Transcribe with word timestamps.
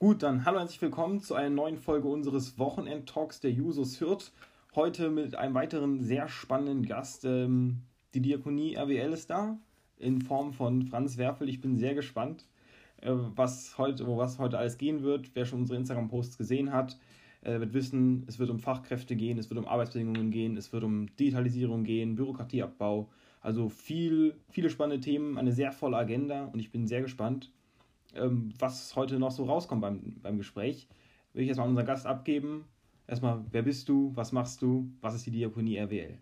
Gut, 0.00 0.24
dann 0.24 0.44
hallo 0.44 0.56
und 0.56 0.62
herzlich 0.62 0.82
willkommen 0.82 1.20
zu 1.20 1.34
einer 1.36 1.50
neuen 1.50 1.78
Folge 1.78 2.08
unseres 2.08 2.58
Wochenend-Talks 2.58 3.40
der 3.40 3.52
Jusos 3.52 4.00
Hürth. 4.00 4.32
Heute 4.74 5.08
mit 5.08 5.36
einem 5.36 5.54
weiteren 5.54 6.02
sehr 6.02 6.28
spannenden 6.28 6.84
Gast. 6.84 7.24
Ähm, 7.24 7.82
die 8.12 8.20
Diakonie 8.20 8.74
RWL 8.74 9.12
ist 9.12 9.30
da 9.30 9.56
in 9.96 10.20
Form 10.20 10.52
von 10.52 10.82
Franz 10.82 11.16
Werfel. 11.16 11.48
Ich 11.48 11.60
bin 11.60 11.76
sehr 11.76 11.94
gespannt, 11.94 12.44
äh, 13.02 13.12
was 13.12 13.78
heute, 13.78 14.04
was 14.08 14.40
heute 14.40 14.58
alles 14.58 14.78
gehen 14.78 15.04
wird. 15.04 15.30
Wer 15.34 15.46
schon 15.46 15.60
unsere 15.60 15.78
Instagram-Posts 15.78 16.38
gesehen 16.38 16.72
hat, 16.72 16.98
äh, 17.42 17.60
wird 17.60 17.72
wissen, 17.72 18.24
es 18.26 18.40
wird 18.40 18.50
um 18.50 18.58
Fachkräfte 18.58 19.14
gehen, 19.14 19.38
es 19.38 19.48
wird 19.48 19.58
um 19.58 19.66
Arbeitsbedingungen 19.66 20.32
gehen, 20.32 20.56
es 20.56 20.72
wird 20.72 20.82
um 20.82 21.06
Digitalisierung 21.16 21.84
gehen, 21.84 22.16
Bürokratieabbau. 22.16 23.08
Also 23.40 23.68
viel, 23.68 24.34
viele 24.50 24.70
spannende 24.70 25.00
Themen, 25.00 25.38
eine 25.38 25.52
sehr 25.52 25.70
volle 25.70 25.96
Agenda 25.96 26.46
und 26.46 26.58
ich 26.58 26.72
bin 26.72 26.88
sehr 26.88 27.00
gespannt, 27.00 27.52
ähm, 28.16 28.52
was 28.58 28.94
heute 28.96 29.18
noch 29.18 29.30
so 29.30 29.44
rauskommt 29.44 29.82
beim, 29.82 30.20
beim 30.22 30.38
Gespräch. 30.38 30.88
Will 31.32 31.42
ich 31.42 31.48
erstmal 31.48 31.68
unseren 31.68 31.86
Gast 31.86 32.06
abgeben. 32.06 32.68
Erstmal, 33.06 33.44
wer 33.50 33.62
bist 33.62 33.88
du, 33.88 34.12
was 34.14 34.32
machst 34.32 34.62
du, 34.62 34.90
was 35.00 35.14
ist 35.14 35.26
die 35.26 35.30
Diakonie 35.30 35.76
RWL? 35.76 36.18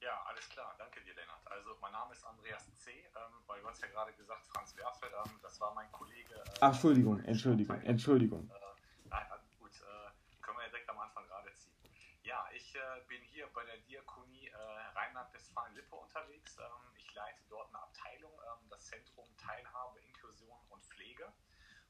Ja, 0.00 0.22
alles 0.28 0.48
klar, 0.50 0.74
danke 0.78 1.00
dir, 1.00 1.14
Lennart. 1.14 1.40
Also, 1.46 1.70
mein 1.80 1.92
Name 1.92 2.12
ist 2.12 2.24
Andreas 2.24 2.70
C., 2.74 2.90
ähm, 2.90 3.32
weil 3.46 3.60
du 3.62 3.68
hast 3.68 3.80
ja 3.80 3.88
gerade 3.88 4.12
gesagt, 4.12 4.46
Franz 4.46 4.76
Werfel, 4.76 5.08
ähm, 5.24 5.32
das 5.42 5.58
war 5.60 5.74
mein 5.74 5.90
Kollege. 5.92 6.34
Äh, 6.34 6.58
Ach, 6.60 6.72
Entschuldigung, 6.72 7.20
Entschuldigung, 7.20 7.80
Entschuldigung. 7.80 8.50
Äh, 8.50 9.08
nein, 9.08 9.26
gut, 9.58 9.70
äh, 9.70 10.42
können 10.42 10.58
wir 10.58 10.64
ja 10.64 10.70
direkt 10.70 10.90
am 10.90 10.98
Anfang 10.98 11.26
gerade 11.26 11.50
ziehen. 11.54 11.72
Ja, 12.24 12.44
ich 12.54 12.74
äh, 12.74 12.78
bin 13.08 13.22
hier 13.22 13.46
bei 13.54 13.64
der 13.64 13.78
Diakonie 13.78 13.93
Rheinland-Westfalen-Lippe 14.94 15.94
unterwegs. 15.94 16.56
Ähm, 16.58 16.94
ich 16.96 17.12
leite 17.14 17.42
dort 17.48 17.68
eine 17.68 17.82
Abteilung, 17.82 18.32
ähm, 18.32 18.68
das 18.70 18.86
Zentrum 18.86 19.26
Teilhabe, 19.36 20.00
Inklusion 20.00 20.58
und 20.70 20.84
Pflege. 20.84 21.32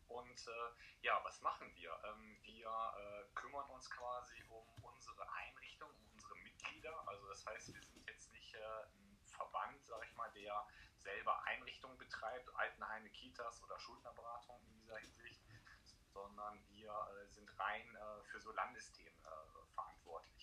Und 0.09 0.47
äh, 0.47 0.71
ja, 1.03 1.21
was 1.25 1.41
machen 1.41 1.73
wir? 1.75 1.99
Ähm, 2.05 2.39
wir 2.43 2.69
äh, 2.69 3.25
kümmern 3.35 3.69
uns 3.71 3.91
quasi 3.91 4.43
um 4.49 4.67
unsere 4.83 5.31
Einrichtung, 5.33 5.91
um 5.91 6.13
unsere 6.13 6.37
Mitglieder. 6.37 7.09
Also 7.09 7.27
das 7.29 7.45
heißt, 7.47 7.75
wir 7.75 7.83
sind 7.83 8.07
jetzt 8.07 8.33
nicht 8.33 8.55
äh, 8.55 8.59
ein 8.59 9.19
Verband, 9.25 9.85
sage 9.87 10.05
ich 10.07 10.15
mal, 10.15 10.31
der 10.33 10.67
selber 10.99 11.43
Einrichtungen 11.45 11.99
betreibt, 11.99 12.49
Altenheime, 12.57 13.11
Kitas 13.11 13.63
oder 13.63 13.79
Schuldnerberatung 13.79 14.61
in 14.67 14.75
dieser 14.75 14.97
Hinsicht, 14.99 15.43
sondern 16.13 16.63
wir 16.69 17.27
sind 17.27 17.51
rein 17.59 17.99
für 18.25 18.41
so 18.41 18.53
Landesthemen 18.53 19.21
verantwortlich. 19.75 20.34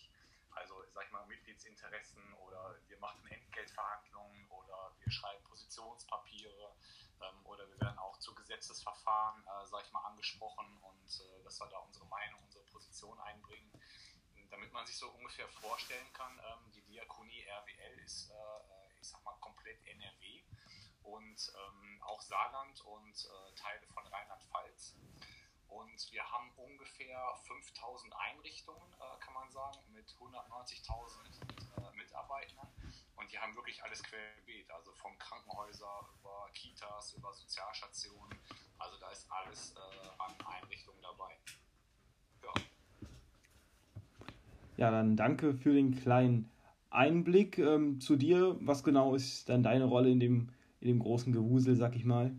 Also, 0.53 0.83
sag 0.94 1.05
ich 1.05 1.11
mal, 1.11 1.25
Mitgliedsinteressen 1.27 2.33
oder 2.33 2.75
wir 2.88 2.99
machen 2.99 3.25
Entgeltverhandlungen 3.27 4.47
oder 4.49 4.94
wir 4.99 5.11
schreiben 5.11 5.44
Positionspapiere 5.44 6.75
ähm, 7.21 7.45
oder 7.45 7.67
wir 7.67 7.80
werden 7.80 7.97
auch 7.99 8.17
zu 8.19 8.33
Gesetzesverfahren, 8.35 9.44
äh, 9.44 9.66
sag 9.66 9.85
ich 9.85 9.91
mal, 9.91 10.05
angesprochen 10.05 10.77
und 10.81 11.22
äh, 11.22 11.44
dass 11.44 11.59
wir 11.59 11.67
da 11.67 11.77
unsere 11.79 12.05
Meinung, 12.05 12.41
unsere 12.44 12.63
Position 12.66 13.19
einbringen. 13.22 13.72
Damit 14.49 14.73
man 14.73 14.85
sich 14.85 14.97
so 14.97 15.09
ungefähr 15.09 15.47
vorstellen 15.47 16.11
kann, 16.13 16.38
ähm, 16.39 16.72
die 16.73 16.81
Diakonie 16.81 17.41
RWL 17.44 17.99
ist, 17.99 18.29
äh, 18.29 18.33
äh, 18.33 18.99
ich 18.99 19.07
sag 19.07 19.23
mal, 19.23 19.35
komplett 19.39 19.85
NRW 19.85 20.44
und 21.03 21.53
ähm, 21.55 22.02
auch 22.03 22.22
Saarland 22.22 22.81
und 22.81 23.25
äh, 23.25 23.55
Teile 23.55 23.85
von 23.88 24.05
Rheinland-Pfalz. 24.05 24.95
Und 25.67 26.11
wir 26.11 26.29
haben 26.29 26.52
ungefähr 26.57 27.33
5000 27.47 28.13
Einrichtungen, 28.13 28.94
äh, 28.94 29.19
kann 29.19 29.33
man 29.33 29.49
sagen, 29.52 29.77
mit 30.02 30.09
190.000 30.09 31.13
äh, 31.77 31.95
Mitarbeitern. 31.95 32.67
Und 33.16 33.31
die 33.31 33.38
haben 33.38 33.55
wirklich 33.55 33.83
alles 33.83 34.02
querbeet, 34.02 34.69
also 34.71 34.91
von 34.94 35.16
Krankenhäuser 35.19 36.07
über 36.19 36.49
Kitas, 36.53 37.13
über 37.13 37.31
Sozialstationen. 37.33 38.38
Also 38.79 38.97
da 38.97 39.11
ist 39.11 39.27
alles 39.31 39.75
äh, 39.75 39.79
an 40.17 40.33
Einrichtungen 40.47 41.02
dabei. 41.02 41.38
Ja. 42.44 42.53
Ja, 44.77 44.91
dann 44.91 45.16
danke 45.16 45.53
für 45.53 45.73
den 45.73 45.94
kleinen 45.94 46.51
Einblick 46.90 47.59
ähm, 47.59 48.01
zu 48.01 48.16
dir. 48.16 48.57
Was 48.61 48.84
genau 48.84 49.13
ist 49.13 49.50
dann 49.50 49.61
deine 49.61 49.85
Rolle 49.85 50.09
in 50.09 50.19
dem, 50.19 50.51
in 50.79 50.88
dem 50.88 51.00
großen 51.00 51.31
Gewusel, 51.31 51.75
sag 51.75 51.95
ich 51.95 52.06
mal? 52.06 52.35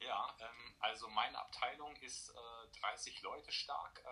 Ja, 0.00 0.36
ähm, 0.38 0.74
also 0.78 1.08
meine 1.08 1.36
Abteilung 1.36 1.96
ist 1.96 2.30
äh, 2.30 2.80
30 2.80 3.22
Leute 3.22 3.50
stark. 3.50 4.04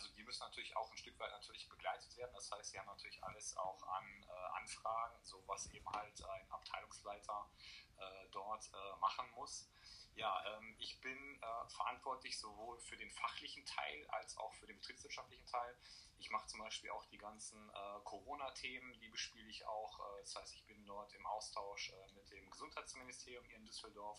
Also 0.00 0.14
die 0.14 0.24
müssen 0.24 0.40
natürlich 0.40 0.74
auch 0.78 0.90
ein 0.90 0.96
Stück 0.96 1.18
weit 1.18 1.30
natürlich 1.30 1.68
begleitet 1.68 2.16
werden. 2.16 2.32
Das 2.32 2.50
heißt, 2.50 2.70
sie 2.70 2.78
haben 2.78 2.86
natürlich 2.86 3.22
alles 3.22 3.54
auch 3.58 3.82
an 3.82 4.22
äh, 4.22 4.58
Anfragen, 4.58 5.22
so 5.24 5.46
was 5.46 5.66
eben 5.66 5.86
halt 5.92 6.24
ein 6.24 6.50
Abteilungsleiter 6.50 7.50
äh, 7.98 8.28
dort 8.32 8.64
äh, 8.72 9.00
machen 9.00 9.30
muss. 9.32 9.68
Ja, 10.14 10.42
ähm, 10.56 10.74
ich 10.78 10.98
bin 11.02 11.18
äh, 11.42 11.68
verantwortlich 11.68 12.38
sowohl 12.38 12.80
für 12.80 12.96
den 12.96 13.10
fachlichen 13.10 13.66
Teil 13.66 14.06
als 14.08 14.38
auch 14.38 14.54
für 14.54 14.66
den 14.66 14.76
betriebswirtschaftlichen 14.78 15.46
Teil. 15.46 15.76
Ich 16.18 16.30
mache 16.30 16.46
zum 16.46 16.60
Beispiel 16.60 16.88
auch 16.90 17.04
die 17.04 17.18
ganzen 17.18 17.68
äh, 17.68 18.00
Corona-Themen, 18.04 18.98
die 19.00 19.08
bespiele 19.10 19.50
ich 19.50 19.66
auch. 19.66 20.00
Äh, 20.00 20.20
das 20.22 20.34
heißt, 20.34 20.54
ich 20.54 20.64
bin 20.64 20.82
dort 20.86 21.12
im 21.12 21.26
Austausch 21.26 21.92
mit 22.14 22.30
dem 22.30 22.50
Gesundheitsministerium 22.50 23.44
hier 23.44 23.56
in 23.56 23.66
Düsseldorf. 23.66 24.18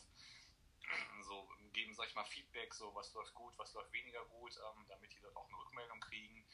So 1.23 1.47
geben, 1.73 1.93
sag 1.93 2.07
ich 2.07 2.15
mal, 2.15 2.25
Feedback, 2.25 2.73
so 2.73 2.93
was 2.95 3.13
läuft 3.13 3.33
gut, 3.33 3.53
was 3.57 3.73
läuft 3.73 3.93
weniger 3.93 4.23
gut, 4.25 4.57
ähm, 4.57 4.85
damit 4.87 5.13
die 5.13 5.19
dort 5.21 5.35
auch 5.35 5.47
eine 5.47 5.57
Rückmeldung 5.57 5.99
kriegen. 5.99 6.45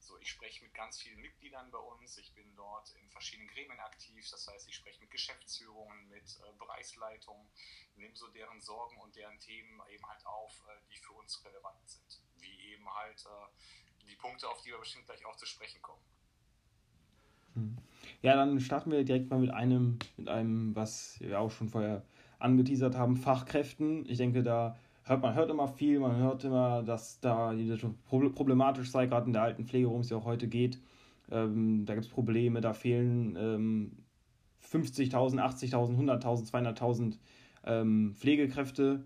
So, 0.00 0.18
ich 0.18 0.28
spreche 0.30 0.62
mit 0.62 0.72
ganz 0.74 1.00
vielen 1.00 1.20
Mitgliedern 1.20 1.70
bei 1.70 1.78
uns. 1.78 2.16
Ich 2.18 2.32
bin 2.34 2.54
dort 2.54 2.94
in 2.94 3.10
verschiedenen 3.10 3.48
Gremien 3.48 3.80
aktiv. 3.80 4.28
Das 4.30 4.46
heißt, 4.46 4.68
ich 4.68 4.74
spreche 4.74 5.00
mit 5.00 5.10
Geschäftsführungen, 5.10 6.08
mit 6.08 6.22
äh, 6.22 6.52
Bereichsleitungen, 6.58 7.48
nehme 7.96 8.14
so 8.14 8.28
deren 8.28 8.60
Sorgen 8.60 8.96
und 9.00 9.16
deren 9.16 9.38
Themen 9.40 9.80
eben 9.90 10.06
halt 10.06 10.24
auf, 10.26 10.62
äh, 10.68 10.80
die 10.92 10.98
für 10.98 11.12
uns 11.12 11.44
relevant 11.44 11.88
sind. 11.88 12.22
Wie 12.38 12.72
eben 12.72 12.88
halt 12.94 13.24
äh, 13.26 14.06
die 14.06 14.16
Punkte, 14.16 14.48
auf 14.48 14.62
die 14.62 14.70
wir 14.70 14.78
bestimmt 14.78 15.06
gleich 15.06 15.24
auch 15.24 15.36
zu 15.36 15.46
sprechen 15.46 15.82
kommen. 15.82 16.02
Hm. 17.54 17.76
Ja, 18.22 18.36
dann 18.36 18.60
starten 18.60 18.92
wir 18.92 19.02
direkt 19.02 19.30
mal 19.30 19.40
mit 19.40 19.50
einem, 19.50 19.98
mit 20.16 20.28
einem, 20.28 20.76
was 20.76 21.18
wir 21.20 21.40
auch 21.40 21.50
schon 21.50 21.68
vorher 21.68 22.04
angeteasert 22.38 22.96
haben, 22.96 23.16
Fachkräften. 23.16 24.04
Ich 24.08 24.18
denke, 24.18 24.42
da 24.42 24.76
hört 25.04 25.22
man 25.22 25.34
hört 25.34 25.50
immer 25.50 25.68
viel, 25.68 26.00
man 26.00 26.16
hört 26.16 26.44
immer, 26.44 26.82
dass 26.82 27.20
da 27.20 27.54
problematisch 28.06 28.90
sei, 28.90 29.06
gerade 29.06 29.26
in 29.26 29.32
der 29.32 29.42
alten 29.42 29.64
Pflege, 29.64 29.88
worum 29.88 30.00
es 30.00 30.10
ja 30.10 30.16
auch 30.16 30.24
heute 30.24 30.48
geht. 30.48 30.80
Ähm, 31.30 31.86
da 31.86 31.94
gibt 31.94 32.06
es 32.06 32.12
Probleme, 32.12 32.60
da 32.60 32.72
fehlen 32.72 33.36
ähm, 33.36 34.06
50.000, 34.62 35.40
80.000, 35.40 35.96
100.000, 35.96 36.50
200.000 36.50 37.18
ähm, 37.64 38.14
Pflegekräfte. 38.14 39.04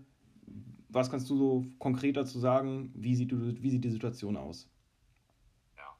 Was 0.89 1.09
kannst 1.09 1.29
du 1.29 1.37
so 1.37 1.65
konkret 1.79 2.17
dazu 2.17 2.39
sagen? 2.39 2.91
Wie 2.95 3.15
sieht, 3.15 3.31
wie 3.31 3.69
sieht 3.69 3.83
die 3.83 3.89
Situation 3.89 4.35
aus? 4.37 4.69
Ja, 5.77 5.95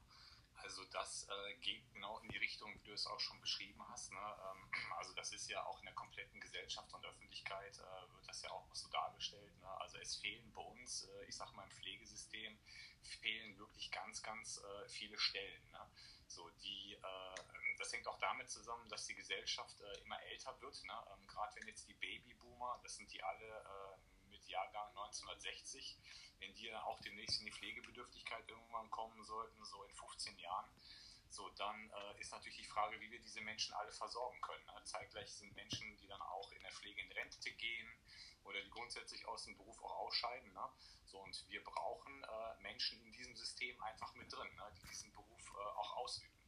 also 0.62 0.82
das 0.92 1.28
äh, 1.28 1.64
geht 1.64 1.82
genau 1.94 2.18
in 2.22 2.28
die 2.28 2.38
Richtung, 2.38 2.70
wie 2.74 2.86
du 2.86 2.92
es 2.92 3.06
auch 3.06 3.18
schon 3.18 3.40
beschrieben 3.40 3.80
hast. 3.88 4.12
Ne? 4.12 4.18
Ähm, 4.18 4.68
also 4.98 5.11
das 5.22 5.32
ist 5.32 5.48
ja 5.48 5.64
auch 5.66 5.78
in 5.78 5.84
der 5.84 5.94
kompletten 5.94 6.40
Gesellschaft 6.40 6.92
und 6.92 7.06
Öffentlichkeit 7.06 7.78
äh, 7.78 8.12
wird 8.12 8.26
das 8.26 8.42
ja 8.42 8.50
auch 8.50 8.66
so 8.74 8.88
dargestellt. 8.88 9.56
Ne? 9.60 9.68
Also 9.80 9.98
es 9.98 10.16
fehlen 10.16 10.52
bei 10.52 10.62
uns, 10.62 11.04
äh, 11.04 11.26
ich 11.28 11.36
sag 11.36 11.54
mal 11.54 11.62
im 11.62 11.70
Pflegesystem, 11.70 12.58
fehlen 13.02 13.56
wirklich 13.56 13.92
ganz, 13.92 14.20
ganz 14.20 14.58
äh, 14.58 14.88
viele 14.88 15.16
Stellen. 15.16 15.70
Ne? 15.70 15.78
So 16.26 16.50
die, 16.64 16.94
äh, 16.94 17.76
das 17.78 17.92
hängt 17.92 18.08
auch 18.08 18.18
damit 18.18 18.50
zusammen, 18.50 18.88
dass 18.88 19.06
die 19.06 19.14
Gesellschaft 19.14 19.80
äh, 19.80 20.00
immer 20.00 20.20
älter 20.24 20.60
wird. 20.60 20.82
Ne? 20.82 21.04
Ähm, 21.14 21.24
Gerade 21.28 21.54
wenn 21.54 21.68
jetzt 21.68 21.88
die 21.88 21.94
Babyboomer, 21.94 22.80
das 22.82 22.96
sind 22.96 23.12
die 23.12 23.22
alle 23.22 23.46
äh, 23.46 24.28
mit 24.28 24.44
Jahrgang 24.48 24.88
1960, 24.88 25.98
wenn 26.40 26.52
die 26.54 26.74
auch 26.74 27.00
demnächst 27.02 27.38
in 27.38 27.46
die 27.46 27.52
Pflegebedürftigkeit 27.52 28.48
irgendwann 28.48 28.90
kommen 28.90 29.22
sollten, 29.22 29.64
so 29.66 29.84
in 29.84 29.94
15 29.94 30.36
Jahren, 30.38 30.68
so, 31.32 31.48
dann 31.50 31.90
äh, 31.90 32.20
ist 32.20 32.30
natürlich 32.32 32.58
die 32.58 32.64
Frage, 32.64 33.00
wie 33.00 33.10
wir 33.10 33.20
diese 33.20 33.40
Menschen 33.40 33.74
alle 33.74 33.92
versorgen 33.92 34.40
können. 34.42 34.64
Ne? 34.66 34.82
Zeitgleich 34.84 35.32
sind 35.32 35.54
Menschen, 35.54 35.96
die 35.96 36.06
dann 36.06 36.20
auch 36.20 36.50
in 36.52 36.62
der 36.62 36.72
Pflege 36.72 37.00
in 37.00 37.12
Rente 37.12 37.50
gehen 37.52 37.88
oder 38.44 38.60
die 38.60 38.70
grundsätzlich 38.70 39.26
aus 39.26 39.44
dem 39.44 39.56
Beruf 39.56 39.82
auch 39.82 39.96
ausscheiden. 40.06 40.52
Ne? 40.52 40.68
So, 41.06 41.18
und 41.20 41.48
wir 41.48 41.64
brauchen 41.64 42.24
äh, 42.24 42.62
Menschen 42.62 43.00
in 43.02 43.12
diesem 43.12 43.34
System 43.34 43.80
einfach 43.82 44.14
mit 44.14 44.32
drin, 44.32 44.54
ne? 44.56 44.72
die 44.76 44.88
diesen 44.88 45.12
Beruf 45.12 45.52
äh, 45.54 45.78
auch 45.78 45.96
ausüben. 45.96 46.41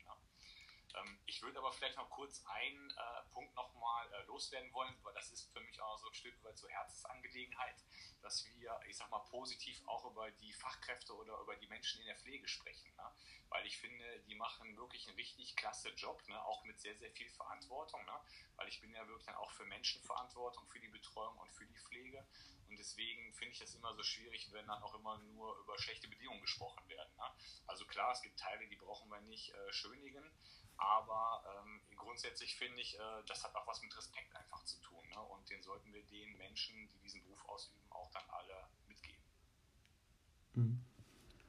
Ähm, 0.94 1.18
ich 1.26 1.42
würde 1.42 1.58
aber 1.58 1.72
vielleicht 1.72 1.96
noch 1.96 2.10
kurz 2.10 2.44
einen 2.46 2.90
äh, 2.90 3.30
Punkt 3.32 3.54
nochmal 3.54 4.12
äh, 4.12 4.22
loswerden 4.24 4.72
wollen, 4.72 4.94
weil 5.02 5.14
das 5.14 5.30
ist 5.30 5.52
für 5.52 5.60
mich 5.60 5.80
auch 5.80 5.98
so 5.98 6.08
ein 6.08 6.14
Stück 6.14 6.42
weit 6.44 6.56
so 6.56 6.68
Herzensangelegenheit, 6.68 7.76
dass 8.22 8.44
wir, 8.46 8.80
ich 8.88 8.96
sag 8.96 9.10
mal, 9.10 9.24
positiv 9.30 9.82
auch 9.86 10.04
über 10.10 10.30
die 10.30 10.52
Fachkräfte 10.52 11.14
oder 11.14 11.38
über 11.40 11.56
die 11.56 11.66
Menschen 11.66 12.00
in 12.00 12.06
der 12.06 12.16
Pflege 12.16 12.48
sprechen. 12.48 12.94
Ne? 12.96 13.12
Weil 13.48 13.66
ich 13.66 13.78
finde, 13.78 14.20
die 14.20 14.34
machen 14.34 14.76
wirklich 14.76 15.06
einen 15.08 15.16
richtig 15.16 15.56
klasse 15.56 15.90
Job, 15.90 16.22
ne? 16.28 16.44
auch 16.44 16.64
mit 16.64 16.80
sehr, 16.80 16.96
sehr 16.96 17.10
viel 17.10 17.28
Verantwortung. 17.30 18.04
Ne? 18.04 18.20
Weil 18.56 18.68
ich 18.68 18.80
bin 18.80 18.92
ja 18.92 19.06
wirklich 19.06 19.26
dann 19.26 19.36
auch 19.36 19.52
für 19.52 19.64
Menschenverantwortung, 19.66 20.66
für 20.68 20.80
die 20.80 20.88
Betreuung 20.88 21.36
und 21.38 21.52
für 21.52 21.66
die 21.66 21.78
Pflege. 21.78 22.26
Und 22.68 22.78
deswegen 22.78 23.32
finde 23.34 23.52
ich 23.52 23.58
das 23.58 23.74
immer 23.74 23.94
so 23.94 24.02
schwierig, 24.02 24.50
wenn 24.52 24.66
dann 24.66 24.82
auch 24.82 24.94
immer 24.94 25.18
nur 25.18 25.56
über 25.58 25.78
schlechte 25.78 26.08
Bedingungen 26.08 26.40
gesprochen 26.40 26.88
werden. 26.88 27.14
Ne? 27.16 27.30
Also 27.66 27.84
klar, 27.86 28.12
es 28.12 28.22
gibt 28.22 28.38
Teile, 28.38 28.66
die 28.68 28.76
brauchen 28.76 29.10
wir 29.10 29.20
nicht 29.20 29.50
äh, 29.50 29.72
schönigen. 29.72 30.24
Aber 30.76 31.42
ähm, 31.46 31.80
grundsätzlich 31.96 32.54
finde 32.56 32.80
ich, 32.80 32.96
äh, 32.96 33.22
das 33.26 33.44
hat 33.44 33.54
auch 33.54 33.66
was 33.66 33.82
mit 33.82 33.96
Respekt 33.96 34.34
einfach 34.36 34.64
zu 34.64 34.80
tun. 34.80 35.02
Ne? 35.08 35.20
Und 35.20 35.48
den 35.48 35.62
sollten 35.62 35.92
wir 35.92 36.02
den 36.02 36.36
Menschen, 36.36 36.74
die 36.92 36.98
diesen 37.02 37.22
Beruf 37.24 37.48
ausüben, 37.48 37.80
auch 37.90 38.10
dann 38.10 38.22
alle 38.28 38.66
mitgehen. 38.88 39.22
Mhm. 40.54 40.80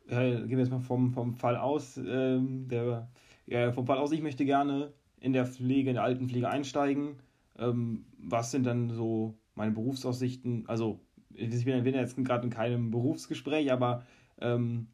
Ja, 0.08 0.20
gehen 0.20 0.50
wir 0.50 0.60
jetzt 0.60 0.72
mal 0.72 0.80
vom, 0.80 1.12
vom 1.12 1.34
Fall 1.34 1.58
aus. 1.58 1.98
Ähm, 1.98 2.68
der, 2.68 3.10
ja, 3.48 3.72
vom 3.72 3.88
Fall 3.88 3.98
aus, 3.98 4.12
ich 4.12 4.22
möchte 4.22 4.46
gerne 4.46 4.94
in 5.20 5.34
der 5.34 5.46
Pflege, 5.46 5.90
in 5.90 5.96
der 5.96 6.04
Altenpflege 6.04 6.48
einsteigen. 6.48 7.20
Ähm, 7.58 8.06
was 8.18 8.52
sind 8.52 8.66
dann 8.66 8.90
so 8.90 9.38
meine 9.56 9.72
Berufsaussichten? 9.72 10.68
Also, 10.68 11.00
ich 11.34 11.66
bin, 11.66 11.84
bin 11.84 11.96
jetzt 11.96 12.16
gerade 12.24 12.44
in 12.44 12.52
keinem 12.52 12.92
Berufsgespräch, 12.92 13.72
aber 13.72 14.06
ähm, 14.40 14.88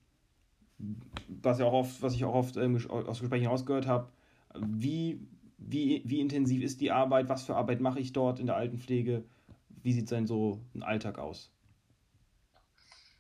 was, 1.27 1.59
ja 1.59 1.65
auch 1.65 1.73
oft, 1.73 2.01
was 2.01 2.13
ich 2.13 2.23
auch 2.23 2.33
oft 2.33 2.57
ähm, 2.57 2.79
aus 2.89 3.19
Gesprächen 3.19 3.47
rausgehört 3.47 3.87
habe, 3.87 4.09
wie, 4.56 5.27
wie, 5.57 6.01
wie 6.06 6.19
intensiv 6.19 6.63
ist 6.63 6.81
die 6.81 6.92
Arbeit, 6.92 7.30
was 7.30 7.45
für 7.45 7.56
Arbeit 7.56 7.81
mache 7.81 8.00
ich 8.00 8.13
dort 8.13 8.39
in 8.39 8.48
der 8.48 8.56
Altenpflege, 8.56 9.24
wie 9.83 9.94
sieht 9.94 10.09
sein 10.09 10.27
so 10.27 10.62
ein 10.74 10.83
Alltag 10.83 11.18
aus? 11.18 11.51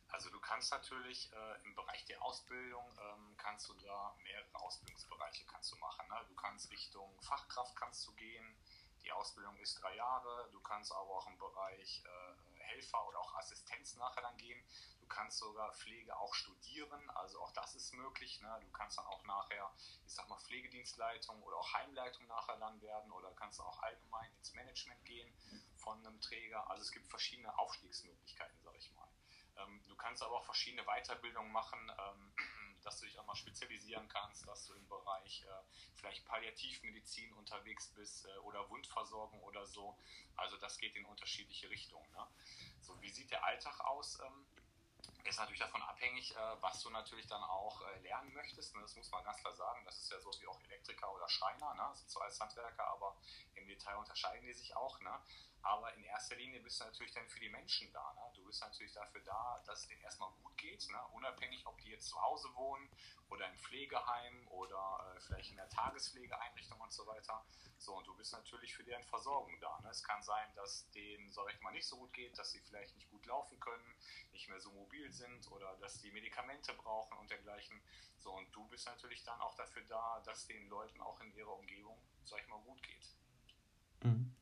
Also 0.09 0.29
du 0.29 0.39
kannst 0.39 0.71
natürlich 0.71 1.31
äh, 1.33 1.67
im 1.67 1.75
Bereich 1.75 2.05
der 2.05 2.21
Ausbildung, 2.23 2.85
ähm, 2.99 3.35
kannst 3.37 3.69
du 3.69 3.73
da 3.73 4.15
mehrere 4.23 4.61
Ausbildungsbereiche 4.61 5.45
kannst 5.45 5.71
du 5.71 5.77
machen. 5.77 6.07
Ne? 6.09 6.15
Du 6.27 6.35
kannst 6.35 6.71
Richtung 6.71 7.09
Fachkraft 7.21 7.75
kannst 7.75 8.07
du 8.07 8.13
gehen, 8.13 8.45
die 9.03 9.11
Ausbildung 9.11 9.57
ist 9.57 9.81
drei 9.81 9.95
Jahre, 9.95 10.49
du 10.51 10.59
kannst 10.59 10.91
aber 10.91 11.09
auch 11.09 11.27
im 11.27 11.37
Bereich 11.37 12.03
äh, 12.05 12.59
Helfer 12.59 13.07
oder 13.07 13.19
auch 13.19 13.35
Assistenz 13.35 13.95
nachher 13.95 14.21
dann 14.21 14.37
gehen 14.37 14.61
kannst 15.11 15.39
sogar 15.39 15.71
Pflege 15.73 16.17
auch 16.17 16.33
studieren, 16.33 17.09
also 17.11 17.41
auch 17.41 17.51
das 17.51 17.75
ist 17.75 17.93
möglich. 17.93 18.39
Ne? 18.41 18.59
Du 18.61 18.71
kannst 18.71 18.97
dann 18.97 19.05
auch 19.05 19.23
nachher, 19.25 19.71
ich 20.05 20.13
sag 20.13 20.27
mal, 20.29 20.39
Pflegedienstleitung 20.39 21.43
oder 21.43 21.57
auch 21.57 21.73
Heimleitung 21.73 22.25
nachher 22.27 22.57
dann 22.57 22.81
werden 22.81 23.11
oder 23.11 23.31
kannst 23.35 23.59
auch 23.59 23.79
allgemein 23.83 24.33
ins 24.37 24.53
Management 24.53 25.03
gehen 25.05 25.31
von 25.75 26.05
einem 26.05 26.19
Träger. 26.21 26.69
Also 26.69 26.83
es 26.83 26.91
gibt 26.91 27.07
verschiedene 27.07 27.55
Aufstiegsmöglichkeiten, 27.59 28.57
sag 28.63 28.75
ich 28.77 28.91
mal. 28.93 29.07
Ähm, 29.57 29.81
du 29.87 29.95
kannst 29.95 30.23
aber 30.23 30.37
auch 30.37 30.45
verschiedene 30.45 30.83
Weiterbildungen 30.83 31.51
machen, 31.51 31.79
ähm, 31.89 32.33
dass 32.83 32.99
du 32.99 33.05
dich 33.05 33.19
auch 33.19 33.25
mal 33.25 33.35
spezialisieren 33.35 34.07
kannst, 34.07 34.47
dass 34.47 34.65
du 34.65 34.73
im 34.73 34.87
Bereich 34.87 35.43
äh, 35.43 35.63
vielleicht 35.95 36.25
Palliativmedizin 36.25 37.33
unterwegs 37.33 37.89
bist 37.89 38.25
äh, 38.25 38.37
oder 38.39 38.69
Wundversorgung 38.69 39.43
oder 39.43 39.65
so. 39.67 39.97
Also 40.37 40.57
das 40.57 40.77
geht 40.77 40.95
in 40.95 41.05
unterschiedliche 41.05 41.69
Richtungen. 41.69 42.09
Ne? 42.13 42.27
So, 42.81 42.99
wie 43.01 43.09
sieht 43.09 43.29
der 43.29 43.43
Alltag 43.43 43.79
aus? 43.81 44.19
Ähm, 44.21 44.45
ist 45.25 45.39
natürlich 45.39 45.59
davon 45.59 45.81
abhängig, 45.81 46.35
äh, 46.35 46.61
was 46.61 46.81
du 46.81 46.89
natürlich 46.89 47.27
dann 47.27 47.43
auch 47.43 47.81
äh, 47.81 47.99
lernen 47.99 48.33
möchtest. 48.33 48.75
Ne? 48.75 48.81
Das 48.81 48.95
muss 48.95 49.11
man 49.11 49.23
ganz 49.23 49.39
klar 49.41 49.53
sagen. 49.53 49.83
Das 49.85 49.97
ist 49.97 50.11
ja 50.11 50.19
so 50.19 50.31
wie 50.39 50.47
auch 50.47 50.59
Elektriker 50.65 51.13
oder 51.13 51.27
Schreiner. 51.29 51.73
Ne? 51.73 51.83
Das 51.89 51.99
sind 51.99 52.09
zwar 52.09 52.23
als 52.23 52.39
Handwerker, 52.39 52.87
aber 52.87 53.15
im 53.55 53.67
Detail 53.67 53.95
unterscheiden 53.97 54.45
die 54.45 54.53
sich 54.53 54.75
auch. 54.75 54.99
Ne? 55.01 55.21
Aber 55.63 55.93
in 55.93 56.03
erster 56.03 56.35
Linie 56.35 56.59
bist 56.61 56.79
du 56.79 56.85
natürlich 56.85 57.13
dann 57.13 57.27
für 57.29 57.39
die 57.39 57.49
Menschen 57.49 57.91
da. 57.91 58.13
Ne? 58.13 58.21
Du 58.35 58.45
bist 58.45 58.61
natürlich 58.61 58.93
dafür 58.93 59.21
da, 59.21 59.61
dass 59.65 59.81
es 59.81 59.87
denen 59.87 60.01
erstmal 60.01 60.31
gut 60.41 60.57
geht, 60.57 60.87
ne? 60.89 60.99
unabhängig, 61.13 61.65
ob 61.67 61.79
die 61.81 61.89
jetzt 61.89 62.07
zu 62.07 62.21
Hause 62.21 62.49
wohnen 62.55 62.89
oder 63.29 63.47
im 63.47 63.57
Pflegeheim 63.57 64.47
oder 64.47 65.13
äh, 65.15 65.19
vielleicht 65.21 65.51
in 65.51 65.57
der 65.57 65.69
Tagespflegeeinrichtung 65.69 66.79
und 66.79 66.91
so 66.91 67.05
weiter. 67.05 67.45
So, 67.77 67.97
und 67.97 68.05
du 68.05 68.15
bist 68.15 68.33
natürlich 68.33 68.73
für 68.73 68.83
deren 68.83 69.03
Versorgung 69.03 69.59
da. 69.59 69.79
Ne? 69.81 69.89
Es 69.89 70.03
kann 70.03 70.21
sein, 70.23 70.53
dass 70.55 70.89
denen, 70.91 71.31
sag 71.31 71.51
ich 71.53 71.61
mal, 71.61 71.71
nicht 71.71 71.87
so 71.87 71.97
gut 71.97 72.13
geht, 72.13 72.37
dass 72.37 72.51
sie 72.51 72.59
vielleicht 72.61 72.95
nicht 72.95 73.09
gut 73.09 73.25
laufen 73.25 73.59
können, 73.59 73.95
nicht 74.31 74.49
mehr 74.49 74.59
so 74.59 74.71
mobil 74.71 75.11
sind 75.11 75.51
oder 75.51 75.75
dass 75.77 75.99
die 75.99 76.11
Medikamente 76.11 76.73
brauchen 76.73 77.17
und 77.17 77.29
dergleichen. 77.29 77.81
So, 78.19 78.33
und 78.33 78.51
du 78.55 78.67
bist 78.67 78.85
natürlich 78.85 79.23
dann 79.23 79.39
auch 79.41 79.55
dafür 79.55 79.83
da, 79.83 80.21
dass 80.25 80.45
den 80.47 80.67
Leuten 80.69 81.01
auch 81.01 81.19
in 81.21 81.33
ihrer 81.33 81.53
Umgebung, 81.57 81.99
sag 82.23 82.39
ich 82.41 82.47
mal, 82.47 82.61
gut 82.61 82.81
geht. 82.83 83.15
Mhm. 84.03 84.35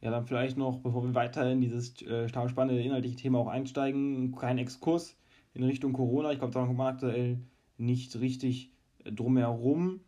Ja, 0.00 0.12
dann 0.12 0.26
vielleicht 0.26 0.56
noch, 0.56 0.78
bevor 0.78 1.02
wir 1.04 1.14
weiter 1.14 1.50
in 1.50 1.60
dieses 1.60 2.00
äh, 2.02 2.28
spannende 2.28 2.80
inhaltliche 2.80 3.16
Thema 3.16 3.40
auch 3.40 3.48
einsteigen, 3.48 4.34
kein 4.36 4.58
Exkurs 4.58 5.16
in 5.54 5.64
Richtung 5.64 5.92
Corona. 5.92 6.30
Ich 6.30 6.38
glaube, 6.38 6.54
da 6.54 6.64
kommt 6.64 6.78
man 6.78 6.94
aktuell 6.94 7.40
nicht 7.78 8.18
richtig 8.20 8.70
äh, 9.04 9.10
drumherum. 9.10 10.00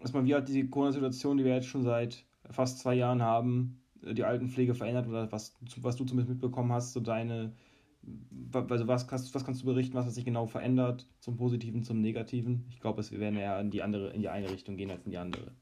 Erstmal, 0.00 0.24
wie 0.24 0.34
hat 0.34 0.48
die 0.48 0.68
Corona-Situation, 0.68 1.36
die 1.36 1.44
wir 1.44 1.54
jetzt 1.54 1.66
schon 1.66 1.82
seit 1.82 2.24
fast 2.50 2.78
zwei 2.78 2.94
Jahren 2.94 3.20
haben, 3.20 3.82
äh, 4.02 4.14
die 4.14 4.24
Altenpflege 4.24 4.74
verändert 4.74 5.06
oder 5.06 5.30
was, 5.30 5.54
was 5.80 5.96
du 5.96 6.04
zumindest 6.04 6.30
mitbekommen 6.30 6.72
hast, 6.72 6.94
so 6.94 7.00
deine, 7.00 7.52
also 8.54 8.88
was, 8.88 9.10
was 9.10 9.44
kannst 9.44 9.62
du 9.62 9.66
berichten, 9.66 9.94
was 9.94 10.06
hat 10.06 10.12
sich 10.14 10.24
genau 10.24 10.46
verändert, 10.46 11.06
zum 11.20 11.36
Positiven, 11.36 11.82
zum 11.82 12.00
Negativen? 12.00 12.64
Ich 12.70 12.80
glaube, 12.80 13.02
wir 13.10 13.20
werden 13.20 13.38
eher 13.38 13.60
in 13.60 13.70
die 13.70 13.82
andere, 13.82 14.10
in 14.14 14.22
die 14.22 14.30
eine 14.30 14.50
Richtung 14.50 14.78
gehen 14.78 14.90
als 14.90 15.04
in 15.04 15.10
die 15.10 15.18
andere. 15.18 15.52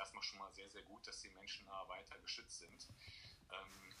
Erstmal 0.00 0.22
schon 0.22 0.38
mal 0.38 0.52
sehr, 0.52 0.68
sehr 0.70 0.82
gut, 0.82 1.06
dass 1.06 1.20
die 1.20 1.28
Menschen 1.30 1.66
da 1.66 1.88
weiter 1.88 2.18
geschützt 2.18 2.58
sind. 2.58 2.88
Ähm, 3.52 3.94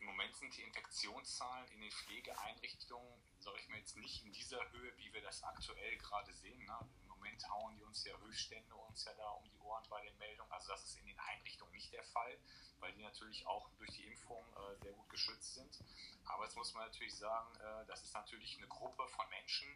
Im 0.00 0.06
Moment 0.06 0.36
sind 0.36 0.54
die 0.56 0.62
Infektionszahlen 0.62 1.68
in 1.72 1.80
den 1.80 1.90
Pflegeeinrichtungen, 1.90 3.22
sage 3.38 3.58
ich 3.60 3.68
mal 3.68 3.78
jetzt 3.78 3.96
nicht 3.96 4.24
in 4.24 4.32
dieser 4.32 4.60
Höhe, 4.72 4.96
wie 4.98 5.12
wir 5.12 5.22
das 5.22 5.42
aktuell 5.42 5.96
gerade 5.98 6.32
sehen. 6.34 6.64
Ne? 6.64 6.78
Im 7.02 7.08
Moment 7.08 7.48
hauen 7.48 7.76
die 7.76 7.84
uns 7.84 8.04
ja 8.04 8.16
Höchststände 8.18 8.74
uns 8.74 9.04
ja 9.04 9.14
da 9.14 9.28
um 9.30 9.48
die 9.48 9.58
Ohren 9.58 9.84
bei 9.88 10.00
den 10.02 10.16
Meldungen. 10.18 10.52
Also 10.52 10.68
das 10.68 10.84
ist 10.84 10.98
in 10.98 11.06
den 11.06 11.18
Einrichtungen 11.18 11.72
nicht 11.72 11.92
der 11.92 12.04
Fall, 12.04 12.38
weil 12.80 12.92
die 12.92 13.02
natürlich 13.02 13.46
auch 13.46 13.68
durch 13.78 13.90
die 13.90 14.06
Impfung 14.06 14.44
äh, 14.56 14.76
sehr 14.82 14.92
gut 14.92 15.08
geschützt 15.08 15.54
sind. 15.54 15.78
Aber 16.24 16.44
jetzt 16.44 16.56
muss 16.56 16.72
man 16.74 16.84
natürlich 16.84 17.16
sagen, 17.16 17.54
äh, 17.56 17.86
das 17.86 18.02
ist 18.02 18.14
natürlich 18.14 18.56
eine 18.58 18.68
Gruppe 18.68 19.06
von 19.08 19.28
Menschen, 19.28 19.68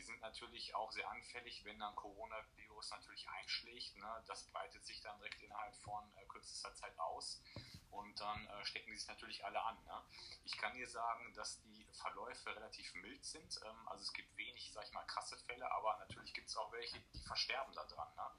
die 0.00 0.02
sind 0.02 0.20
natürlich 0.22 0.74
auch 0.74 0.90
sehr 0.92 1.10
anfällig, 1.10 1.62
wenn 1.66 1.78
dann 1.78 1.94
Coronavirus 1.94 2.90
natürlich 2.90 3.28
einschlägt. 3.28 3.96
Ne? 3.98 4.24
Das 4.26 4.44
breitet 4.44 4.82
sich 4.86 4.98
dann 5.02 5.18
direkt 5.18 5.42
innerhalb 5.42 5.74
von 5.76 6.02
äh, 6.16 6.24
kürzester 6.26 6.74
Zeit 6.74 6.98
aus 6.98 7.42
und 7.90 8.18
dann 8.18 8.46
äh, 8.46 8.64
stecken 8.64 8.90
die 8.90 8.96
sich 8.96 9.08
natürlich 9.08 9.44
alle 9.44 9.62
an. 9.62 9.76
Ne? 9.84 10.02
Ich 10.44 10.56
kann 10.56 10.72
dir 10.74 10.88
sagen, 10.88 11.34
dass 11.34 11.60
die 11.60 11.86
Verläufe 11.92 12.54
relativ 12.56 12.94
mild 12.94 13.22
sind. 13.26 13.60
Ähm, 13.62 13.88
also 13.88 14.02
es 14.02 14.12
gibt 14.14 14.34
wenig, 14.38 14.72
sag 14.72 14.84
ich 14.84 14.92
mal, 14.92 15.04
krasse 15.04 15.36
Fälle, 15.36 15.70
aber 15.70 15.98
natürlich 15.98 16.32
gibt 16.32 16.48
es 16.48 16.56
auch 16.56 16.72
welche, 16.72 16.98
die 17.12 17.20
versterben 17.20 17.74
da 17.74 17.84
dran. 17.84 18.08
Ne? 18.16 18.30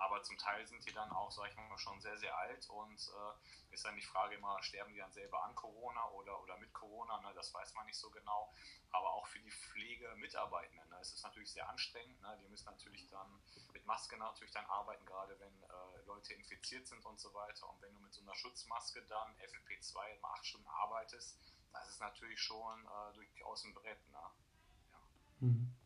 Aber 0.00 0.22
zum 0.22 0.38
Teil 0.38 0.66
sind 0.66 0.84
die 0.86 0.92
dann 0.92 1.10
auch, 1.10 1.30
sag 1.30 1.50
ich 1.50 1.56
mal, 1.56 1.78
schon 1.78 2.00
sehr, 2.00 2.16
sehr 2.18 2.36
alt 2.36 2.68
und 2.70 2.94
äh, 2.94 3.74
ist 3.74 3.84
dann 3.84 3.96
die 3.96 4.02
Frage 4.02 4.36
immer, 4.36 4.62
sterben 4.62 4.92
die 4.92 4.98
dann 4.98 5.12
selber 5.12 5.42
an 5.44 5.54
Corona 5.54 6.08
oder, 6.10 6.40
oder 6.42 6.56
mit 6.58 6.72
Corona? 6.72 7.20
Ne? 7.20 7.32
Das 7.34 7.52
weiß 7.52 7.74
man 7.74 7.86
nicht 7.86 7.98
so 7.98 8.10
genau. 8.10 8.52
Aber 8.90 9.12
auch 9.12 9.26
für 9.26 9.38
die 9.40 9.50
Pflegemitarbeitenden 9.50 10.88
ne? 10.88 10.98
ist 11.00 11.14
es 11.14 11.22
natürlich 11.22 11.52
sehr 11.52 11.68
anstrengend. 11.68 12.20
Ne? 12.22 12.38
Die 12.42 12.48
müssen 12.48 12.66
natürlich 12.66 13.08
dann 13.08 13.40
mit 13.72 13.84
Maske 13.86 14.16
natürlich 14.16 14.52
dann 14.52 14.66
arbeiten, 14.66 15.04
gerade 15.06 15.38
wenn 15.38 15.62
äh, 15.62 16.04
Leute 16.06 16.34
infiziert 16.34 16.86
sind 16.86 17.04
und 17.04 17.20
so 17.20 17.32
weiter. 17.34 17.68
Und 17.68 17.80
wenn 17.82 17.94
du 17.94 18.00
mit 18.00 18.12
so 18.12 18.22
einer 18.22 18.34
Schutzmaske 18.34 19.02
dann 19.02 19.34
FFP2 19.36 20.16
immer 20.16 20.28
acht 20.32 20.46
Stunden 20.46 20.68
arbeitest, 20.68 21.38
das 21.72 21.88
ist 21.88 22.00
natürlich 22.00 22.40
schon 22.40 22.84
äh, 22.84 23.12
durchaus 23.14 23.64
ein 23.64 23.74
Brett. 23.74 24.08
Ne? 24.10 24.18
Ja. 24.90 25.00
Mhm. 25.40 25.77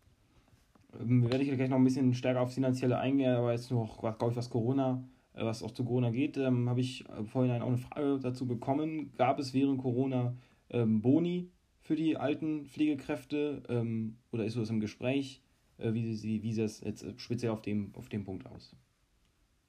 Ähm, 1.01 1.31
werde 1.31 1.45
ich 1.45 1.51
gleich 1.57 1.69
noch 1.69 1.79
ein 1.79 1.85
bisschen 1.85 2.15
stärker 2.15 2.41
auf 2.41 2.55
finanzielle 2.55 2.99
eingehen, 2.99 3.35
aber 3.35 3.53
jetzt 3.53 3.71
noch, 3.71 3.99
glaube 3.99 4.31
ich, 4.31 4.37
was 4.37 4.51
Corona, 4.51 5.03
äh, 5.35 5.45
was 5.45 5.63
auch 5.63 5.71
zu 5.71 5.85
Corona 5.85 6.11
geht, 6.11 6.37
ähm, 6.37 6.69
habe 6.69 6.81
ich 6.81 7.09
äh, 7.09 7.25
vorhin 7.25 7.63
auch 7.63 7.67
eine 7.67 7.79
Frage 7.79 8.19
dazu 8.21 8.47
bekommen. 8.47 9.15
Gab 9.17 9.39
es 9.39 9.55
während 9.55 9.81
Corona 9.81 10.37
ähm, 10.71 11.01
Boni 11.01 11.51
für 11.81 11.97
die 11.97 12.17
alten 12.17 12.67
Pflegekräfte 12.67 13.63
ähm, 13.69 14.19
oder 14.31 14.45
ist 14.45 14.55
so 14.55 14.61
das 14.61 14.71
im 14.71 14.81
Gespräch? 14.81 15.43
Äh, 15.79 15.95
wie, 15.95 16.15
sie, 16.15 16.43
wie 16.43 16.53
sieht 16.53 16.65
das 16.65 16.81
jetzt 16.81 17.21
speziell 17.21 17.53
auf 17.53 17.63
dem, 17.63 17.95
auf 17.95 18.09
dem 18.09 18.25
Punkt 18.25 18.47
aus? 18.47 18.77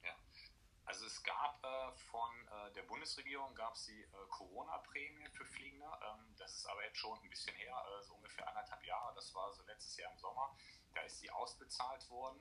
Ja, 0.03 0.15
also 0.85 1.05
es 1.05 1.23
gab 1.23 1.63
äh, 1.63 1.91
von 1.95 2.29
äh, 2.47 2.73
der 2.73 2.83
Bundesregierung 2.83 3.53
gab 3.55 3.73
es 3.73 3.85
die 3.85 4.01
äh, 4.01 4.07
Corona-Prämie 4.29 5.27
für 5.31 5.45
Fliegende. 5.45 5.85
Ähm, 5.85 6.35
das 6.37 6.53
ist 6.53 6.65
aber 6.65 6.83
jetzt 6.85 6.97
schon 6.97 7.17
ein 7.17 7.29
bisschen 7.29 7.55
her, 7.55 7.75
so 8.01 8.15
ungefähr 8.15 8.47
anderthalb 8.47 8.85
Jahre. 8.85 9.13
Das 9.15 9.33
war 9.33 9.51
so 9.53 9.63
letztes 9.65 9.97
Jahr 9.97 10.11
im 10.11 10.17
Sommer 10.17 10.55
da 10.93 11.01
ist 11.01 11.19
sie 11.19 11.29
ausbezahlt 11.31 12.09
worden 12.09 12.39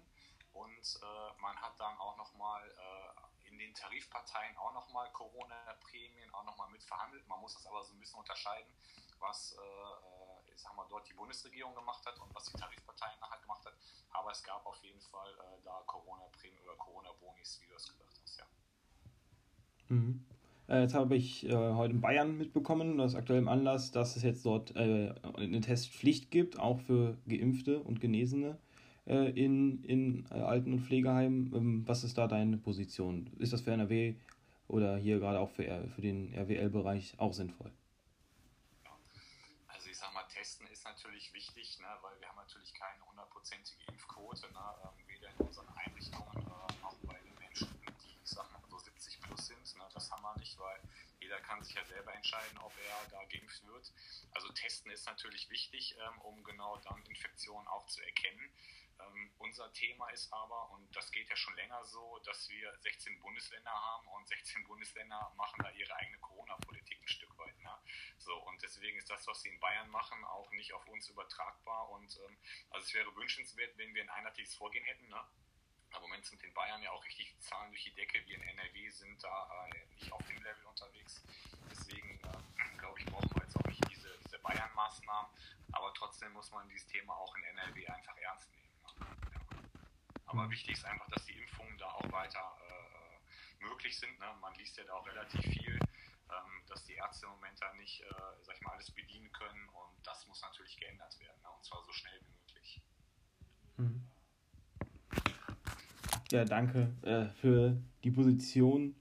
und 0.52 1.00
äh, 1.02 1.40
man 1.40 1.56
hat 1.60 1.78
dann 1.80 1.96
auch 1.98 2.16
nochmal 2.16 2.62
äh, 2.68 3.48
in 3.48 3.58
den 3.58 3.74
Tarifparteien 3.74 4.56
auch 4.56 4.72
nochmal 4.72 5.10
Corona-Prämien 5.12 6.32
auch 6.34 6.44
nochmal 6.44 6.70
mitverhandelt. 6.70 7.26
Man 7.28 7.40
muss 7.40 7.54
das 7.54 7.66
aber 7.66 7.82
so 7.84 7.92
ein 7.94 8.00
bisschen 8.00 8.18
unterscheiden, 8.18 8.72
was 9.18 9.52
äh, 9.52 10.52
ich 10.54 10.60
sag 10.60 10.76
mal, 10.76 10.86
dort 10.88 11.08
die 11.08 11.14
Bundesregierung 11.14 11.74
gemacht 11.74 12.04
hat 12.06 12.18
und 12.20 12.34
was 12.34 12.44
die 12.44 12.52
Tarifparteien 12.52 13.18
nachher 13.20 13.40
gemacht 13.40 13.64
hat. 13.64 13.74
Aber 14.10 14.30
es 14.30 14.42
gab 14.42 14.64
auf 14.66 14.82
jeden 14.82 15.00
Fall 15.00 15.30
äh, 15.32 15.62
da 15.64 15.82
Corona-Prämien 15.86 16.62
oder 16.62 16.76
Corona-Bonis, 16.76 17.60
wie 17.60 17.66
du 17.66 17.74
es 17.74 17.88
gesagt 17.88 18.20
hast, 18.22 18.36
ja. 18.36 18.46
Mhm. 19.88 20.26
Äh, 20.68 20.82
jetzt 20.82 20.94
habe 20.94 21.16
ich 21.16 21.48
äh, 21.48 21.52
heute 21.52 21.94
in 21.94 22.00
Bayern 22.00 22.38
mitbekommen, 22.38 23.00
aus 23.00 23.14
aktuellem 23.14 23.48
Anlass, 23.48 23.90
dass 23.90 24.16
es 24.16 24.22
jetzt 24.22 24.44
dort 24.46 24.74
äh, 24.76 25.14
eine 25.36 25.60
Testpflicht 25.60 26.30
gibt, 26.30 26.58
auch 26.58 26.80
für 26.80 27.16
Geimpfte 27.28 27.80
und 27.80 28.00
Genesene 28.00 28.58
äh, 29.06 29.30
in, 29.30 29.82
in 29.84 30.26
äh, 30.30 30.34
Alten- 30.34 30.72
und 30.72 30.80
Pflegeheimen. 30.80 31.52
Ähm, 31.54 31.82
was 31.86 32.04
ist 32.04 32.18
da 32.18 32.26
deine 32.26 32.56
Position? 32.56 33.30
Ist 33.38 33.52
das 33.52 33.62
für 33.62 33.72
NRW 33.72 34.14
oder 34.68 34.96
hier 34.96 35.18
gerade 35.18 35.40
auch 35.40 35.50
für, 35.50 35.88
für 35.94 36.02
den 36.02 36.32
RWL-Bereich 36.34 37.14
auch 37.18 37.32
sinnvoll? 37.32 37.72
sag 40.02 40.12
mal, 40.14 40.24
testen 40.24 40.66
ist 40.66 40.84
natürlich 40.84 41.32
wichtig, 41.32 41.78
ne, 41.78 41.86
weil 42.00 42.18
wir 42.18 42.28
haben 42.28 42.36
natürlich 42.36 42.74
keine 42.74 43.06
hundertprozentige 43.06 43.84
Impfquote, 43.86 44.50
ne, 44.52 44.74
ähm, 44.82 45.06
weder 45.06 45.30
in 45.30 45.46
unseren 45.46 45.68
Einrichtungen 45.76 46.38
äh, 46.38 46.82
noch 46.82 46.96
bei 47.04 47.18
den 47.20 47.34
Menschen, 47.38 47.68
die, 48.02 48.18
ich 48.24 48.30
sag 48.30 48.50
mal, 48.50 48.60
so 48.68 48.78
70 48.78 49.20
plus 49.20 49.46
haben 50.12 50.22
wir 50.22 50.38
nicht, 50.38 50.58
weil 50.58 50.80
jeder 51.20 51.40
kann 51.40 51.62
sich 51.62 51.74
ja 51.74 51.84
selber 51.84 52.14
entscheiden, 52.14 52.58
ob 52.58 52.72
er 52.78 53.10
da 53.10 53.24
geimpft 53.24 53.64
wird. 53.66 53.92
Also 54.32 54.48
testen 54.52 54.90
ist 54.90 55.06
natürlich 55.06 55.48
wichtig, 55.50 55.96
ähm, 55.98 56.20
um 56.20 56.44
genau 56.44 56.76
dann 56.78 57.04
Infektionen 57.06 57.66
auch 57.68 57.86
zu 57.86 58.02
erkennen. 58.02 58.52
Ähm, 59.00 59.32
unser 59.38 59.72
Thema 59.72 60.08
ist 60.10 60.32
aber, 60.32 60.70
und 60.70 60.94
das 60.94 61.10
geht 61.10 61.28
ja 61.28 61.36
schon 61.36 61.56
länger 61.56 61.84
so, 61.84 62.18
dass 62.24 62.48
wir 62.48 62.76
16 62.80 63.20
Bundesländer 63.20 63.70
haben 63.70 64.06
und 64.08 64.28
16 64.28 64.64
Bundesländer 64.64 65.32
machen 65.36 65.62
da 65.62 65.70
ihre 65.70 65.94
eigene 65.96 66.18
Corona-Politik 66.18 67.00
ein 67.02 67.08
Stück 67.08 67.36
weit. 67.38 67.58
Ne? 67.60 67.78
So, 68.18 68.34
und 68.44 68.62
deswegen 68.62 68.98
ist 68.98 69.10
das, 69.10 69.26
was 69.26 69.40
sie 69.42 69.48
in 69.48 69.60
Bayern 69.60 69.90
machen, 69.90 70.22
auch 70.24 70.50
nicht 70.52 70.72
auf 70.72 70.86
uns 70.88 71.08
übertragbar. 71.08 71.90
Und 71.90 72.16
ähm, 72.26 72.38
also 72.70 72.86
es 72.86 72.94
wäre 72.94 73.14
wünschenswert, 73.16 73.76
wenn 73.78 73.94
wir 73.94 74.02
ein 74.02 74.10
einheitliches 74.10 74.54
Vorgehen 74.54 74.84
hätten. 74.84 75.08
Ne? 75.08 75.24
Im 75.94 76.02
Moment 76.02 76.24
sind 76.24 76.42
in 76.42 76.52
Bayern 76.54 76.82
ja 76.82 76.90
auch 76.90 77.04
richtig 77.04 77.34
Zahlen 77.40 77.70
durch 77.70 77.84
die 77.84 77.94
Decke. 77.94 78.24
Wir 78.26 78.36
in 78.36 78.42
NRW 78.42 78.90
sind 78.90 79.22
da 79.22 79.68
äh, 79.72 79.86
nicht 79.94 80.12
auf 80.12 80.26
dem 80.26 80.42
Level 80.42 80.66
unterwegs. 80.66 81.22
Deswegen 81.70 82.18
äh, 82.20 82.76
glaube 82.78 82.98
ich, 82.98 83.06
brauchen 83.06 83.30
wir 83.34 83.42
jetzt 83.42 83.56
auch 83.56 83.66
nicht 83.68 83.82
diese, 83.90 84.18
diese 84.24 84.38
Bayern-Maßnahmen. 84.38 85.30
Aber 85.72 85.92
trotzdem 85.94 86.32
muss 86.32 86.50
man 86.50 86.68
dieses 86.68 86.86
Thema 86.86 87.14
auch 87.14 87.34
in 87.36 87.44
NRW 87.44 87.86
einfach 87.88 88.16
ernst 88.16 88.50
nehmen. 88.52 88.62
Aber 90.26 90.48
wichtig 90.50 90.72
ist 90.72 90.84
einfach, 90.84 91.08
dass 91.10 91.24
die 91.26 91.38
Impfungen 91.38 91.76
da 91.76 91.90
auch 91.92 92.10
weiter 92.10 92.56
äh, 92.66 93.62
möglich 93.62 93.98
sind. 93.98 94.18
Ne? 94.18 94.34
Man 94.40 94.54
liest 94.54 94.76
ja 94.78 94.84
da 94.84 94.94
auch 94.94 95.06
relativ 95.06 95.42
viel, 95.42 95.78
ähm, 96.30 96.64
dass 96.68 96.84
die 96.84 96.94
Ärzte 96.94 97.26
im 97.26 97.32
Moment 97.32 97.60
da 97.60 97.72
nicht, 97.74 98.00
äh, 98.00 98.14
sag 98.40 98.56
ich 98.56 98.62
mal, 98.62 98.72
alles 98.72 98.90
bedienen 98.90 99.30
können 99.32 99.68
und 99.68 100.06
das 100.06 100.26
muss 100.26 100.40
natürlich 100.40 100.76
geändert 100.78 101.18
werden. 101.20 101.40
Ne? 101.42 101.50
Und 101.50 101.64
zwar 101.64 101.82
so 101.82 101.92
schnell 101.92 102.18
wie 102.22 102.32
möglich. 102.40 102.82
Mhm. 103.76 104.11
Ja, 106.32 106.46
danke 106.46 106.88
äh, 107.02 107.26
für 107.26 107.76
die 108.04 108.10
Position 108.10 108.94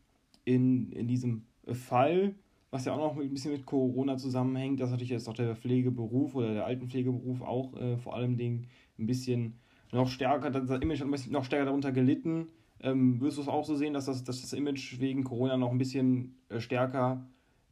in, 0.44 0.92
in 0.92 1.08
diesem 1.08 1.46
Fall, 1.72 2.36
was 2.72 2.84
ja 2.84 2.94
auch 2.94 2.98
noch 2.98 3.18
ein 3.18 3.34
bisschen 3.34 3.54
mit 3.54 3.66
Corona 3.66 4.18
zusammenhängt, 4.18 4.82
dass 4.82 4.92
natürlich 4.92 5.12
jetzt 5.12 5.30
auch 5.30 5.34
der 5.34 5.56
Pflegeberuf 5.56 6.36
oder 6.36 6.54
der 6.54 6.66
Altenpflegeberuf 6.66 7.42
auch 7.42 7.74
äh, 7.78 7.98
vor 7.98 8.16
allem 8.16 8.34
ein 8.34 8.68
bisschen 8.98 9.60
noch 9.94 10.10
stärker, 10.10 10.52
das 10.52 10.82
Image 10.82 11.02
hat 11.02 11.32
noch 11.32 11.46
stärker 11.46 11.66
darunter 11.66 11.94
gelitten. 11.94 12.48
Ähm, 12.82 13.22
wirst 13.22 13.38
du 13.38 13.42
es 13.42 13.48
auch 13.48 13.64
so 13.64 13.76
sehen, 13.76 13.94
dass 13.94 14.06
das, 14.06 14.24
dass 14.26 14.42
das 14.42 14.52
Image 14.52 15.00
wegen 15.00 15.24
Corona 15.24 15.56
noch 15.56 15.72
ein 15.72 15.78
bisschen 15.78 16.36
äh, 16.50 16.60
stärker, 16.60 17.26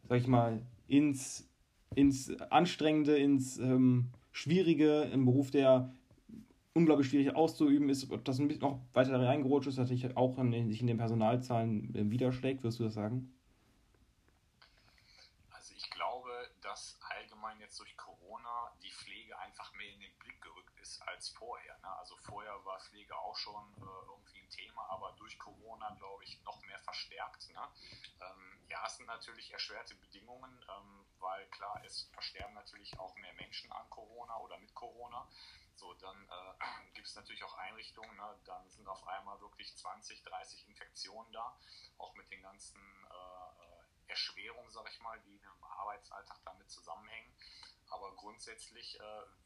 sag 0.07 0.19
ich 0.19 0.27
mal, 0.27 0.61
ins, 0.87 1.49
ins 1.95 2.33
Anstrengende, 2.49 3.17
ins 3.17 3.57
ähm, 3.57 4.11
Schwierige, 4.31 5.09
im 5.13 5.25
Beruf, 5.25 5.51
der 5.51 5.91
unglaublich 6.73 7.09
schwierig 7.09 7.35
auszuüben 7.35 7.89
ist, 7.89 8.09
ob 8.11 8.23
das 8.25 8.39
ein 8.39 8.47
bisschen 8.47 8.61
noch 8.61 8.81
weiter 8.93 9.19
reingerutscht 9.19 9.67
ist, 9.67 9.77
dass 9.77 9.89
sich 9.89 10.15
auch 10.15 10.37
in, 10.37 10.69
sich 10.69 10.81
in 10.81 10.87
den 10.87 10.97
Personalzahlen 10.97 11.95
äh, 11.95 12.09
widerschlägt, 12.09 12.63
wirst 12.63 12.79
du 12.79 12.83
das 12.83 12.93
sagen? 12.93 13.33
Also 15.51 15.73
ich 15.75 15.89
glaube, 15.89 16.29
dass 16.61 16.99
allgemein 17.01 17.59
jetzt 17.59 17.79
durch 17.79 17.95
Corona 17.97 18.71
die 18.83 18.91
Pflege 18.91 19.37
einfach 19.39 19.73
mehr 19.73 19.93
in 19.93 19.99
den 19.99 20.17
Blick 20.19 20.41
gerückt 20.41 20.79
ist 20.79 21.01
als 21.01 21.29
vorher. 21.29 21.77
Ne? 21.79 21.97
Also 21.97 22.15
vorher 22.17 22.53
war 22.65 22.79
Pflege 22.79 23.15
auch 23.15 23.35
schon 23.35 23.63
äh, 23.77 24.09
irgendwie 24.09 24.39
ein 24.39 24.49
Thema, 24.49 24.89
aber 24.89 25.13
durch 25.17 25.37
Corona, 25.39 25.95
glaube 25.97 26.23
ich, 26.23 26.41
noch 26.43 26.61
mehr 26.65 26.79
verstärkt. 26.79 27.49
Ne? 27.53 27.61
Ähm, 28.21 28.59
ja, 28.69 28.83
es 28.85 28.97
sind 28.97 29.07
natürlich 29.07 29.51
erschwerte 29.51 29.95
Bedingungen, 29.95 30.51
ähm, 30.69 31.05
weil 31.19 31.47
klar, 31.47 31.81
es 31.85 32.09
versterben 32.13 32.53
natürlich 32.53 32.97
auch 32.99 33.15
mehr 33.17 33.33
Menschen 33.33 33.71
an 33.71 33.89
Corona 33.89 34.37
oder 34.39 34.57
mit 34.59 34.73
Corona. 34.75 35.27
So, 35.79 35.93
dann 35.93 36.27
äh, 36.27 36.53
gibt 36.93 37.07
es 37.07 37.15
natürlich 37.15 37.43
auch 37.43 37.57
Einrichtungen, 37.57 38.15
ne? 38.17 38.39
dann 38.45 38.69
sind 38.69 38.87
auf 38.87 39.07
einmal 39.07 39.39
wirklich 39.39 39.75
20, 39.77 40.21
30 40.23 40.67
Infektionen 40.67 41.31
da, 41.31 41.57
auch 41.97 42.13
mit 42.15 42.29
den 42.29 42.41
ganzen 42.41 42.77
äh, 42.77 44.11
Erschwerungen, 44.11 44.69
sag 44.71 44.91
ich 44.91 44.99
mal, 44.99 45.17
die 45.21 45.37
im 45.37 45.63
Arbeitsalltag 45.63 46.37
damit 46.43 46.69
zusammenhängen. 46.69 47.33
Aber 47.91 48.13
grundsätzlich 48.15 48.99
äh, 48.99 49.03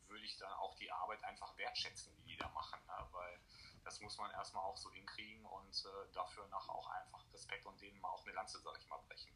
würde 0.09 0.25
ich 0.25 0.35
dann 0.37 0.51
auch 0.53 0.75
die 0.75 0.91
Arbeit 0.91 1.23
einfach 1.23 1.55
wertschätzen, 1.57 2.15
die 2.17 2.33
die 2.33 2.37
da 2.37 2.49
machen, 2.49 2.79
ne? 2.87 3.07
weil 3.11 3.39
das 3.83 4.01
muss 4.01 4.17
man 4.17 4.31
erstmal 4.31 4.63
auch 4.63 4.77
so 4.77 4.91
hinkriegen 4.91 5.45
und 5.45 5.85
äh, 5.85 6.13
dafür 6.13 6.47
nach 6.47 6.67
auch 6.69 6.87
einfach 6.87 7.23
Respekt 7.31 7.65
und 7.67 7.79
denen 7.79 7.99
mal 8.01 8.09
auch 8.09 8.23
eine 8.25 8.33
Lanze, 8.33 8.59
sag 8.59 8.77
ich 8.79 8.87
mal, 8.89 8.99
brechen. 9.07 9.31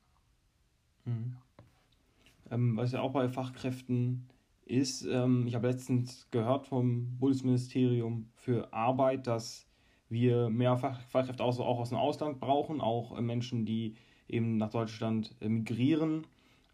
Mhm. 1.06 1.38
Ja. 1.38 2.56
Ähm, 2.56 2.76
was 2.76 2.92
ja 2.92 3.02
auch 3.02 3.12
bei 3.12 3.30
Fachkräften 3.30 4.28
ist, 4.68 5.04
ähm, 5.06 5.48
ich 5.48 5.56
habe 5.56 5.68
letztens 5.68 6.30
gehört 6.32 6.68
vom 6.68 7.18
Bundesministerium 7.18 8.30
für 8.36 8.74
Arbeit, 8.74 9.28
dass 9.28 9.66
wir 10.10 10.50
mehr 10.50 10.78
Fach 10.78 11.02
Fachkräfte 11.02 11.44
auch, 11.44 11.60
auch 11.60 11.80
aus 11.80 11.90
dem 11.90 11.98
Ausland 11.98 12.40
brauchen, 12.40 12.82
auch 12.82 13.18
äh, 13.18 13.22
Menschen, 13.22 13.66
die 13.66 13.96
eben 14.28 14.58
nach 14.58 14.70
Deutschland 14.70 15.36
äh, 15.42 15.50
migrieren. 15.50 16.28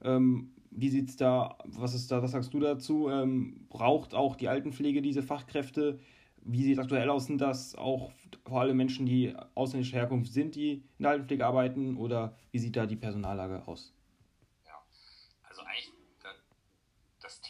Ähm, 0.04 0.52
wie 0.72 0.90
sieht's 0.90 1.16
da, 1.16 1.58
was 1.66 1.94
ist 1.94 2.12
da, 2.12 2.24
was 2.24 2.32
sagst 2.32 2.54
du 2.54 2.60
dazu? 2.60 3.10
Ähm, 3.10 3.68
braucht 3.70 4.16
auch 4.16 4.36
die 4.36 4.48
Altenpflege 4.48 5.02
diese 5.02 5.22
Fachkräfte? 5.22 6.00
Wie 6.46 6.64
sieht 6.64 6.74
es 6.74 6.84
aktuell 6.84 7.10
aus? 7.10 7.28
Sind 7.28 7.42
das 7.42 7.76
auch 7.76 8.12
vor 8.46 8.62
allem 8.62 8.76
Menschen, 8.76 9.06
die 9.06 9.34
ausländischer 9.54 9.98
Herkunft 9.98 10.34
sind, 10.34 10.56
die 10.56 10.84
in 10.98 11.04
der 11.04 11.12
Altenpflege 11.12 11.46
arbeiten? 11.46 11.96
Oder 11.96 12.36
wie 12.52 12.60
sieht 12.60 12.76
da 12.76 12.86
die 12.86 12.96
Personallage 12.96 13.68
aus? 13.68 13.94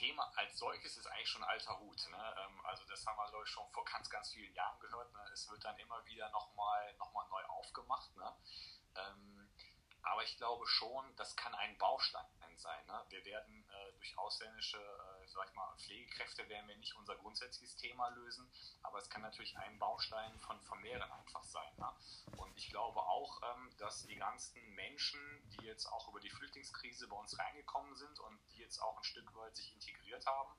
Thema 0.04 0.24
als 0.24 0.33
solches 0.64 0.98
ist 0.98 1.08
eigentlich 1.08 1.30
schon 1.30 1.44
alter 1.44 1.78
Hut. 1.80 2.08
Ne? 2.10 2.36
Ähm, 2.38 2.66
also 2.66 2.84
das 2.86 3.06
haben 3.06 3.18
wir, 3.18 3.30
glaube 3.30 3.44
ich, 3.46 3.52
schon 3.52 3.70
vor 3.72 3.84
ganz, 3.84 4.10
ganz 4.10 4.32
vielen 4.32 4.54
Jahren 4.54 4.80
gehört. 4.80 5.12
Ne? 5.14 5.20
Es 5.34 5.50
wird 5.50 5.64
dann 5.64 5.78
immer 5.78 6.06
wieder 6.06 6.30
nochmal 6.30 6.94
noch 6.98 7.12
mal 7.14 7.28
neu 7.30 7.44
aufgemacht. 7.46 8.16
Ne? 8.16 8.34
Ähm, 8.96 9.50
aber 10.04 10.24
ich 10.24 10.38
glaube 10.38 10.68
schon, 10.68 11.16
das 11.16 11.36
kann 11.36 11.54
ein 11.56 11.78
Baustein 11.78 12.26
sein. 12.58 12.86
Ne? 12.88 13.04
Wir 13.10 13.26
werden 13.26 13.68
äh, 13.70 13.94
durch 13.94 14.18
ausländische 14.18 14.78
äh, 14.78 15.24
sag 15.34 15.50
ich 15.50 15.56
mal, 15.56 15.76
Pflegekräfte 15.78 16.48
werden 16.48 16.68
wir 16.68 16.78
nicht 16.78 16.96
unser 16.96 17.16
grundsätzliches 17.16 17.76
Thema 17.78 18.10
lösen, 18.10 18.50
aber 18.84 19.00
es 19.00 19.10
kann 19.10 19.22
natürlich 19.22 19.58
ein 19.58 19.80
Baustein 19.80 20.40
von, 20.40 20.62
von 20.62 20.80
mehreren 20.82 21.12
einfach 21.12 21.44
sein. 21.44 21.76
Ne? 21.78 21.90
Und 22.38 22.56
ich 22.58 22.70
glaube 22.70 23.00
auch, 23.02 23.42
ähm, 23.44 23.76
dass 23.78 24.06
die 24.06 24.16
ganzen 24.16 24.62
Menschen, 24.76 25.20
die 25.50 25.66
jetzt 25.66 25.88
auch 25.88 26.08
über 26.10 26.20
die 26.20 26.30
Flüchtlingskrise 26.30 27.08
bei 27.08 27.16
uns 27.16 27.38
reingekommen 27.38 27.96
sind 27.96 28.20
und 28.20 28.40
die 28.52 28.60
jetzt 28.60 28.80
auch 28.80 28.98
ein 28.98 29.04
Stück 29.04 29.34
weit 29.36 29.56
sich 29.56 29.74
integriert 29.74 30.26
haben, 30.26 30.56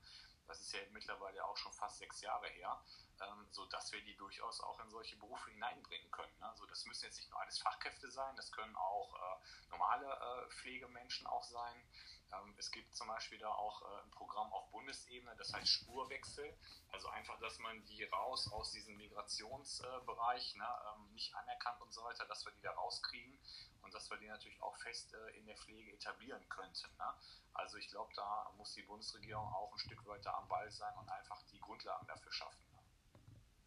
das 0.47 0.61
ist 0.61 0.73
ja 0.73 0.81
mittlerweile 0.91 1.45
auch 1.47 1.57
schon 1.57 1.73
fast 1.73 1.99
sechs 1.99 2.21
Jahre 2.21 2.49
her, 2.49 2.83
ähm, 3.21 3.47
so 3.51 3.65
dass 3.67 3.93
wir 3.93 4.03
die 4.03 4.17
durchaus 4.17 4.61
auch 4.61 4.81
in 4.81 4.91
solche 4.91 5.17
Berufe 5.17 5.51
hineinbringen 5.51 6.11
können. 6.11 6.39
Ne? 6.41 6.49
Also 6.49 6.67
das 6.67 6.85
müssen 6.87 7.05
jetzt 7.05 7.19
nicht 7.19 7.31
nur 7.31 7.41
alles 7.41 7.59
Fachkräfte 7.59 8.11
sein, 8.11 8.35
das 8.37 8.51
können 8.53 8.75
auch 8.77 9.15
äh, 9.15 9.71
normale 9.71 10.07
äh, 10.07 10.51
Pflegemenschen 10.51 11.27
auch 11.27 11.45
sein. 11.45 11.87
Ähm, 12.33 12.55
es 12.59 12.71
gibt 12.71 12.95
zum 12.95 13.09
Beispiel 13.09 13.39
da 13.39 13.49
auch 13.49 13.83
äh, 13.83 14.03
ein 14.03 14.11
Programm 14.11 14.53
auf 14.53 14.71
Bundesebene, 14.71 15.35
das 15.37 15.53
heißt 15.53 15.69
Spurwechsel. 15.69 16.57
Also 16.93 17.09
einfach, 17.09 17.39
dass 17.41 17.59
man 17.59 17.85
die 17.87 18.05
raus 18.05 18.51
aus 18.53 18.73
diesem 18.73 18.97
Migrationsbereich, 18.97 20.55
ne, 20.57 20.69
ähm, 20.95 21.13
nicht 21.13 21.35
anerkannt 21.35 21.81
und 21.83 21.93
so 21.93 22.03
weiter, 22.05 22.25
dass 22.27 22.45
wir 22.45 22.53
die 22.53 22.63
da 22.63 22.73
rauskriegen 22.73 23.39
und 23.83 23.95
dass 23.95 24.11
wir 24.11 24.17
die 24.19 24.29
natürlich 24.29 24.61
auch 24.63 24.77
fest 24.79 25.15
äh, 25.15 25.39
in 25.39 25.47
der 25.47 25.57
Pflege 25.57 25.93
etablieren 25.93 26.49
könnten. 26.49 26.97
Ne? 26.97 27.15
Also 27.53 27.77
ich 27.79 27.89
glaube, 27.89 28.13
da 28.15 28.51
muss 28.57 28.73
die 28.75 28.83
Bundesregierung 28.83 29.47
auch 29.53 29.73
ein 29.73 29.79
Stück 29.79 30.05
weiter 30.07 30.35
am 30.37 30.49
Ball 30.49 30.71
sein 30.71 30.97
und 30.99 31.09
einfach 31.09 31.43
die 31.53 31.61
Grundlagen 31.61 32.07
dafür 32.07 32.33
schaffen. 32.33 32.64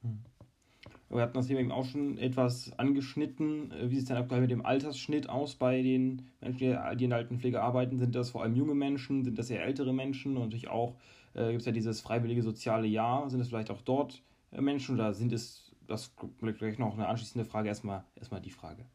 Hm. 0.02 0.24
Wir 1.10 1.22
hatten 1.22 1.36
das 1.36 1.48
Thema 1.48 1.62
eben 1.62 1.72
auch 1.72 1.86
schon 1.86 2.18
etwas 2.18 2.78
angeschnitten. 2.78 3.72
Äh, 3.72 3.90
wie 3.90 3.96
sieht 3.96 4.04
es 4.04 4.08
denn 4.10 4.18
aktuell 4.18 4.42
mit 4.42 4.52
dem 4.52 4.66
Altersschnitt 4.66 5.30
aus 5.30 5.56
bei 5.56 5.82
den 5.82 6.30
Menschen, 6.42 6.98
die 6.98 7.04
in 7.06 7.10
der 7.10 7.20
Altenpflege 7.20 7.62
arbeiten? 7.62 7.98
Sind 7.98 8.14
das 8.14 8.32
vor 8.32 8.44
allem 8.44 8.56
junge 8.56 8.76
Menschen? 8.76 9.24
Sind 9.24 9.40
das 9.40 9.50
eher 9.50 9.64
ältere 9.64 9.94
Menschen? 9.94 10.36
Und 10.36 10.44
natürlich 10.44 10.68
auch 10.68 10.98
äh, 11.34 11.50
gibt 11.50 11.62
es 11.62 11.66
ja 11.66 11.72
dieses 11.72 12.02
freiwillige 12.02 12.44
soziale 12.44 12.88
Jahr. 12.88 13.30
Sind 13.30 13.40
es 13.40 13.48
vielleicht 13.48 13.72
auch 13.72 13.82
dort 13.82 14.22
äh, 14.52 14.60
Menschen 14.60 14.96
oder 14.96 15.14
sind 15.14 15.32
es, 15.32 15.72
das 15.88 16.12
vielleicht 16.40 16.80
noch 16.80 16.94
eine 16.94 17.08
anschließende 17.08 17.46
Frage, 17.46 17.70
erstmal, 17.70 18.04
erstmal 18.16 18.42
die 18.42 18.52
Frage. 18.52 18.86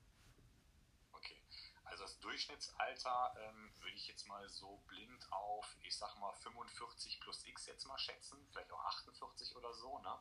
Okay, 1.13 1.37
also 1.85 2.05
das 2.05 2.19
Durchschnittsalter 2.21 3.35
ähm, 3.49 3.71
würde 3.81 3.97
ich 3.97 4.09
jetzt 4.09 4.29
mal 4.29 4.47
so 4.51 4.83
blind 4.87 5.33
auf, 5.33 5.77
ich 5.83 5.97
sag 5.97 6.15
mal 6.21 6.33
45 6.35 7.21
plus 7.21 7.47
X 7.47 7.67
jetzt 7.69 7.87
mal 7.87 7.97
schätzen, 7.97 8.37
vielleicht 8.51 8.71
auch 8.71 8.85
48 8.85 9.57
oder 9.57 9.73
so, 9.73 9.99
ne? 10.01 10.13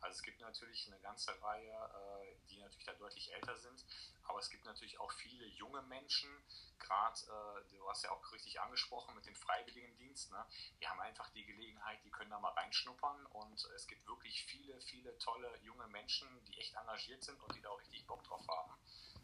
Also 0.00 0.16
es 0.16 0.22
gibt 0.22 0.40
natürlich 0.40 0.86
eine 0.86 1.00
ganze 1.00 1.30
Reihe, 1.42 1.72
äh, 1.72 2.36
die 2.50 2.58
natürlich 2.58 2.84
da 2.84 2.92
deutlich 2.94 3.32
älter 3.34 3.56
sind, 3.56 3.84
aber 4.24 4.38
es 4.38 4.48
gibt 4.50 4.64
natürlich 4.64 4.98
auch 5.00 5.12
viele 5.12 5.46
junge 5.46 5.82
Menschen, 5.82 6.30
gerade, 6.78 7.20
äh, 7.20 7.70
du 7.70 7.88
hast 7.88 8.04
ja 8.04 8.10
auch 8.10 8.32
richtig 8.32 8.60
angesprochen 8.60 9.14
mit 9.14 9.26
dem 9.26 9.34
Freiwilligendienst, 9.34 10.30
ne? 10.30 10.46
die 10.80 10.88
haben 10.88 11.00
einfach 11.00 11.28
die 11.30 11.44
Gelegenheit, 11.44 11.98
die 12.04 12.10
können 12.10 12.30
da 12.30 12.38
mal 12.38 12.52
reinschnuppern 12.52 13.26
und 13.26 13.64
es 13.74 13.86
gibt 13.86 14.06
wirklich 14.06 14.44
viele, 14.44 14.80
viele 14.82 15.18
tolle 15.18 15.56
junge 15.62 15.86
Menschen, 15.88 16.28
die 16.44 16.58
echt 16.58 16.74
engagiert 16.74 17.22
sind 17.24 17.40
und 17.42 17.54
die 17.54 17.60
da 17.60 17.70
auch 17.70 17.80
richtig 17.80 18.06
Bock 18.06 18.22
drauf 18.24 18.46
haben. 18.48 18.72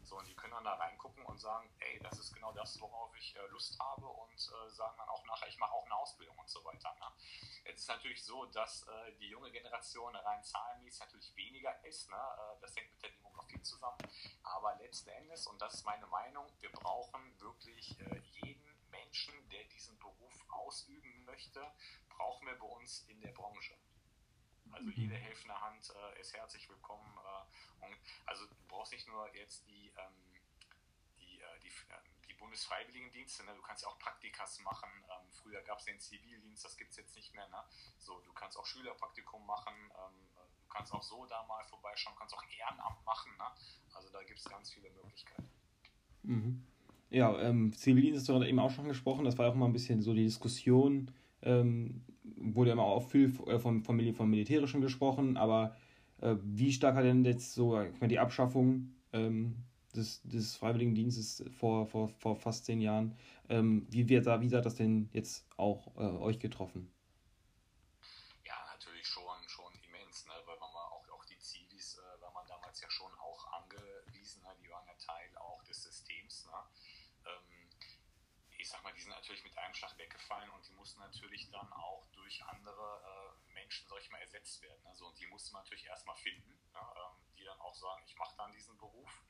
So, 0.05 0.19
und 0.19 0.27
die 0.27 0.35
können 0.35 0.53
dann 0.53 0.63
da 0.63 0.75
reingucken 0.75 1.25
und 1.25 1.39
sagen, 1.39 1.67
ey, 1.79 1.99
das 1.99 2.19
ist 2.19 2.31
genau 2.31 2.51
das, 2.53 2.79
worauf 2.79 3.15
ich 3.17 3.35
äh, 3.35 3.47
Lust 3.47 3.79
habe 3.79 4.05
und 4.05 4.33
äh, 4.33 4.69
sagen 4.69 4.95
dann 4.97 5.09
auch 5.09 5.25
nachher, 5.25 5.47
ich 5.47 5.57
mache 5.57 5.71
auch 5.71 5.85
eine 5.85 5.95
Ausbildung 5.95 6.37
und 6.37 6.47
so 6.47 6.63
weiter. 6.63 6.93
Ne? 6.99 7.07
Jetzt 7.65 7.81
ist 7.81 7.87
natürlich 7.87 8.23
so, 8.23 8.45
dass 8.45 8.83
äh, 8.83 9.15
die 9.19 9.29
junge 9.29 9.51
Generation 9.51 10.15
rein 10.15 10.43
zahlenmäßig 10.43 10.99
natürlich 10.99 11.35
weniger 11.35 11.83
ist. 11.85 12.07
Ne? 12.09 12.15
Äh, 12.15 12.61
das 12.61 12.75
hängt 12.75 12.91
mit 12.91 13.01
der 13.01 13.09
Demografie 13.11 13.61
zusammen. 13.63 13.97
Aber 14.43 14.75
letzten 14.75 15.09
Endes, 15.09 15.47
und 15.47 15.59
das 15.59 15.73
ist 15.73 15.85
meine 15.85 16.05
Meinung, 16.05 16.45
wir 16.59 16.71
brauchen 16.71 17.39
wirklich 17.39 17.99
äh, 17.99 18.21
jeden 18.43 18.89
Menschen, 18.91 19.33
der 19.49 19.63
diesen 19.65 19.97
Beruf 19.97 20.45
ausüben 20.49 21.25
möchte, 21.25 21.65
brauchen 22.09 22.45
wir 22.45 22.59
bei 22.59 22.67
uns 22.67 23.05
in 23.07 23.19
der 23.21 23.31
Branche. 23.31 23.75
Also 24.71 24.89
jede 24.89 25.15
helfende 25.15 25.59
Hand 25.59 25.89
äh, 25.89 26.19
ist 26.19 26.33
herzlich 26.33 26.67
willkommen. 26.69 27.17
Äh, 27.17 27.85
und 27.85 27.97
also 28.25 28.45
du 28.45 28.55
brauchst 28.67 28.91
nicht 28.91 29.07
nur 29.07 29.33
jetzt 29.35 29.67
die, 29.67 29.91
ähm, 29.97 30.39
die, 31.19 31.39
äh, 31.39 31.59
die, 31.63 31.71
die 32.27 32.33
Bundesfreiwilligendienste, 32.33 33.45
ne? 33.45 33.53
du 33.55 33.61
kannst 33.61 33.83
ja 33.83 33.89
auch 33.89 33.99
Praktikas 33.99 34.59
machen. 34.59 34.89
Ähm, 35.03 35.31
früher 35.31 35.61
gab 35.61 35.79
es 35.79 35.85
den 35.85 35.99
Zivildienst, 35.99 36.65
das 36.65 36.77
gibt 36.77 36.91
es 36.91 36.97
jetzt 36.97 37.15
nicht 37.15 37.33
mehr. 37.33 37.47
Ne? 37.49 37.63
So, 37.99 38.19
du 38.21 38.33
kannst 38.33 38.57
auch 38.57 38.65
Schülerpraktikum 38.65 39.45
machen, 39.45 39.73
ähm, 39.75 40.29
du 40.35 40.67
kannst 40.69 40.93
auch 40.93 41.03
so 41.03 41.25
da 41.25 41.43
mal 41.43 41.63
vorbeischauen, 41.65 42.15
kannst 42.17 42.33
auch 42.35 42.43
Ehrenamt 42.49 43.05
machen. 43.05 43.31
Ne? 43.37 43.45
Also 43.93 44.09
da 44.09 44.23
gibt 44.23 44.39
es 44.39 44.45
ganz 44.45 44.71
viele 44.71 44.89
Möglichkeiten. 44.91 45.49
Mhm. 46.23 46.67
Ja, 47.09 47.39
ähm, 47.39 47.71
Zivildienst 47.71 48.19
hast 48.19 48.29
du 48.29 48.33
gerade 48.33 48.49
eben 48.49 48.59
auch 48.59 48.71
schon 48.71 48.87
gesprochen, 48.87 49.25
das 49.25 49.37
war 49.37 49.49
auch 49.49 49.55
mal 49.55 49.67
ein 49.67 49.73
bisschen 49.73 50.01
so 50.01 50.13
die 50.13 50.23
Diskussion 50.23 51.11
ähm, 51.43 52.03
wurde 52.37 52.71
immer 52.71 52.83
auch 52.83 53.09
viel 53.09 53.33
äh, 53.47 53.59
vom, 53.59 53.83
vom, 53.83 54.13
vom 54.13 54.29
Militärischen 54.29 54.81
gesprochen, 54.81 55.37
aber 55.37 55.75
äh, 56.21 56.35
wie 56.43 56.71
stark 56.71 56.95
hat 56.95 57.05
denn 57.05 57.25
jetzt 57.25 57.53
so 57.53 57.79
ich 57.81 57.99
meine, 57.99 58.09
die 58.09 58.19
Abschaffung 58.19 58.95
ähm, 59.13 59.55
des, 59.95 60.21
des 60.23 60.55
Freiwilligendienstes 60.55 61.43
vor, 61.57 61.87
vor, 61.87 62.09
vor 62.09 62.35
fast 62.35 62.65
zehn 62.65 62.81
Jahren, 62.81 63.17
ähm, 63.49 63.87
wie, 63.89 64.05
da, 64.05 64.41
wie 64.41 64.53
hat 64.55 64.65
das 64.65 64.75
denn 64.75 65.09
jetzt 65.13 65.45
auch 65.57 65.95
äh, 65.95 66.17
euch 66.19 66.39
getroffen? 66.39 66.91
Ja, 68.43 68.55
natürlich 68.73 69.07
schon, 69.07 69.23
schon 69.47 69.73
immens, 69.87 70.25
ne? 70.25 70.33
weil 70.45 70.59
man 70.59 70.69
auch, 70.69 71.03
auch 71.09 71.25
die 71.25 71.37
Zivis, 71.37 71.97
äh, 71.97 72.21
war 72.21 72.31
man 72.33 72.45
damals 72.47 72.81
ja 72.81 72.89
schon 72.89 73.11
auch 73.15 73.61
angewiesen, 73.61 74.43
ne? 74.43 74.49
die 74.61 74.69
waren 74.69 74.85
ja 74.87 74.93
Teil 74.99 75.29
auch 75.37 75.63
des 75.63 75.83
Systems. 75.83 76.45
Ne? 76.45 76.57
Ähm, 77.25 77.69
ich 78.57 78.69
sag 78.69 78.83
mal, 78.83 78.93
die 78.93 79.01
sind 79.01 79.11
natürlich 79.11 79.43
mit 79.43 79.57
einem 79.57 79.73
Schlag 79.73 79.97
weggefallen 79.97 80.49
und 80.49 80.67
die 80.67 80.73
mussten 80.73 80.99
natürlich 80.99 81.49
dann 81.51 81.71
auch 81.71 82.05
durch 82.25 82.43
andere 82.45 83.35
äh, 83.47 83.53
Menschen, 83.53 83.87
sag 83.87 84.01
ich 84.01 84.09
mal, 84.09 84.17
ersetzt 84.17 84.59
werden. 84.63 84.85
Also, 84.87 85.05
und 85.05 85.19
die 85.19 85.27
musste 85.27 85.53
man 85.53 85.61
natürlich 85.61 85.85
erstmal 85.85 86.15
finden, 86.15 86.59
ja, 86.73 86.93
ähm, 86.97 87.35
die 87.37 87.43
dann 87.43 87.59
auch 87.61 87.75
sagen, 87.75 88.03
ich 88.05 88.15
mache 88.15 88.35
dann 88.35 88.51
diesen 88.51 88.75
Beruf. 88.77 89.23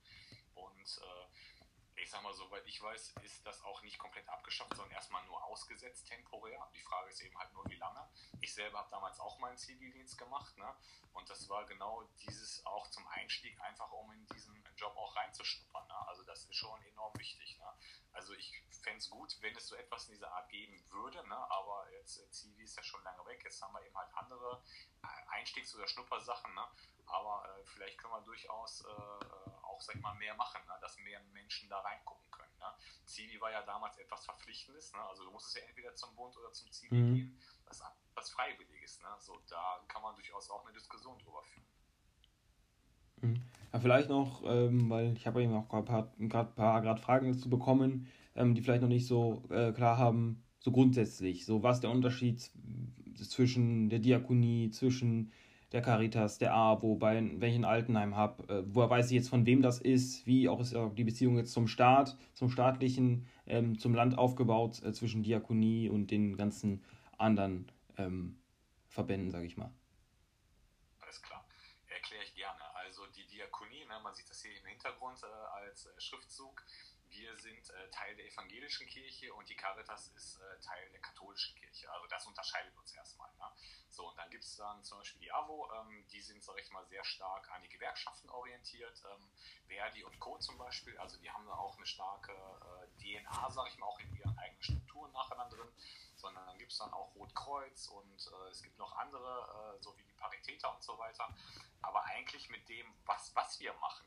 Und 0.54 1.02
äh, 1.02 2.02
ich 2.02 2.10
sag 2.10 2.24
mal, 2.24 2.34
soweit 2.34 2.66
ich 2.68 2.82
weiß, 2.82 3.16
ist 3.24 3.46
das 3.46 3.62
auch 3.64 3.82
nicht 3.84 3.98
komplett 3.98 4.28
abgeschafft, 4.30 4.74
sondern 4.76 4.92
erstmal 4.92 5.26
nur 5.26 5.44
ausgesetzt 5.44 6.08
temporär. 6.08 6.70
Die 6.74 6.82
Frage 6.82 7.10
ist 7.10 7.22
eben 7.22 7.38
halt 7.38 7.52
nur, 7.54 7.66
wie 7.70 7.76
lange. 7.76 8.10
Ich 8.42 8.54
selber 8.54 8.80
habe 8.80 8.92
damals 8.92 9.20
auch 9.20 9.40
meinen 9.40 9.58
Zivildienst 9.58 10.18
gemacht. 10.18 10.58
Ne? 10.58 10.76
Und 11.14 11.30
das 11.30 11.50
war 11.50 11.66
genau 11.66 12.04
dieses 12.22 12.66
auch 12.66 12.90
zum 12.92 13.06
Einstieg, 13.08 13.60
einfach 13.62 13.92
um 13.92 14.12
in 14.12 14.26
diesen 14.28 14.64
Job 14.76 14.96
auch 14.96 15.16
reinzuschnuppern. 15.16 15.88
Ne? 15.88 16.08
Also 16.08 16.24
das 16.24 16.46
ist 16.46 16.56
schon 16.56 16.82
enorm 16.84 17.18
wichtig. 17.18 17.58
Ne? 17.58 17.74
Also 18.14 18.34
ich 18.34 18.62
fände 18.86 19.00
es 19.00 19.10
gut, 19.10 19.36
wenn 19.42 19.56
es 19.56 19.68
so 19.68 19.76
etwas 19.76 20.06
in 20.06 20.14
dieser 20.14 20.32
Art 20.32 20.48
geben 20.50 20.80
würde, 20.92 21.28
ne? 21.28 21.36
aber 21.36 21.92
jetzt 22.00 22.20
äh, 22.20 22.30
Zivi 22.30 22.64
ist 22.64 22.78
ja 22.78 22.84
schon 22.84 23.04
lange 23.04 23.26
weg, 23.26 23.42
jetzt 23.44 23.62
haben 23.62 23.74
wir 23.74 23.84
eben 23.84 23.98
halt 23.98 24.10
andere 24.14 24.62
äh, 25.04 25.08
Einstiegs- 25.36 25.76
oder 25.76 25.88
Schnuppersachen, 25.88 26.54
ne? 26.54 26.64
aber 27.08 27.44
äh, 27.50 27.66
vielleicht 27.66 27.98
können 27.98 28.14
wir 28.14 28.22
durchaus 28.22 28.82
äh, 28.82 28.88
äh, 28.88 29.50
auch, 29.64 29.82
sag 29.82 29.96
ich 29.96 30.02
mal, 30.02 30.14
mehr 30.16 30.36
machen, 30.36 30.62
ne? 30.68 30.74
dass 30.82 30.98
mehr 31.00 31.20
Menschen 31.34 31.68
da 31.68 31.80
reingucken 31.80 32.30
können. 32.30 32.58
Ne? 32.60 32.68
Zivi 33.06 33.42
war 33.42 33.52
ja 33.52 33.64
damals 33.64 33.98
etwas 33.98 34.24
Verpflichtendes, 34.24 34.94
ne? 34.94 35.02
also 35.02 35.26
du 35.26 35.32
musstest 35.32 35.58
ja 35.58 35.64
entweder 35.64 35.96
zum 35.96 36.16
Bund 36.16 36.38
oder 36.38 36.52
zum 36.54 36.72
Zivi 36.72 36.96
mhm. 36.96 37.16
gehen, 37.16 37.42
das 37.66 37.78
ist 37.78 37.86
was 38.14 38.30
Freiwilliges, 38.30 39.02
ne? 39.02 39.10
so, 39.20 39.42
da 39.50 39.84
kann 39.88 40.04
man 40.04 40.14
durchaus 40.16 40.50
auch 40.52 40.64
eine 40.64 40.74
Diskussion 40.74 41.18
drüber 41.20 41.42
führen. 41.44 41.66
Mhm. 43.22 43.42
Ja, 43.74 43.80
vielleicht 43.80 44.10
noch, 44.10 44.44
ähm, 44.46 44.90
weil 44.90 45.18
ich 45.18 45.26
habe 45.26 45.44
eben 45.44 45.56
auch 45.56 45.68
gerade 45.68 46.12
ein 46.20 46.30
paar, 46.30 46.46
paar 46.46 46.82
grad 46.82 47.00
Fragen 47.00 47.34
dazu 47.34 47.50
bekommen, 47.50 48.10
ähm, 48.36 48.56
die 48.56 48.62
vielleicht 48.62 48.82
noch 48.82 48.90
nicht 48.90 49.08
so 49.08 49.44
äh, 49.50 49.72
klar 49.72 49.98
haben, 49.98 50.44
so 50.60 50.72
grundsätzlich. 50.72 51.46
So, 51.46 51.64
was 51.64 51.82
der 51.82 51.90
Unterschied 51.90 52.50
zwischen 53.16 53.90
der 53.90 54.00
Diakonie, 54.00 54.70
zwischen 54.72 55.32
der 55.72 55.82
Caritas, 55.82 56.38
der 56.38 56.54
AWO, 56.54 56.96
bei 56.96 57.16
wenn 57.16 57.50
ich 57.50 57.56
ein 57.56 57.66
Altenheim 57.66 58.16
habe, 58.16 58.44
äh, 58.54 58.64
woher 58.68 58.90
weiß 58.90 59.08
ich 59.08 59.14
jetzt, 59.14 59.30
von 59.30 59.46
wem 59.46 59.62
das 59.62 59.80
ist, 59.80 60.26
wie 60.26 60.48
auch 60.48 60.60
ist 60.60 60.76
die 60.98 61.04
Beziehung 61.04 61.38
jetzt 61.38 61.54
zum 61.54 61.68
Staat, 61.68 62.18
zum 62.34 62.50
staatlichen, 62.50 63.26
ähm, 63.46 63.78
zum 63.80 63.94
Land 63.94 64.18
aufgebaut, 64.18 64.82
äh, 64.84 64.94
zwischen 64.94 65.24
Diakonie 65.24 65.90
und 65.90 66.12
den 66.12 66.38
ganzen 66.38 66.84
anderen 67.18 67.72
ähm, 67.98 68.38
Verbänden, 68.88 69.32
sage 69.32 69.46
ich 69.46 69.58
mal. 69.58 69.72
Hintergrund 74.86 75.22
äh, 75.24 75.68
als 75.68 75.88
äh, 75.88 76.00
Schriftzug. 76.00 76.64
Wir 77.16 77.34
sind 77.38 77.70
äh, 77.70 77.90
Teil 77.92 78.14
der 78.18 78.26
evangelischen 78.26 78.88
Kirche 78.88 79.34
und 79.34 79.48
die 79.48 79.56
Caritas 79.56 80.10
ist 80.10 80.36
äh, 80.36 80.60
Teil 80.60 80.90
der 80.92 81.00
katholischen 81.00 81.56
Kirche. 81.56 81.90
Also 81.90 82.08
das 82.08 82.26
unterscheidet 82.26 82.76
uns 82.78 82.94
erstmal. 82.94 83.34
Ne? 83.38 83.46
So, 83.90 84.10
und 84.10 84.18
dann 84.18 84.30
gibt 84.30 84.44
es 84.44 84.58
dann 84.58 84.84
zum 84.84 84.98
Beispiel 84.98 85.22
die 85.22 85.32
AWO, 85.32 85.72
ähm, 85.80 86.06
die 86.12 86.22
sind, 86.22 86.44
sag 86.44 86.60
ich 86.60 86.70
mal, 86.72 86.86
sehr 86.88 87.06
stark 87.06 87.50
an 87.52 87.62
die 87.62 87.70
Gewerkschaften 87.70 88.30
orientiert. 88.30 89.02
Ähm, 89.10 89.30
Verdi 89.68 90.04
und 90.04 90.20
Co. 90.20 90.38
zum 90.40 90.58
Beispiel, 90.58 90.98
also 90.98 91.18
die 91.18 91.32
haben 91.32 91.46
da 91.46 91.54
auch 91.54 91.78
eine 91.78 91.86
starke 91.86 92.34
äh, 92.34 93.02
DNA, 93.02 93.50
sag 93.50 93.70
ich 93.70 93.78
mal, 93.78 93.88
auch 93.88 94.00
in 94.02 94.14
ihren 94.14 94.38
eigenen 94.38 94.64
Strukturen 94.64 95.14
nachher 95.14 95.38
dann 95.38 95.50
drin. 95.50 95.70
Sondern 96.18 96.46
dann 96.46 96.58
gibt 96.58 96.74
es 96.74 96.78
dann 96.80 96.92
auch 96.92 97.16
Rotkreuz 97.16 97.88
und 97.88 98.28
äh, 98.28 98.50
es 98.50 98.62
gibt 98.62 98.78
noch 98.78 98.92
andere, 98.98 99.78
so 99.80 99.98
wie 99.98 100.04
die 100.04 100.14
Paritäter 100.14 100.74
und 100.76 100.84
so 100.84 100.98
weiter. 100.98 101.34
Aber 101.82 102.04
eigentlich 102.06 102.50
mit 102.50 102.68
dem, 102.68 102.94
was, 103.06 103.34
was 103.36 103.60
wir 103.62 103.74
machen, 103.76 104.06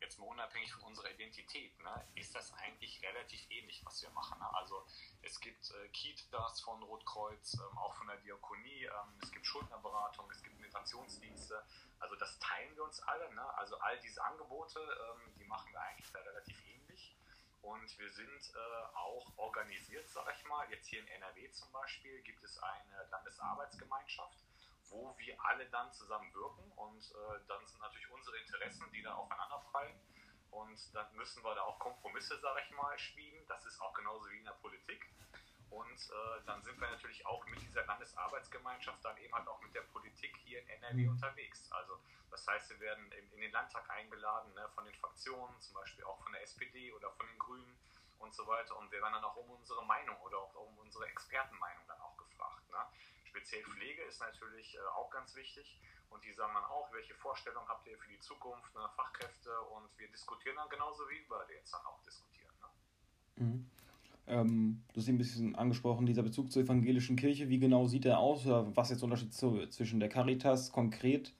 jetzt 0.00 0.18
mal 0.18 0.26
unabhängig 0.26 0.72
von 0.72 0.84
unserer 0.84 1.10
Identität, 1.10 1.78
ne, 1.80 2.08
ist 2.14 2.34
das 2.34 2.52
eigentlich 2.54 3.02
relativ 3.02 3.40
ähnlich, 3.50 3.84
was 3.84 4.02
wir 4.02 4.10
machen. 4.10 4.38
Ne? 4.38 4.54
Also 4.54 4.86
es 5.22 5.38
gibt 5.40 5.70
äh, 5.70 5.88
Kitas 5.88 6.60
von 6.60 6.82
Rotkreuz, 6.82 7.54
ähm, 7.54 7.78
auch 7.78 7.94
von 7.94 8.06
der 8.06 8.16
Diakonie, 8.18 8.84
ähm, 8.84 9.18
es 9.22 9.30
gibt 9.30 9.46
Schuldnerberatung, 9.46 10.30
es 10.30 10.42
gibt 10.42 10.58
Migrationsdienste. 10.60 11.62
Also 11.98 12.16
das 12.16 12.38
teilen 12.38 12.74
wir 12.76 12.84
uns 12.84 13.00
alle. 13.00 13.32
Ne? 13.34 13.54
Also 13.58 13.78
all 13.78 13.98
diese 14.00 14.22
Angebote, 14.22 14.80
ähm, 14.80 15.34
die 15.38 15.44
machen 15.44 15.72
wir 15.72 15.80
eigentlich 15.80 16.10
da 16.12 16.20
relativ 16.20 16.56
ähnlich. 16.66 17.16
Und 17.62 17.98
wir 17.98 18.10
sind 18.10 18.54
äh, 18.54 18.96
auch 18.96 19.36
organisiert, 19.36 20.08
sage 20.08 20.32
ich 20.36 20.44
mal. 20.44 20.70
Jetzt 20.70 20.86
hier 20.86 21.00
in 21.00 21.08
NRW 21.08 21.50
zum 21.52 21.70
Beispiel 21.72 22.20
gibt 22.22 22.42
es 22.44 22.56
eine 22.58 23.08
Landesarbeitsgemeinschaft 23.10 24.38
wo 24.90 25.14
wir 25.18 25.36
alle 25.44 25.66
dann 25.66 25.92
zusammen 25.92 26.32
wirken 26.34 26.70
und 26.76 27.02
äh, 27.02 27.40
dann 27.46 27.66
sind 27.66 27.80
natürlich 27.80 28.10
unsere 28.10 28.36
Interessen, 28.38 28.90
die 28.92 29.02
da 29.02 29.14
aufeinander 29.14 29.58
prallen 29.70 29.98
und 30.50 30.94
dann 30.94 31.14
müssen 31.16 31.44
wir 31.44 31.54
da 31.54 31.62
auch 31.62 31.78
Kompromisse, 31.78 32.38
sage 32.38 32.60
ich 32.64 32.70
mal, 32.70 32.98
schmieden. 32.98 33.46
Das 33.48 33.64
ist 33.66 33.80
auch 33.80 33.92
genauso 33.92 34.30
wie 34.30 34.38
in 34.38 34.44
der 34.44 34.52
Politik. 34.52 35.08
Und 35.70 36.10
äh, 36.10 36.44
dann 36.46 36.62
sind 36.62 36.80
wir 36.80 36.88
natürlich 36.88 37.26
auch 37.26 37.44
mit 37.46 37.60
dieser 37.60 37.84
Landesarbeitsgemeinschaft 37.84 39.04
dann 39.04 39.16
eben 39.18 39.34
halt 39.34 39.46
auch 39.48 39.60
mit 39.60 39.74
der 39.74 39.82
Politik 39.82 40.34
hier 40.38 40.62
in 40.62 40.68
NRW 40.68 41.04
mhm. 41.04 41.10
unterwegs. 41.10 41.70
Also 41.70 42.00
das 42.30 42.46
heißt, 42.46 42.70
wir 42.70 42.80
werden 42.80 43.12
in, 43.12 43.30
in 43.32 43.40
den 43.40 43.52
Landtag 43.52 43.88
eingeladen 43.90 44.52
ne, 44.54 44.68
von 44.74 44.84
den 44.86 44.94
Fraktionen, 44.94 45.60
zum 45.60 45.74
Beispiel 45.74 46.04
auch 46.04 46.22
von 46.22 46.32
der 46.32 46.42
SPD 46.42 46.92
oder 46.92 47.10
von 47.12 47.26
den 47.26 47.38
Grünen 47.38 47.78
und 48.18 48.34
so 48.34 48.46
weiter. 48.46 48.76
Und 48.78 48.90
wir 48.90 49.02
werden 49.02 49.14
dann 49.14 49.24
auch 49.24 49.36
um 49.36 49.50
unsere 49.50 49.84
Meinung 49.84 50.16
oder 50.22 50.38
auch 50.38 50.54
um 50.54 50.78
unsere 50.78 51.06
Expertenmeinung 51.06 51.86
dann 51.86 52.00
auch 52.00 52.16
gefragt. 52.16 52.70
Ne? 52.70 52.86
Speziell 53.28 53.62
Pflege 53.64 54.02
ist 54.02 54.20
natürlich 54.20 54.74
äh, 54.74 54.78
auch 54.96 55.10
ganz 55.10 55.34
wichtig. 55.36 55.78
Und 56.10 56.24
die 56.24 56.32
sagen 56.32 56.54
dann 56.54 56.64
auch, 56.64 56.90
welche 56.92 57.14
Vorstellungen 57.14 57.68
habt 57.68 57.86
ihr 57.86 57.98
für 57.98 58.08
die 58.08 58.18
Zukunft, 58.20 58.74
ne, 58.74 58.88
Fachkräfte. 58.96 59.50
Und 59.76 59.86
wir 59.98 60.08
diskutieren 60.08 60.56
dann 60.56 60.68
genauso, 60.70 61.08
wie 61.10 61.20
wir 61.28 61.46
jetzt 61.54 61.72
dann 61.72 61.84
auch 61.84 62.00
diskutieren. 62.02 62.54
Ne? 62.60 63.44
Mhm. 63.44 63.70
Ähm, 64.26 64.84
du 64.92 65.00
hast 65.00 65.08
ein 65.08 65.18
bisschen 65.18 65.56
angesprochen, 65.56 66.06
dieser 66.06 66.22
Bezug 66.22 66.52
zur 66.52 66.62
evangelischen 66.62 67.16
Kirche. 67.16 67.48
Wie 67.48 67.58
genau 67.58 67.86
sieht 67.86 68.04
der 68.04 68.18
aus? 68.18 68.46
Oder 68.46 68.76
was 68.76 68.88
ist 68.88 68.92
jetzt 68.92 69.00
der 69.00 69.04
Unterschied 69.04 69.34
zu, 69.34 69.66
zwischen 69.68 70.00
der 70.00 70.08
Caritas 70.08 70.72
konkret? 70.72 71.34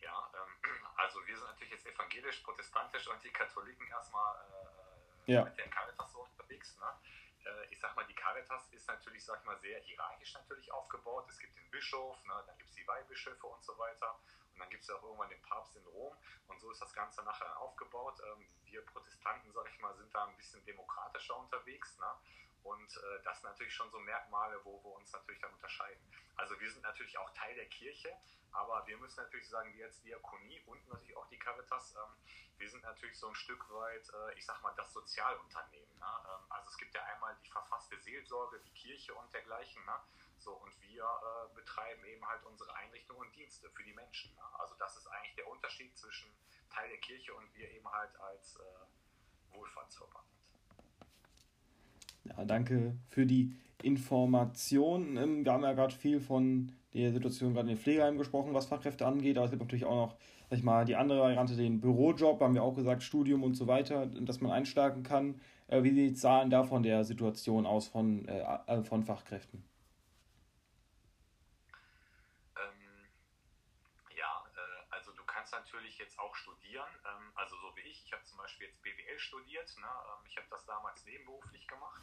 Ja, 0.00 0.30
ähm, 0.34 0.70
also 0.96 1.18
wir 1.26 1.36
sind 1.36 1.46
natürlich 1.46 1.72
jetzt 1.72 1.86
evangelisch, 1.86 2.40
protestantisch 2.40 3.08
und 3.08 3.22
die 3.24 3.30
Katholiken 3.30 3.86
erstmal 3.88 4.34
äh, 5.26 5.32
ja. 5.32 5.44
mit 5.44 5.56
der 5.58 5.68
Caritas 5.68 6.12
so 6.12 6.20
unterwegs. 6.20 6.78
Ne? 6.78 6.86
Äh, 7.44 7.66
ich 7.70 7.80
sag 7.80 7.94
mal, 7.96 8.06
die 8.06 8.14
Caritas 8.14 8.68
ist 8.72 8.86
natürlich, 8.88 9.24
sag 9.24 9.44
mal, 9.44 9.58
sehr 9.58 9.80
hierarchisch 9.80 10.34
natürlich 10.34 10.70
aufgebaut. 10.72 11.26
Es 11.28 11.38
gibt 11.38 11.56
den 11.56 11.70
Bischof, 11.70 12.22
ne, 12.24 12.34
dann 12.46 12.56
gibt 12.58 12.70
es 12.70 12.76
die 12.76 12.86
Weihbischöfe 12.86 13.46
und 13.46 13.62
so 13.64 13.76
weiter. 13.78 14.18
Und 14.54 14.60
dann 14.60 14.70
gibt 14.70 14.82
es 14.82 14.90
auch 14.90 15.02
irgendwann 15.02 15.30
den 15.30 15.42
Papst 15.42 15.76
in 15.76 15.86
Rom. 15.86 16.16
Und 16.48 16.60
so 16.60 16.70
ist 16.70 16.82
das 16.82 16.92
Ganze 16.92 17.22
nachher 17.22 17.58
aufgebaut. 17.58 18.20
Ähm, 18.32 18.46
wir 18.64 18.84
Protestanten, 18.86 19.52
sag 19.52 19.68
ich 19.72 19.78
mal, 19.80 19.94
sind 19.96 20.14
da 20.14 20.24
ein 20.24 20.36
bisschen 20.36 20.64
demokratischer 20.64 21.36
unterwegs. 21.36 21.98
Ne? 21.98 22.06
Und 22.62 22.96
äh, 22.96 23.22
das 23.24 23.40
sind 23.40 23.50
natürlich 23.50 23.74
schon 23.74 23.90
so 23.90 23.98
Merkmale, 24.00 24.60
wo 24.64 24.82
wir 24.84 24.92
uns 24.92 25.12
natürlich 25.12 25.40
dann 25.40 25.52
unterscheiden. 25.52 26.02
Also 26.36 26.58
wir 26.60 26.70
sind 26.70 26.82
natürlich 26.82 27.16
auch 27.18 27.30
Teil 27.34 27.54
der 27.54 27.68
Kirche, 27.68 28.14
aber 28.52 28.86
wir 28.86 28.96
müssen 28.98 29.22
natürlich 29.22 29.48
sagen, 29.48 29.72
wir 29.74 29.86
als 29.86 30.00
Diakonie 30.02 30.60
und 30.66 30.86
natürlich 30.88 31.16
auch 31.16 31.28
die 31.28 31.38
Caritas, 31.38 31.94
ähm, 31.94 32.16
wir 32.58 32.68
sind 32.68 32.82
natürlich 32.82 33.18
so 33.18 33.28
ein 33.28 33.34
Stück 33.34 33.70
weit, 33.70 34.08
äh, 34.08 34.38
ich 34.38 34.44
sag 34.44 34.62
mal, 34.62 34.74
das 34.76 34.92
Sozialunternehmen. 34.92 35.98
Ne? 35.98 36.06
Ähm, 36.06 36.46
also 36.50 36.68
es 36.68 36.76
gibt 36.76 36.94
ja 36.94 37.02
einmal 37.04 37.36
die 37.42 37.50
verfasste 37.50 37.98
Seelsorge, 37.98 38.60
die 38.60 38.74
Kirche 38.74 39.14
und 39.14 39.32
dergleichen. 39.32 39.84
Ne? 39.84 39.94
So, 40.38 40.52
und 40.52 40.80
wir 40.80 41.04
äh, 41.04 41.54
betreiben 41.54 42.04
eben 42.04 42.26
halt 42.26 42.42
unsere 42.44 42.74
Einrichtungen 42.74 43.20
und 43.20 43.36
Dienste 43.36 43.70
für 43.70 43.84
die 43.84 43.94
Menschen. 43.94 44.34
Ne? 44.34 44.42
Also 44.58 44.74
das 44.76 44.96
ist 44.96 45.06
eigentlich 45.06 45.36
der 45.36 45.48
Unterschied 45.48 45.96
zwischen 45.96 46.34
Teil 46.70 46.88
der 46.88 46.98
Kirche 46.98 47.34
und 47.34 47.54
wir 47.54 47.70
eben 47.70 47.90
halt 47.90 48.14
als 48.16 48.56
äh, 48.56 49.54
Wohlfahrtsverband. 49.54 50.39
Ja, 52.24 52.44
danke 52.44 52.94
für 53.08 53.26
die 53.26 53.52
Information. 53.82 55.16
Ähm, 55.16 55.44
wir 55.44 55.52
haben 55.52 55.62
ja 55.62 55.72
gerade 55.72 55.94
viel 55.94 56.20
von 56.20 56.72
der 56.94 57.12
Situation 57.12 57.54
gerade 57.54 57.70
in 57.70 57.76
den 57.76 57.82
Pflegeheimen 57.82 58.18
gesprochen, 58.18 58.52
was 58.52 58.66
Fachkräfte 58.66 59.06
angeht, 59.06 59.36
aber 59.36 59.44
es 59.44 59.50
gibt 59.50 59.62
natürlich 59.62 59.84
auch 59.84 60.08
noch, 60.08 60.16
sag 60.50 60.58
ich 60.58 60.64
mal, 60.64 60.84
die 60.84 60.96
andere 60.96 61.20
Variante, 61.20 61.56
den 61.56 61.80
Bürojob, 61.80 62.40
haben 62.40 62.54
wir 62.54 62.62
auch 62.62 62.74
gesagt, 62.74 63.02
Studium 63.02 63.42
und 63.42 63.54
so 63.54 63.66
weiter, 63.66 64.06
dass 64.06 64.40
man 64.40 64.50
einsteigen 64.52 65.02
kann. 65.02 65.40
Äh, 65.68 65.82
wie 65.82 65.92
sieht 65.92 66.16
es 66.16 66.22
da 66.22 66.64
von 66.64 66.82
der 66.82 67.04
Situation 67.04 67.66
aus 67.66 67.88
von, 67.88 68.26
äh, 68.26 68.82
von 68.82 69.04
Fachkräften? 69.04 69.69
Natürlich 75.70 75.98
jetzt 75.98 76.18
auch 76.18 76.34
studieren. 76.34 76.88
Ähm, 77.06 77.32
also 77.36 77.56
so 77.56 77.76
wie 77.76 77.82
ich. 77.82 78.04
Ich 78.04 78.12
habe 78.12 78.24
zum 78.24 78.38
Beispiel 78.38 78.66
jetzt 78.66 78.82
BWL 78.82 79.18
studiert. 79.18 79.76
Ne? 79.78 79.86
Ähm, 79.86 80.26
ich 80.26 80.36
habe 80.36 80.46
das 80.50 80.64
damals 80.66 81.04
nebenberuflich 81.04 81.66
gemacht. 81.68 82.02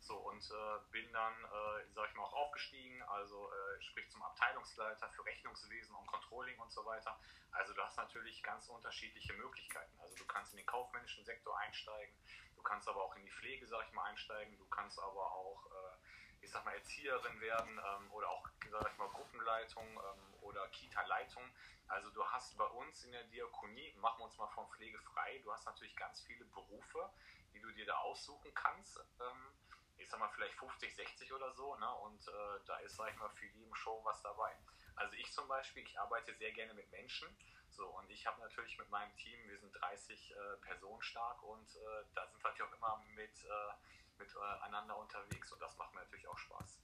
So, 0.00 0.16
und 0.16 0.42
äh, 0.42 0.78
bin 0.92 1.12
dann, 1.12 1.34
äh, 1.44 1.84
sag 1.92 2.08
ich 2.08 2.14
mal, 2.14 2.24
auch 2.24 2.32
aufgestiegen, 2.32 3.02
also 3.02 3.50
äh, 3.52 3.82
sprich 3.82 4.08
zum 4.10 4.22
Abteilungsleiter 4.22 5.08
für 5.10 5.26
Rechnungswesen 5.26 5.94
und 5.94 6.06
Controlling 6.06 6.58
und 6.58 6.72
so 6.72 6.84
weiter. 6.86 7.18
Also 7.52 7.74
du 7.74 7.82
hast 7.82 7.96
natürlich 7.96 8.42
ganz 8.42 8.68
unterschiedliche 8.68 9.34
Möglichkeiten. 9.34 10.00
Also 10.00 10.14
du 10.14 10.24
kannst 10.24 10.52
in 10.52 10.56
den 10.56 10.66
kaufmännischen 10.66 11.24
Sektor 11.24 11.56
einsteigen, 11.58 12.14
du 12.56 12.62
kannst 12.62 12.88
aber 12.88 13.04
auch 13.04 13.14
in 13.16 13.24
die 13.24 13.30
Pflege, 13.30 13.66
sag 13.66 13.86
ich 13.86 13.92
mal, 13.92 14.04
einsteigen, 14.04 14.56
du 14.56 14.66
kannst 14.68 14.98
aber 14.98 15.32
auch, 15.32 15.66
äh, 15.66 16.44
ich 16.44 16.50
sag 16.50 16.64
mal, 16.64 16.74
Erzieherin 16.74 17.38
werden 17.40 17.78
ähm, 17.78 18.10
oder 18.12 18.30
auch, 18.30 18.48
sag 18.70 18.90
ich 18.90 18.98
mal, 18.98 19.08
Gruppenleitung 19.10 19.86
ähm, 19.86 20.34
oder 20.40 20.66
Kita-Leitung. 20.68 21.44
Also 21.90 22.08
du 22.10 22.24
hast 22.24 22.56
bei 22.56 22.66
uns 22.66 23.04
in 23.04 23.10
der 23.10 23.24
Diakonie, 23.24 23.92
machen 23.96 24.20
wir 24.20 24.24
uns 24.26 24.38
mal 24.38 24.46
von 24.48 24.68
Pflege 24.70 24.98
frei, 25.00 25.40
du 25.42 25.52
hast 25.52 25.66
natürlich 25.66 25.96
ganz 25.96 26.20
viele 26.20 26.44
Berufe, 26.46 27.10
die 27.52 27.60
du 27.60 27.70
dir 27.72 27.84
da 27.84 27.96
aussuchen 27.98 28.54
kannst. 28.54 28.96
Ähm, 29.20 29.52
ich 29.96 30.08
sag 30.08 30.20
mal 30.20 30.30
vielleicht 30.30 30.54
50, 30.54 30.94
60 30.94 31.32
oder 31.32 31.52
so, 31.52 31.76
ne? 31.76 31.94
Und 31.96 32.26
äh, 32.28 32.60
da 32.64 32.78
ist, 32.78 32.96
sag 32.96 33.10
ich 33.10 33.16
mal, 33.16 33.28
für 33.30 33.46
jeden 33.46 33.74
schon 33.74 34.04
was 34.04 34.22
dabei. 34.22 34.56
Also 34.94 35.14
ich 35.16 35.30
zum 35.32 35.48
Beispiel, 35.48 35.82
ich 35.82 35.98
arbeite 35.98 36.32
sehr 36.34 36.52
gerne 36.52 36.74
mit 36.74 36.90
Menschen. 36.90 37.28
So, 37.70 37.86
und 37.98 38.08
ich 38.10 38.26
habe 38.26 38.40
natürlich 38.40 38.78
mit 38.78 38.88
meinem 38.90 39.14
Team, 39.16 39.38
wir 39.48 39.58
sind 39.58 39.72
30 39.72 40.30
äh, 40.30 40.56
Personen 40.62 41.02
stark 41.02 41.42
und 41.42 41.74
äh, 41.74 42.04
da 42.14 42.26
sind 42.28 42.42
wir 42.42 42.50
natürlich 42.50 42.70
auch 42.70 42.76
immer 42.76 43.04
mit, 43.14 43.44
äh, 43.44 44.18
miteinander 44.18 44.94
äh, 44.94 44.98
unterwegs 44.98 45.52
und 45.52 45.60
das 45.60 45.76
macht 45.76 45.92
mir 45.94 46.00
natürlich 46.00 46.28
auch 46.28 46.38
Spaß. 46.38 46.80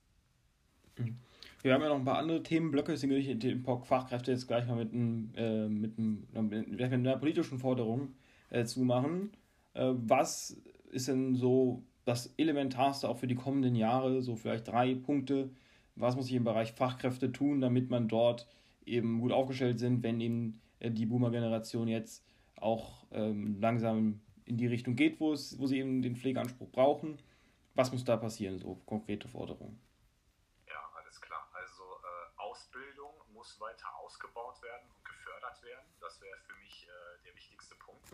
Mhm. 0.97 1.21
Wir 1.67 1.75
haben 1.75 1.83
ja 1.83 1.89
noch 1.89 1.99
ein 1.99 2.05
paar 2.05 2.19
andere 2.19 2.45
Themenblöcke, 2.45 2.93
deswegen 2.93 3.11
würde 3.11 3.29
ich 3.29 3.39
den 3.41 3.65
POC 3.65 3.87
Fachkräfte 3.89 4.31
jetzt 4.31 4.47
gleich 4.47 4.69
mal 4.69 4.77
mit, 4.77 4.93
einem, 4.93 5.33
äh, 5.35 5.67
mit, 5.67 5.99
einem, 5.99 6.49
mit 6.49 6.81
einer 6.81 7.17
politischen 7.17 7.59
Forderung 7.59 8.15
äh, 8.51 8.65
zumachen. 8.65 9.33
Äh, 9.75 9.91
was 9.95 10.63
ist 10.93 11.09
denn 11.09 11.35
so 11.35 11.83
das 12.05 12.33
Elementarste 12.37 13.09
auch 13.09 13.17
für 13.17 13.27
die 13.27 13.35
kommenden 13.35 13.75
Jahre, 13.75 14.23
so 14.23 14.37
vielleicht 14.37 14.69
drei 14.69 14.95
Punkte, 14.95 15.51
was 15.97 16.15
muss 16.15 16.29
ich 16.29 16.35
im 16.35 16.45
Bereich 16.45 16.71
Fachkräfte 16.71 17.33
tun, 17.33 17.61
damit 17.61 17.91
man 17.91 18.07
dort 18.07 18.47
eben 18.85 19.19
gut 19.19 19.33
aufgestellt 19.33 19.81
sind, 19.81 20.05
wenn 20.05 20.21
eben 20.21 20.61
äh, 20.79 20.93
die 20.93 21.07
Boomer-Generation 21.07 21.89
jetzt 21.89 22.25
auch 22.55 23.09
ähm, 23.11 23.59
langsam 23.61 24.21
in 24.45 24.57
die 24.57 24.69
Richtung 24.69 24.95
geht, 24.95 25.19
wo, 25.19 25.33
es, 25.33 25.59
wo 25.59 25.67
sie 25.67 25.81
eben 25.81 26.01
den 26.01 26.15
Pflegeanspruch 26.15 26.71
brauchen. 26.71 27.17
Was 27.75 27.91
muss 27.91 28.05
da 28.05 28.17
passieren, 28.17 28.57
so 28.57 28.81
konkrete 28.87 29.27
Forderungen? 29.27 29.85
Muss 33.47 33.61
weiter 33.61 33.95
ausgebaut 33.99 34.61
werden 34.61 34.91
und 34.91 35.05
gefördert 35.05 35.63
werden. 35.63 35.87
Das 36.01 36.21
wäre 36.21 36.37
für 36.39 36.55
mich 36.55 36.89
äh, 36.89 37.23
der 37.25 37.37
wichtigste 37.37 37.77
Punkt. 37.77 38.11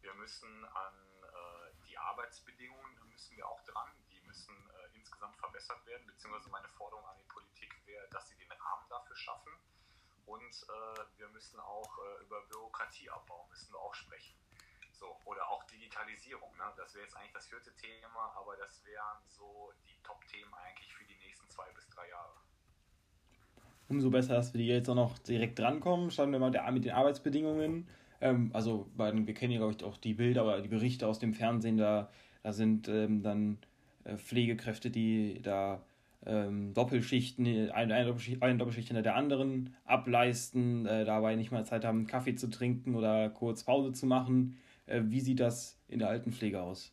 Wir 0.00 0.14
müssen 0.14 0.64
an 0.64 0.94
äh, 1.22 1.86
die 1.86 1.98
Arbeitsbedingungen, 1.98 2.96
da 2.96 3.04
müssen 3.04 3.36
wir 3.36 3.46
auch 3.46 3.62
dran, 3.64 3.90
die 4.10 4.20
müssen 4.22 4.54
äh, 4.70 4.96
insgesamt 4.96 5.36
verbessert 5.36 5.84
werden, 5.84 6.06
beziehungsweise 6.06 6.48
meine 6.48 6.68
Forderung 6.70 7.04
an 7.06 7.18
die 7.18 7.24
Politik 7.24 7.76
wäre, 7.84 8.08
dass 8.08 8.26
sie 8.30 8.36
den 8.36 8.50
Rahmen 8.50 8.88
dafür 8.88 9.14
schaffen. 9.14 9.52
Und 10.24 10.40
äh, 10.40 11.18
wir 11.18 11.28
müssen 11.28 11.60
auch 11.60 11.98
äh, 11.98 12.22
über 12.22 12.40
Bürokratieabbau 12.46 13.46
müssen 13.50 13.74
wir 13.74 13.78
auch 13.78 13.94
sprechen. 13.94 14.38
So, 14.92 15.20
oder 15.26 15.50
auch 15.50 15.64
Digitalisierung. 15.64 16.56
Ne? 16.56 16.72
Das 16.78 16.94
wäre 16.94 17.04
jetzt 17.04 17.16
eigentlich 17.16 17.34
das 17.34 17.46
vierte 17.46 17.74
Thema, 17.76 18.32
aber 18.36 18.56
das 18.56 18.82
wären 18.86 19.18
so 19.28 19.74
die 19.84 20.00
Top-Themen 20.02 20.54
eigentlich 20.54 20.94
für 20.94 21.04
die 21.04 21.16
nächsten 21.16 21.50
zwei 21.50 21.70
bis 21.72 21.86
drei 21.90 22.08
Jahre 22.08 22.40
umso 23.88 24.10
besser, 24.10 24.34
dass 24.34 24.52
wir 24.54 24.60
die 24.60 24.66
jetzt 24.66 24.88
auch 24.88 24.94
noch 24.94 25.18
direkt 25.18 25.58
drankommen. 25.58 26.10
Schauen 26.10 26.32
wir 26.32 26.38
mal 26.38 26.72
mit 26.72 26.84
den 26.84 26.92
Arbeitsbedingungen. 26.92 27.86
Ähm, 28.20 28.50
also, 28.52 28.86
wir 28.96 29.34
kennen 29.34 29.52
ja, 29.52 29.58
glaube 29.58 29.74
ich, 29.76 29.84
auch 29.84 29.96
die 29.96 30.14
Bilder 30.14 30.44
oder 30.44 30.60
die 30.60 30.68
Berichte 30.68 31.06
aus 31.06 31.18
dem 31.18 31.34
Fernsehen. 31.34 31.76
Da, 31.76 32.08
da 32.42 32.52
sind 32.52 32.88
ähm, 32.88 33.22
dann 33.22 33.58
äh, 34.04 34.16
Pflegekräfte, 34.16 34.90
die 34.90 35.40
da 35.42 35.82
ähm, 36.24 36.72
Doppelschichten, 36.74 37.46
eine, 37.46 37.74
eine, 37.74 38.04
Doppelschicht, 38.04 38.42
eine 38.42 38.58
Doppelschicht 38.58 38.88
hinter 38.88 39.02
der 39.02 39.16
anderen 39.16 39.74
ableisten, 39.84 40.86
äh, 40.86 41.04
dabei 41.04 41.34
nicht 41.34 41.50
mal 41.50 41.66
Zeit 41.66 41.84
haben, 41.84 42.06
Kaffee 42.06 42.36
zu 42.36 42.48
trinken 42.48 42.94
oder 42.94 43.28
kurz 43.30 43.64
Pause 43.64 43.92
zu 43.92 44.06
machen. 44.06 44.56
Äh, 44.86 45.02
wie 45.04 45.20
sieht 45.20 45.40
das 45.40 45.78
in 45.88 45.98
der 45.98 46.08
Altenpflege 46.08 46.60
aus? 46.60 46.92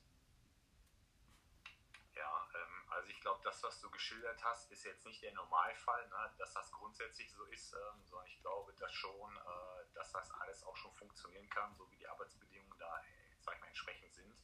das, 3.50 3.64
was 3.64 3.82
du 3.82 3.89
geschildert 4.00 4.42
hast, 4.46 4.72
ist 4.72 4.86
jetzt 4.86 5.06
nicht 5.06 5.22
der 5.22 5.34
Normalfall, 5.34 6.08
ne, 6.08 6.34
dass 6.38 6.54
das 6.54 6.72
grundsätzlich 6.72 7.30
so 7.34 7.44
ist, 7.46 7.74
ähm, 7.74 8.02
sondern 8.06 8.28
ich 8.28 8.40
glaube, 8.40 8.74
dass 8.76 8.94
schon, 8.94 9.36
äh, 9.36 9.94
dass 9.94 10.14
das 10.14 10.32
alles 10.32 10.64
auch 10.64 10.78
schon 10.78 10.94
funktionieren 10.94 11.50
kann, 11.50 11.76
so 11.76 11.92
wie 11.92 11.98
die 11.98 12.08
Arbeitsbedingungen 12.08 12.80
da, 12.80 13.04
sag 13.42 13.56
ich 13.56 13.60
mal, 13.60 13.68
entsprechend 13.68 14.14
sind. 14.14 14.42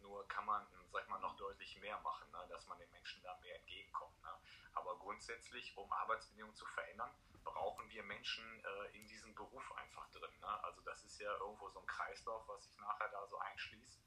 Nur 0.00 0.28
kann 0.28 0.44
man, 0.44 0.66
sag 0.92 1.02
ich 1.02 1.08
mal, 1.08 1.18
noch 1.20 1.34
deutlich 1.38 1.80
mehr 1.80 1.98
machen, 2.00 2.30
ne, 2.30 2.46
dass 2.50 2.66
man 2.66 2.78
den 2.78 2.90
Menschen 2.90 3.22
da 3.22 3.34
mehr 3.38 3.56
entgegenkommt. 3.56 4.22
Ne. 4.22 4.38
Aber 4.74 4.98
grundsätzlich, 4.98 5.74
um 5.78 5.90
Arbeitsbedingungen 5.90 6.54
zu 6.54 6.66
verändern, 6.66 7.10
brauchen 7.42 7.88
wir 7.88 8.02
Menschen 8.02 8.44
äh, 8.62 8.98
in 8.98 9.06
diesem 9.06 9.34
Beruf 9.34 9.72
einfach 9.78 10.10
drin. 10.10 10.38
Ne? 10.40 10.64
Also 10.64 10.82
das 10.82 11.02
ist 11.04 11.18
ja 11.18 11.34
irgendwo 11.38 11.70
so 11.70 11.80
ein 11.80 11.86
Kreislauf, 11.86 12.46
was 12.48 12.64
sich 12.64 12.76
nachher 12.76 13.08
da 13.08 13.26
so 13.26 13.38
einschließt. 13.38 13.98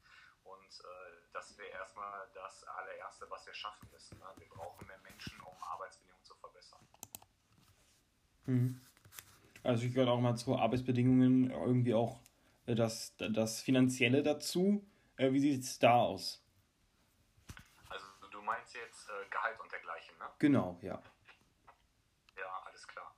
Und 0.44 0.80
äh, 0.80 1.32
das 1.32 1.56
wäre 1.58 1.70
erstmal 1.70 2.28
das 2.34 2.64
allererste, 2.64 3.26
was 3.30 3.46
wir 3.46 3.54
schaffen 3.54 3.88
müssen. 3.92 4.18
Ne? 4.18 4.26
Wir 4.36 4.48
brauchen 4.48 4.86
mehr 4.86 4.98
Menschen, 4.98 5.40
um 5.40 5.54
Arbeitsbedingungen 5.62 6.24
zu 6.24 6.34
verbessern. 6.36 6.80
Mhm. 8.46 8.80
Also 9.62 9.86
ich 9.86 9.94
gehöre 9.94 10.12
auch 10.12 10.20
mal 10.20 10.36
zu 10.36 10.56
Arbeitsbedingungen 10.56 11.50
irgendwie 11.50 11.94
auch 11.94 12.20
äh, 12.66 12.74
das, 12.74 13.16
das 13.16 13.62
Finanzielle 13.62 14.22
dazu. 14.22 14.86
Äh, 15.16 15.32
wie 15.32 15.40
sieht 15.40 15.62
es 15.62 15.78
da 15.78 15.94
aus? 15.94 16.44
Also 17.88 18.06
du 18.30 18.42
meinst 18.42 18.74
jetzt 18.74 19.08
äh, 19.08 19.28
Gehalt 19.30 19.58
und 19.60 19.72
dergleichen, 19.72 20.18
ne? 20.18 20.26
Genau, 20.38 20.78
ja. 20.82 21.02
Ja, 22.36 22.62
alles 22.66 22.86
klar. 22.86 23.14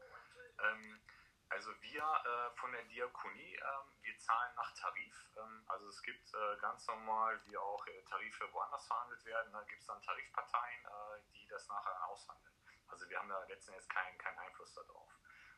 Ähm, 0.63 1.01
also 1.49 1.71
wir 1.81 2.03
äh, 2.03 2.57
von 2.59 2.71
der 2.73 2.85
Diakonie, 2.85 3.57
ähm, 3.57 3.96
wir 4.17 4.21
zahlen 4.21 4.55
nach 4.57 4.73
Tarif. 4.73 5.31
Ähm, 5.37 5.65
also 5.69 5.89
es 5.89 6.03
gibt 6.03 6.33
äh, 6.33 6.57
ganz 6.61 6.87
normal, 6.87 7.39
wie 7.45 7.57
auch 7.57 7.87
äh, 7.87 8.03
Tarife 8.05 8.51
woanders 8.53 8.87
verhandelt 8.87 9.25
werden, 9.27 9.53
da 9.53 9.63
gibt 9.65 9.81
es 9.81 9.87
dann 9.87 10.01
Tarifparteien, 10.03 10.85
äh, 10.85 11.21
die 11.35 11.47
das 11.49 11.69
nachher 11.69 12.09
aushandeln. 12.09 12.55
Also 12.89 13.09
wir 13.11 13.19
haben 13.19 13.29
da 13.29 13.45
letzten 13.45 13.73
Endes 13.73 13.89
keinen 13.89 14.17
kein 14.19 14.39
Einfluss 14.39 14.75
darauf. 14.75 15.13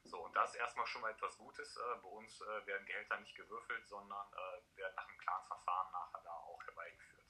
So, 0.05 0.25
und 0.25 0.35
das 0.35 0.51
ist 0.51 0.57
erstmal 0.57 0.87
schon 0.87 1.03
mal 1.03 1.11
etwas 1.11 1.37
Gutes. 1.37 1.75
Bei 1.75 2.09
uns 2.09 2.40
werden 2.40 2.87
Gehälter 2.87 3.18
nicht 3.18 3.37
gewürfelt, 3.37 3.87
sondern 3.87 4.33
werden 4.77 4.94
nach 4.97 5.07
einem 5.07 5.18
klaren 5.18 5.47
Verfahren 5.47 5.92
nachher 5.92 6.23
da 6.23 6.33
auch 6.33 6.64
herbeigeführt. 6.64 7.27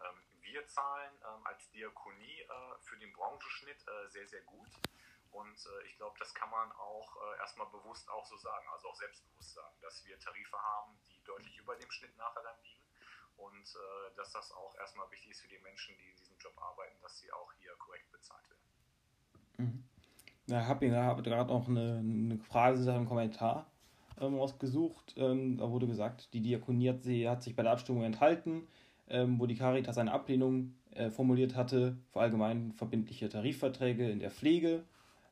Ähm, 0.00 0.26
wir 0.40 0.66
zahlen 0.66 1.12
ähm, 1.22 1.46
als 1.46 1.70
Diakonie 1.70 2.48
für 2.80 2.96
den 2.96 3.12
Branchenschnitt 3.12 3.86
sehr, 4.08 4.26
sehr 4.26 4.42
gut. 4.42 4.70
Und 5.32 5.56
äh, 5.56 5.86
ich 5.86 5.96
glaube, 5.96 6.16
das 6.18 6.34
kann 6.34 6.50
man 6.50 6.70
auch 6.72 7.16
äh, 7.16 7.40
erstmal 7.40 7.66
bewusst 7.68 8.08
auch 8.10 8.24
so 8.24 8.36
sagen, 8.36 8.66
also 8.72 8.88
auch 8.88 8.96
selbstbewusst 8.96 9.54
sagen, 9.54 9.76
dass 9.82 10.04
wir 10.04 10.18
Tarife 10.18 10.56
haben, 10.56 10.92
die 11.08 11.22
deutlich 11.24 11.58
über 11.58 11.76
dem 11.76 11.90
Schnitt 11.90 12.16
nachher 12.16 12.42
dann 12.42 12.56
liegen. 12.62 12.82
Und 13.36 13.66
äh, 13.66 14.16
dass 14.16 14.32
das 14.32 14.52
auch 14.52 14.74
erstmal 14.78 15.10
wichtig 15.10 15.32
ist 15.32 15.40
für 15.40 15.48
die 15.48 15.58
Menschen, 15.58 15.94
die 15.98 16.08
in 16.08 16.16
diesem 16.16 16.38
Job 16.38 16.54
arbeiten, 16.56 16.96
dass 17.02 17.18
sie 17.18 17.30
auch 17.32 17.52
hier 17.58 17.74
korrekt 17.76 18.10
bezahlt 18.10 18.44
werden. 18.48 18.62
Mhm. 19.58 19.84
Ja, 20.46 20.62
ich 20.62 20.68
habe 20.68 20.96
hab 20.96 21.24
gerade 21.24 21.52
noch 21.52 21.68
eine, 21.68 21.98
eine 21.98 22.38
Frage 22.38 22.78
im 22.90 23.06
Kommentar 23.06 23.66
ähm, 24.20 24.38
ausgesucht. 24.38 25.14
Ähm, 25.16 25.58
da 25.58 25.70
wurde 25.70 25.86
gesagt, 25.86 26.32
die 26.32 26.40
Diakonie 26.40 26.90
hat, 26.90 27.02
sie, 27.02 27.28
hat 27.28 27.42
sich 27.42 27.56
bei 27.56 27.62
der 27.62 27.72
Abstimmung 27.72 28.04
enthalten, 28.04 28.66
ähm, 29.08 29.38
wo 29.38 29.46
die 29.46 29.56
Caritas 29.56 29.98
eine 29.98 30.12
Ablehnung 30.12 30.74
äh, 30.92 31.10
formuliert 31.10 31.56
hatte, 31.56 31.96
für 32.12 32.20
allgemein 32.20 32.72
verbindliche 32.72 33.28
Tarifverträge 33.28 34.08
in 34.10 34.20
der 34.20 34.30
Pflege. 34.30 34.84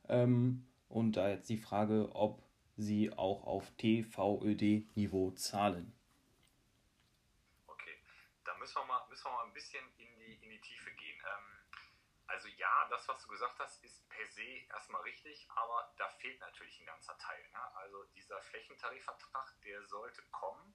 Ähm, 0.09 0.67
und 0.89 1.13
da 1.13 1.29
jetzt 1.29 1.49
die 1.49 1.59
Frage, 1.59 2.11
ob 2.15 2.43
sie 2.77 3.13
auch 3.13 3.45
auf 3.45 3.71
TVÖD-Niveau 3.79 5.31
zahlen. 5.33 5.93
Okay, 7.67 7.97
da 8.45 8.55
müssen 8.59 8.77
wir 8.77 8.85
mal, 8.85 9.07
müssen 9.09 9.25
wir 9.25 9.33
mal 9.33 9.47
ein 9.47 9.53
bisschen 9.53 9.85
in 9.97 10.19
die, 10.19 10.35
in 10.43 10.51
die 10.51 10.61
Tiefe 10.61 10.91
gehen. 10.93 11.19
Ähm, 11.21 11.55
also 12.27 12.49
ja, 12.49 12.89
das, 12.91 13.07
was 13.09 13.23
du 13.23 13.29
gesagt 13.29 13.59
hast, 13.59 13.83
ist 13.85 14.09
per 14.09 14.27
se 14.27 14.67
erstmal 14.71 15.03
richtig, 15.03 15.47
aber 15.51 15.95
da 15.97 16.09
fehlt 16.09 16.41
natürlich 16.41 16.81
ein 16.81 16.87
ganzer 16.87 17.17
Teil. 17.19 17.43
Ne? 17.51 17.77
Also 17.77 18.05
dieser 18.15 18.41
Flächentarifvertrag, 18.43 19.55
der 19.63 19.85
sollte 19.85 20.23
kommen. 20.31 20.75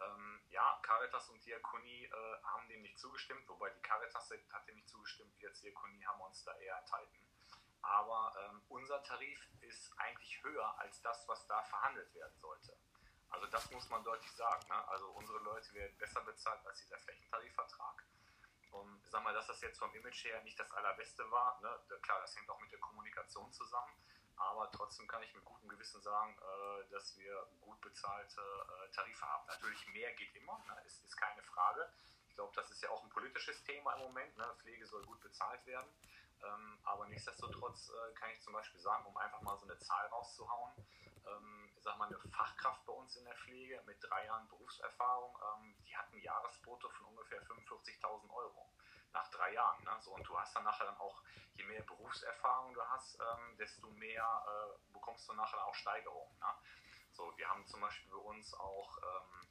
Ähm, 0.00 0.40
ja, 0.48 0.78
Caritas 0.82 1.28
und 1.28 1.44
Diakonie 1.44 2.04
äh, 2.04 2.42
haben 2.42 2.68
dem 2.68 2.82
nicht 2.82 2.98
zugestimmt, 2.98 3.48
wobei 3.48 3.70
die 3.70 3.82
Caritas 3.82 4.32
hat 4.50 4.66
dem 4.66 4.76
nicht 4.76 4.88
zugestimmt, 4.88 5.38
wir 5.38 5.48
als 5.50 5.60
Diakonie 5.60 6.04
haben 6.04 6.20
uns 6.22 6.42
da 6.42 6.56
eher 6.58 6.78
enthalten. 6.78 7.33
Aber 7.84 8.34
ähm, 8.40 8.62
unser 8.68 9.02
Tarif 9.02 9.46
ist 9.60 9.92
eigentlich 9.98 10.42
höher 10.42 10.78
als 10.78 11.00
das, 11.02 11.28
was 11.28 11.46
da 11.46 11.62
verhandelt 11.64 12.12
werden 12.14 12.36
sollte. 12.40 12.76
Also 13.28 13.46
das 13.46 13.70
muss 13.70 13.88
man 13.90 14.02
deutlich 14.04 14.30
sagen. 14.32 14.66
Ne? 14.68 14.88
Also 14.88 15.06
unsere 15.10 15.38
Leute 15.38 15.72
werden 15.74 15.96
besser 15.98 16.20
bezahlt 16.22 16.64
als 16.66 16.78
dieser 16.80 16.98
Flächentarifvertrag. 16.98 18.04
Und 18.70 19.06
sag 19.06 19.22
mal, 19.22 19.34
dass 19.34 19.46
das 19.46 19.60
jetzt 19.60 19.78
vom 19.78 19.94
Image 19.94 20.24
her 20.24 20.42
nicht 20.42 20.58
das 20.58 20.70
allerbeste 20.72 21.30
war, 21.30 21.60
ne? 21.60 21.98
klar, 22.02 22.20
das 22.20 22.34
hängt 22.36 22.50
auch 22.50 22.60
mit 22.60 22.72
der 22.72 22.80
Kommunikation 22.80 23.52
zusammen. 23.52 23.92
Aber 24.36 24.70
trotzdem 24.72 25.06
kann 25.06 25.22
ich 25.22 25.32
mit 25.34 25.44
gutem 25.44 25.68
Gewissen 25.68 26.02
sagen, 26.02 26.36
äh, 26.38 26.90
dass 26.90 27.16
wir 27.16 27.46
gut 27.60 27.80
bezahlte 27.80 28.40
äh, 28.40 28.90
Tarife 28.90 29.26
haben. 29.26 29.46
Natürlich 29.46 29.86
mehr 29.88 30.12
geht 30.14 30.34
immer, 30.34 30.58
ne? 30.66 30.82
ist, 30.86 31.04
ist 31.04 31.16
keine 31.16 31.42
Frage. 31.42 31.88
Ich 32.28 32.34
glaube, 32.34 32.52
das 32.56 32.68
ist 32.70 32.82
ja 32.82 32.90
auch 32.90 33.02
ein 33.04 33.10
politisches 33.10 33.62
Thema 33.62 33.94
im 33.94 34.00
Moment. 34.00 34.36
Ne? 34.36 34.44
Pflege 34.58 34.86
soll 34.86 35.04
gut 35.04 35.20
bezahlt 35.20 35.64
werden. 35.66 35.88
Ähm, 36.44 36.78
aber 36.84 37.06
nichtsdestotrotz 37.06 37.90
äh, 37.90 38.14
kann 38.14 38.30
ich 38.30 38.40
zum 38.42 38.52
Beispiel 38.52 38.80
sagen, 38.80 39.06
um 39.06 39.16
einfach 39.16 39.40
mal 39.42 39.56
so 39.56 39.64
eine 39.64 39.78
Zahl 39.78 40.06
rauszuhauen, 40.08 40.72
ähm, 41.26 41.70
sag 41.80 41.96
mal, 41.98 42.06
eine 42.06 42.18
Fachkraft 42.18 42.84
bei 42.84 42.92
uns 42.92 43.16
in 43.16 43.24
der 43.24 43.34
Pflege 43.34 43.82
mit 43.86 43.96
drei 44.02 44.26
Jahren 44.26 44.48
Berufserfahrung, 44.48 45.38
ähm, 45.56 45.76
die 45.86 45.96
hat 45.96 46.12
ein 46.12 46.20
Jahresbrutto 46.20 46.88
von 46.90 47.06
ungefähr 47.06 47.42
45.000 47.42 48.30
Euro 48.30 48.70
nach 49.12 49.30
drei 49.30 49.52
Jahren. 49.52 49.82
Ne? 49.84 49.92
So, 50.00 50.12
und 50.12 50.26
du 50.28 50.38
hast 50.38 50.54
dann 50.54 50.64
nachher 50.64 50.86
dann 50.86 50.96
auch, 50.98 51.22
je 51.54 51.64
mehr 51.64 51.82
Berufserfahrung 51.82 52.74
du 52.74 52.82
hast, 52.82 53.18
ähm, 53.20 53.56
desto 53.56 53.88
mehr 53.90 54.24
äh, 54.46 54.92
bekommst 54.92 55.28
du 55.28 55.32
nachher 55.34 55.64
auch 55.64 55.74
Steigerungen. 55.74 56.38
Ne? 56.38 56.54
So, 57.12 57.32
wir 57.36 57.48
haben 57.48 57.64
zum 57.66 57.80
Beispiel 57.80 58.10
bei 58.10 58.18
uns 58.18 58.52
auch 58.54 58.98
ähm, 58.98 59.48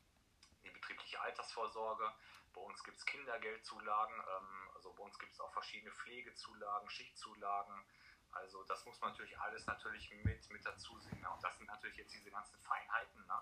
die 0.64 0.70
betriebliche 0.70 1.20
Altersvorsorge. 1.22 2.14
Bei 2.54 2.62
uns 2.62 2.84
gibt 2.84 2.98
es 2.98 3.06
Kindergeldzulagen, 3.06 4.16
ähm, 4.16 4.70
also 4.76 4.94
bei 4.94 5.04
uns 5.04 5.18
gibt 5.20 5.34
es 5.34 5.40
auch 5.40 5.52
verschiedene 5.54 5.92
Pflegezulagen, 5.92 6.90
Schichtzulagen. 6.90 7.86
Also 8.32 8.64
das 8.64 8.86
muss 8.86 9.00
man 9.02 9.12
natürlich 9.12 9.38
alles 9.40 9.66
natürlich 9.68 10.12
mit, 10.24 10.50
mit 10.50 10.66
dazu 10.66 10.98
sehen. 11.00 11.20
Ne? 11.22 11.30
Und 11.30 11.44
das 11.44 11.58
sind 11.58 11.68
natürlich 11.68 11.98
jetzt 11.98 12.14
diese 12.14 12.32
ganzen 12.32 12.58
Feinheiten, 12.60 13.26
ne? 13.28 13.40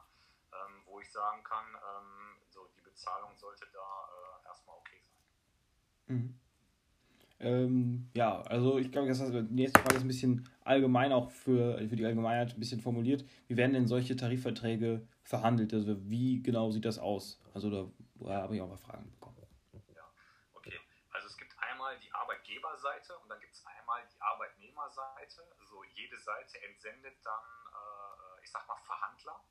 ähm, 0.53 0.81
wo 0.85 0.99
ich 0.99 1.11
sagen 1.11 1.43
kann, 1.43 1.65
ähm, 1.75 2.37
so 2.49 2.67
die 2.75 2.81
Bezahlung 2.81 3.35
sollte 3.37 3.67
da 3.71 3.79
äh, 3.79 4.47
erstmal 4.47 4.77
okay 4.77 5.01
sein. 5.01 6.17
Mhm. 6.17 6.39
Ähm, 7.39 8.07
ja, 8.13 8.41
also 8.43 8.77
ich 8.77 8.91
glaube, 8.91 9.11
die 9.11 9.53
nächste 9.53 9.79
Frage 9.79 9.95
ist 9.95 10.03
ein 10.03 10.07
bisschen 10.07 10.47
allgemein 10.63 11.11
auch 11.11 11.31
für, 11.31 11.77
für 11.89 11.95
die 11.95 12.05
Allgemeinheit 12.05 12.53
ein 12.53 12.59
bisschen 12.59 12.81
formuliert. 12.81 13.25
Wie 13.47 13.57
werden 13.57 13.73
denn 13.73 13.87
solche 13.87 14.15
Tarifverträge 14.15 15.07
verhandelt? 15.23 15.73
Also 15.73 15.97
wie 16.07 16.43
genau 16.43 16.69
sieht 16.69 16.85
das 16.85 16.99
aus? 16.99 17.41
Also 17.55 17.71
da, 17.71 17.89
da 18.27 18.43
habe 18.43 18.55
ich 18.55 18.61
auch 18.61 18.67
mal 18.67 18.77
Fragen 18.77 19.09
bekommen. 19.11 19.37
Ja, 19.95 20.07
okay. 20.53 20.79
Also 21.11 21.27
es 21.27 21.37
gibt 21.37 21.57
einmal 21.59 21.97
die 21.99 22.11
Arbeitgeberseite 22.13 23.17
und 23.19 23.29
dann 23.29 23.39
gibt 23.39 23.53
es 23.53 23.65
einmal 23.65 24.07
die 24.07 24.21
Arbeitnehmerseite. 24.21 25.41
Also 25.59 25.83
jede 25.83 26.17
Seite 26.19 26.61
entsendet 26.63 27.17
dann, 27.23 27.43
äh, 27.73 28.43
ich 28.43 28.51
sag 28.51 28.67
mal, 28.67 28.77
Verhandler. 28.85 29.43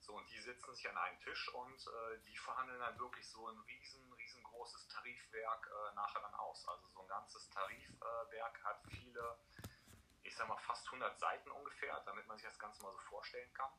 So, 0.00 0.14
und 0.16 0.30
die 0.30 0.40
sitzen 0.40 0.74
sich 0.74 0.88
an 0.88 0.98
einen 0.98 1.18
Tisch 1.20 1.48
und 1.54 1.86
äh, 1.86 2.18
die 2.26 2.36
verhandeln 2.36 2.78
dann 2.78 2.98
wirklich 2.98 3.26
so 3.26 3.48
ein 3.48 3.58
riesen, 3.60 4.12
riesengroßes 4.12 4.88
Tarifwerk 4.88 5.66
äh, 5.66 5.94
nachher 5.94 6.20
dann 6.20 6.34
aus. 6.34 6.68
Also 6.68 6.88
so 6.88 7.00
ein 7.00 7.08
ganzes 7.08 7.48
Tarifwerk 7.50 8.64
hat 8.64 8.82
viele, 8.90 9.38
ich 10.22 10.36
sag 10.36 10.46
mal, 10.46 10.58
fast 10.58 10.86
100 10.86 11.18
Seiten 11.18 11.50
ungefähr, 11.50 12.00
damit 12.04 12.26
man 12.26 12.36
sich 12.36 12.46
das 12.46 12.58
Ganze 12.58 12.82
mal 12.82 12.92
so 12.92 12.98
vorstellen 12.98 13.52
kann. 13.54 13.70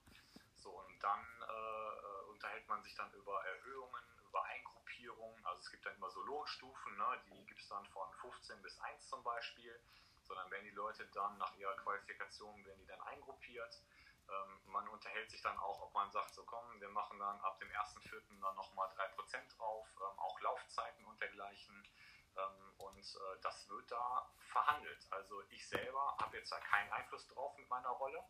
So, 0.55 0.71
und 0.71 0.99
dann 1.03 1.23
äh, 1.41 2.29
unterhält 2.31 2.67
man 2.67 2.81
sich 2.81 2.95
dann 2.95 3.13
über 3.13 3.45
Erhöhungen, 3.45 4.03
über 4.35 4.43
Eingruppierungen. 4.43 5.45
Also 5.45 5.61
es 5.61 5.71
gibt 5.71 5.85
dann 5.85 5.95
immer 5.95 6.09
so 6.09 6.21
Lohnstufen, 6.23 6.97
ne? 6.97 7.21
die 7.27 7.45
gibt 7.45 7.61
es 7.61 7.69
dann 7.69 7.85
von 7.85 8.11
15 8.19 8.61
bis 8.61 8.77
1 8.81 9.07
zum 9.07 9.23
Beispiel. 9.23 9.79
Sondern 10.23 10.49
werden 10.51 10.65
die 10.65 10.71
Leute 10.71 11.05
dann 11.13 11.37
nach 11.37 11.53
ihrer 11.55 11.75
Qualifikation, 11.77 12.65
werden 12.65 12.79
die 12.79 12.87
dann 12.87 12.99
eingruppiert. 13.01 13.81
Ähm, 14.27 14.61
man 14.65 14.87
unterhält 14.89 15.29
sich 15.29 15.41
dann 15.41 15.57
auch, 15.59 15.83
ob 15.83 15.93
man 15.93 16.11
sagt, 16.11 16.33
so 16.33 16.43
komm, 16.43 16.81
wir 16.81 16.89
machen 16.89 17.19
dann 17.19 17.39
ab 17.41 17.59
dem 17.59 17.69
1.4. 17.69 18.41
dann 18.41 18.55
nochmal 18.55 18.89
3% 18.89 19.55
drauf, 19.55 19.87
ähm, 19.97 20.19
auch 20.19 20.41
Laufzeiten 20.41 21.05
und 21.05 21.21
dergleichen. 21.21 21.87
Ähm, 22.35 22.73
und 22.79 22.97
äh, 22.97 23.39
das 23.41 23.69
wird 23.69 23.89
da 23.91 24.27
verhandelt. 24.39 25.07
Also 25.11 25.43
ich 25.49 25.65
selber 25.67 26.17
habe 26.19 26.37
jetzt 26.37 26.51
da 26.51 26.59
keinen 26.59 26.91
Einfluss 26.91 27.27
drauf 27.27 27.55
mit 27.57 27.69
meiner 27.69 27.89
Rolle, 27.89 28.21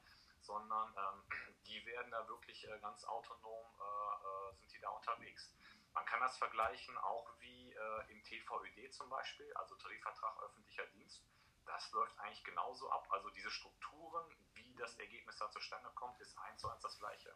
sondern 0.41 0.93
ähm, 0.97 1.23
die 1.65 1.83
werden 1.85 2.11
da 2.11 2.27
wirklich 2.27 2.67
äh, 2.67 2.79
ganz 2.79 3.05
autonom, 3.05 3.65
äh, 3.79 4.51
äh 4.51 4.55
sind 4.57 4.73
die 4.73 4.79
da 4.79 4.89
unterwegs. 4.89 5.49
Man 5.95 6.05
kann 6.05 6.19
das 6.19 6.37
vergleichen 6.37 6.97
auch 6.97 7.27
wie 7.39 7.71
äh, 7.71 8.11
im 8.11 8.21
TVÖD 8.23 8.93
zum 8.93 9.09
Beispiel, 9.09 9.51
also 9.55 9.75
Tarifvertrag 9.75 10.43
öffentlicher 10.43 10.85
Dienst. 10.87 11.23
Das 11.65 11.91
läuft 11.93 12.19
eigentlich 12.19 12.43
genauso 12.43 12.89
ab. 12.91 13.07
Also 13.09 13.29
diese 13.29 13.49
Strukturen, 13.49 14.25
wie 14.53 14.75
das 14.75 14.95
Ergebnis 14.97 15.37
da 15.37 15.49
zustande 15.49 15.89
kommt, 15.95 16.19
ist 16.19 16.37
eins 16.37 16.61
zu 16.61 16.69
eins 16.69 16.81
das 16.81 16.99
gleiche. 16.99 17.33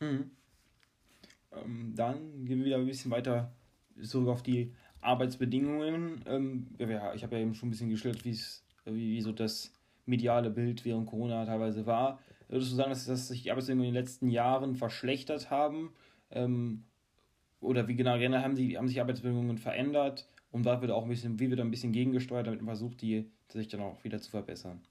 Mhm. 0.00 0.36
Ähm, 1.52 1.94
dann 1.96 2.44
gehen 2.44 2.58
wir 2.58 2.66
wieder 2.66 2.76
ein 2.76 2.86
bisschen 2.86 3.10
weiter 3.10 3.52
zurück 4.02 4.28
auf 4.28 4.42
die 4.42 4.74
Arbeitsbedingungen. 5.00 6.22
Ähm, 6.26 6.74
ja, 6.78 7.14
ich 7.14 7.22
habe 7.22 7.36
ja 7.36 7.42
eben 7.42 7.54
schon 7.54 7.68
ein 7.68 7.70
bisschen 7.70 7.90
geschildert, 7.90 8.24
wie, 8.24 8.38
wie 8.84 9.20
so 9.20 9.32
das 9.32 9.72
mediale 10.06 10.50
Bild 10.50 10.84
während 10.84 11.06
Corona 11.06 11.44
teilweise 11.44 11.86
war. 11.86 12.20
Würdest 12.48 12.72
du 12.72 12.76
sagen, 12.76 12.90
dass, 12.90 13.06
dass 13.06 13.28
sich 13.28 13.42
die 13.42 13.50
Arbeitsbedingungen 13.50 13.88
in 13.88 13.94
den 13.94 14.02
letzten 14.02 14.28
Jahren 14.28 14.74
verschlechtert 14.74 15.50
haben? 15.50 15.94
Ähm, 16.30 16.84
oder 17.60 17.88
wie 17.88 17.96
genau 17.96 18.18
haben, 18.18 18.54
die, 18.54 18.76
haben 18.76 18.88
sich 18.88 19.00
Arbeitsbedingungen 19.00 19.58
verändert? 19.58 20.28
Und 20.50 20.64
da 20.64 20.80
wird 20.80 20.90
auch 20.90 21.02
ein 21.02 21.08
bisschen, 21.08 21.38
wie 21.38 21.50
wird 21.50 21.60
ein 21.60 21.70
bisschen 21.70 21.92
gegengesteuert, 21.92 22.46
damit 22.46 22.60
man 22.60 22.74
versucht, 22.74 23.02
die 23.02 23.30
sich 23.48 23.68
dann 23.68 23.82
auch 23.82 24.02
wieder 24.04 24.20
zu 24.20 24.30
verbessern? 24.30 24.82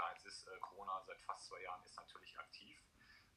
klar, 0.00 0.12
jetzt 0.14 0.24
ist 0.24 0.48
äh, 0.48 0.58
Corona 0.60 1.02
seit 1.06 1.20
fast 1.22 1.44
zwei 1.46 1.60
Jahren 1.60 1.84
ist 1.84 1.96
natürlich 1.96 2.38
aktiv. 2.38 2.78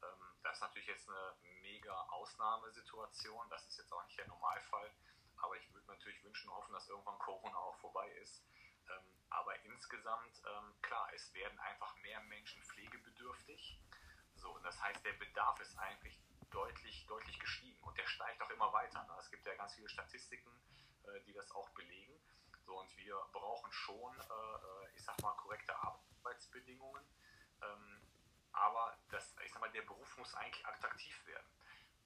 Ähm, 0.01 0.39
das 0.43 0.55
ist 0.55 0.61
natürlich 0.61 0.87
jetzt 0.87 1.09
eine 1.09 1.35
mega 1.61 1.93
Ausnahmesituation. 2.09 3.49
Das 3.49 3.67
ist 3.67 3.77
jetzt 3.77 3.91
auch 3.91 4.03
nicht 4.05 4.17
der 4.17 4.27
Normalfall. 4.27 4.89
Aber 5.37 5.57
ich 5.57 5.73
würde 5.73 5.87
natürlich 5.87 6.23
wünschen 6.23 6.49
und 6.49 6.55
hoffen, 6.55 6.73
dass 6.73 6.87
irgendwann 6.87 7.19
Corona 7.19 7.57
auch 7.57 7.75
vorbei 7.75 8.07
ist. 8.21 8.41
Ähm, 8.89 9.03
aber 9.29 9.59
insgesamt, 9.63 10.41
ähm, 10.45 10.75
klar, 10.81 11.07
es 11.13 11.33
werden 11.33 11.59
einfach 11.59 11.95
mehr 11.97 12.21
Menschen 12.21 12.63
pflegebedürftig. 12.63 13.79
So, 14.35 14.51
und 14.51 14.63
das 14.63 14.81
heißt, 14.81 15.03
der 15.05 15.13
Bedarf 15.13 15.59
ist 15.59 15.77
eigentlich 15.77 16.19
deutlich, 16.51 17.05
deutlich 17.07 17.39
gestiegen 17.39 17.81
und 17.83 17.97
der 17.97 18.07
steigt 18.07 18.41
auch 18.41 18.49
immer 18.49 18.71
weiter. 18.73 19.03
Ne? 19.05 19.15
Es 19.19 19.29
gibt 19.31 19.45
ja 19.45 19.55
ganz 19.55 19.73
viele 19.75 19.89
Statistiken, 19.89 20.51
äh, 21.05 21.21
die 21.25 21.33
das 21.33 21.51
auch 21.51 21.69
belegen. 21.69 22.19
So, 22.65 22.79
und 22.79 22.95
wir 22.97 23.15
brauchen 23.31 23.71
schon, 23.71 24.19
äh, 24.19 24.23
äh 24.23 24.95
ich 24.95 25.03
sag 25.03 25.19
mal, 25.21 25.33
korrekte 25.33 25.75
Arbeit 25.75 26.03
Arbeitsbedingungen. 26.23 27.05
Ähm, 27.61 28.01
aber 28.51 28.97
das, 29.09 29.35
ich 29.45 29.51
sag 29.51 29.61
mal, 29.61 29.71
der 29.71 29.81
Beruf 29.81 30.17
muss 30.17 30.33
eigentlich 30.35 30.65
attraktiv 30.65 31.25
werden. 31.25 31.47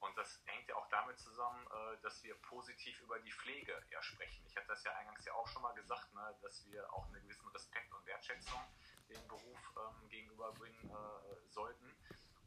Und 0.00 0.16
das 0.16 0.40
hängt 0.46 0.68
ja 0.68 0.76
auch 0.76 0.88
damit 0.88 1.18
zusammen, 1.18 1.66
äh, 1.66 2.00
dass 2.02 2.22
wir 2.22 2.34
positiv 2.42 3.00
über 3.00 3.18
die 3.20 3.32
Pflege 3.32 3.82
ja 3.90 4.02
sprechen. 4.02 4.44
Ich 4.46 4.56
hatte 4.56 4.68
das 4.68 4.84
ja 4.84 4.94
eingangs 4.94 5.24
ja 5.24 5.34
auch 5.34 5.46
schon 5.48 5.62
mal 5.62 5.74
gesagt, 5.74 6.12
ne, 6.14 6.36
dass 6.42 6.64
wir 6.66 6.92
auch 6.92 7.06
einen 7.06 7.22
gewissen 7.22 7.48
Respekt 7.48 7.92
und 7.92 8.06
Wertschätzung 8.06 8.60
dem 9.08 9.26
Beruf 9.26 9.74
ähm, 9.76 10.08
gegenüberbringen 10.08 10.90
äh, 10.90 11.48
sollten 11.50 11.94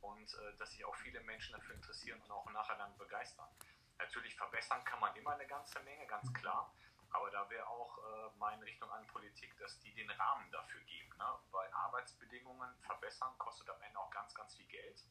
und 0.02 0.34
äh, 0.34 0.58
dass 0.58 0.72
sich 0.72 0.86
auch 0.86 0.96
viele 0.96 1.22
Menschen 1.22 1.54
dafür 1.54 1.76
interessieren 1.76 2.22
und 2.22 2.32
auch 2.32 2.50
nachher 2.52 2.78
dann 2.78 2.98
begeistern. 2.98 3.50
Natürlich 3.98 4.36
verbessern 4.36 4.84
kann 4.84 5.00
man 5.00 5.16
immer 5.16 5.32
eine 5.32 5.46
ganze 5.46 5.80
Menge, 5.82 6.06
ganz 6.08 6.34
klar. 6.34 6.74
Aber 7.12 7.30
da 7.30 7.50
wäre 7.50 7.68
auch 7.68 7.98
äh, 7.98 8.38
meine 8.38 8.66
Richtung 8.66 8.90
an 8.92 9.06
Politik, 9.08 9.56
dass 9.58 9.80
die 9.82 9.94
den 9.94 10.10
Rahmen 10.10 10.50
dafür 10.52 10.82
geben. 10.82 11.10
Ne? 11.18 11.40
Weil 11.52 11.70
Arbeitsbedingungen 11.74 12.74
verbessern 12.82 13.38
kostet 13.38 13.70
am 13.70 13.82
Ende 13.82 14.00
auch 14.00 14.10
ganz, 14.12 14.34
ganz 14.34 14.56
viel 14.56 14.68
Geld. 14.68 15.04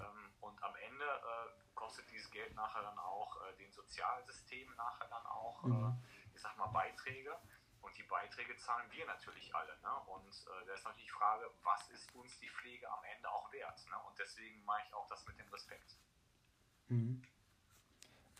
Ähm, 0.00 0.34
und 0.40 0.62
am 0.62 0.74
Ende 0.76 1.04
kostet 1.86 2.10
dieses 2.10 2.30
Geld 2.32 2.52
nachher 2.56 2.82
dann 2.82 2.98
auch 2.98 3.36
äh, 3.36 3.56
den 3.62 3.70
Sozialsystemen 3.70 4.74
nachher 4.76 5.06
dann 5.08 5.24
auch, 5.26 5.62
äh, 5.64 5.68
mhm. 5.68 5.94
ich 6.34 6.40
sag 6.40 6.58
mal, 6.58 6.66
Beiträge. 6.66 7.30
Und 7.80 7.96
die 7.96 8.02
Beiträge 8.02 8.56
zahlen 8.56 8.90
wir 8.90 9.06
natürlich 9.06 9.54
alle. 9.54 9.70
Ne? 9.82 9.94
Und 10.10 10.26
äh, 10.26 10.66
da 10.66 10.74
ist 10.74 10.84
natürlich 10.84 11.06
die 11.06 11.14
Frage, 11.14 11.44
was 11.62 11.88
ist 11.90 12.12
uns 12.16 12.40
die 12.40 12.48
Pflege 12.48 12.90
am 12.90 12.98
Ende 13.14 13.30
auch 13.30 13.52
wert? 13.52 13.78
Ne? 13.88 13.96
Und 14.08 14.18
deswegen 14.18 14.64
mache 14.64 14.82
ich 14.84 14.94
auch 14.94 15.06
das 15.06 15.24
mit 15.28 15.38
dem 15.38 15.48
Respekt. 15.52 15.96
Mhm. 16.88 17.22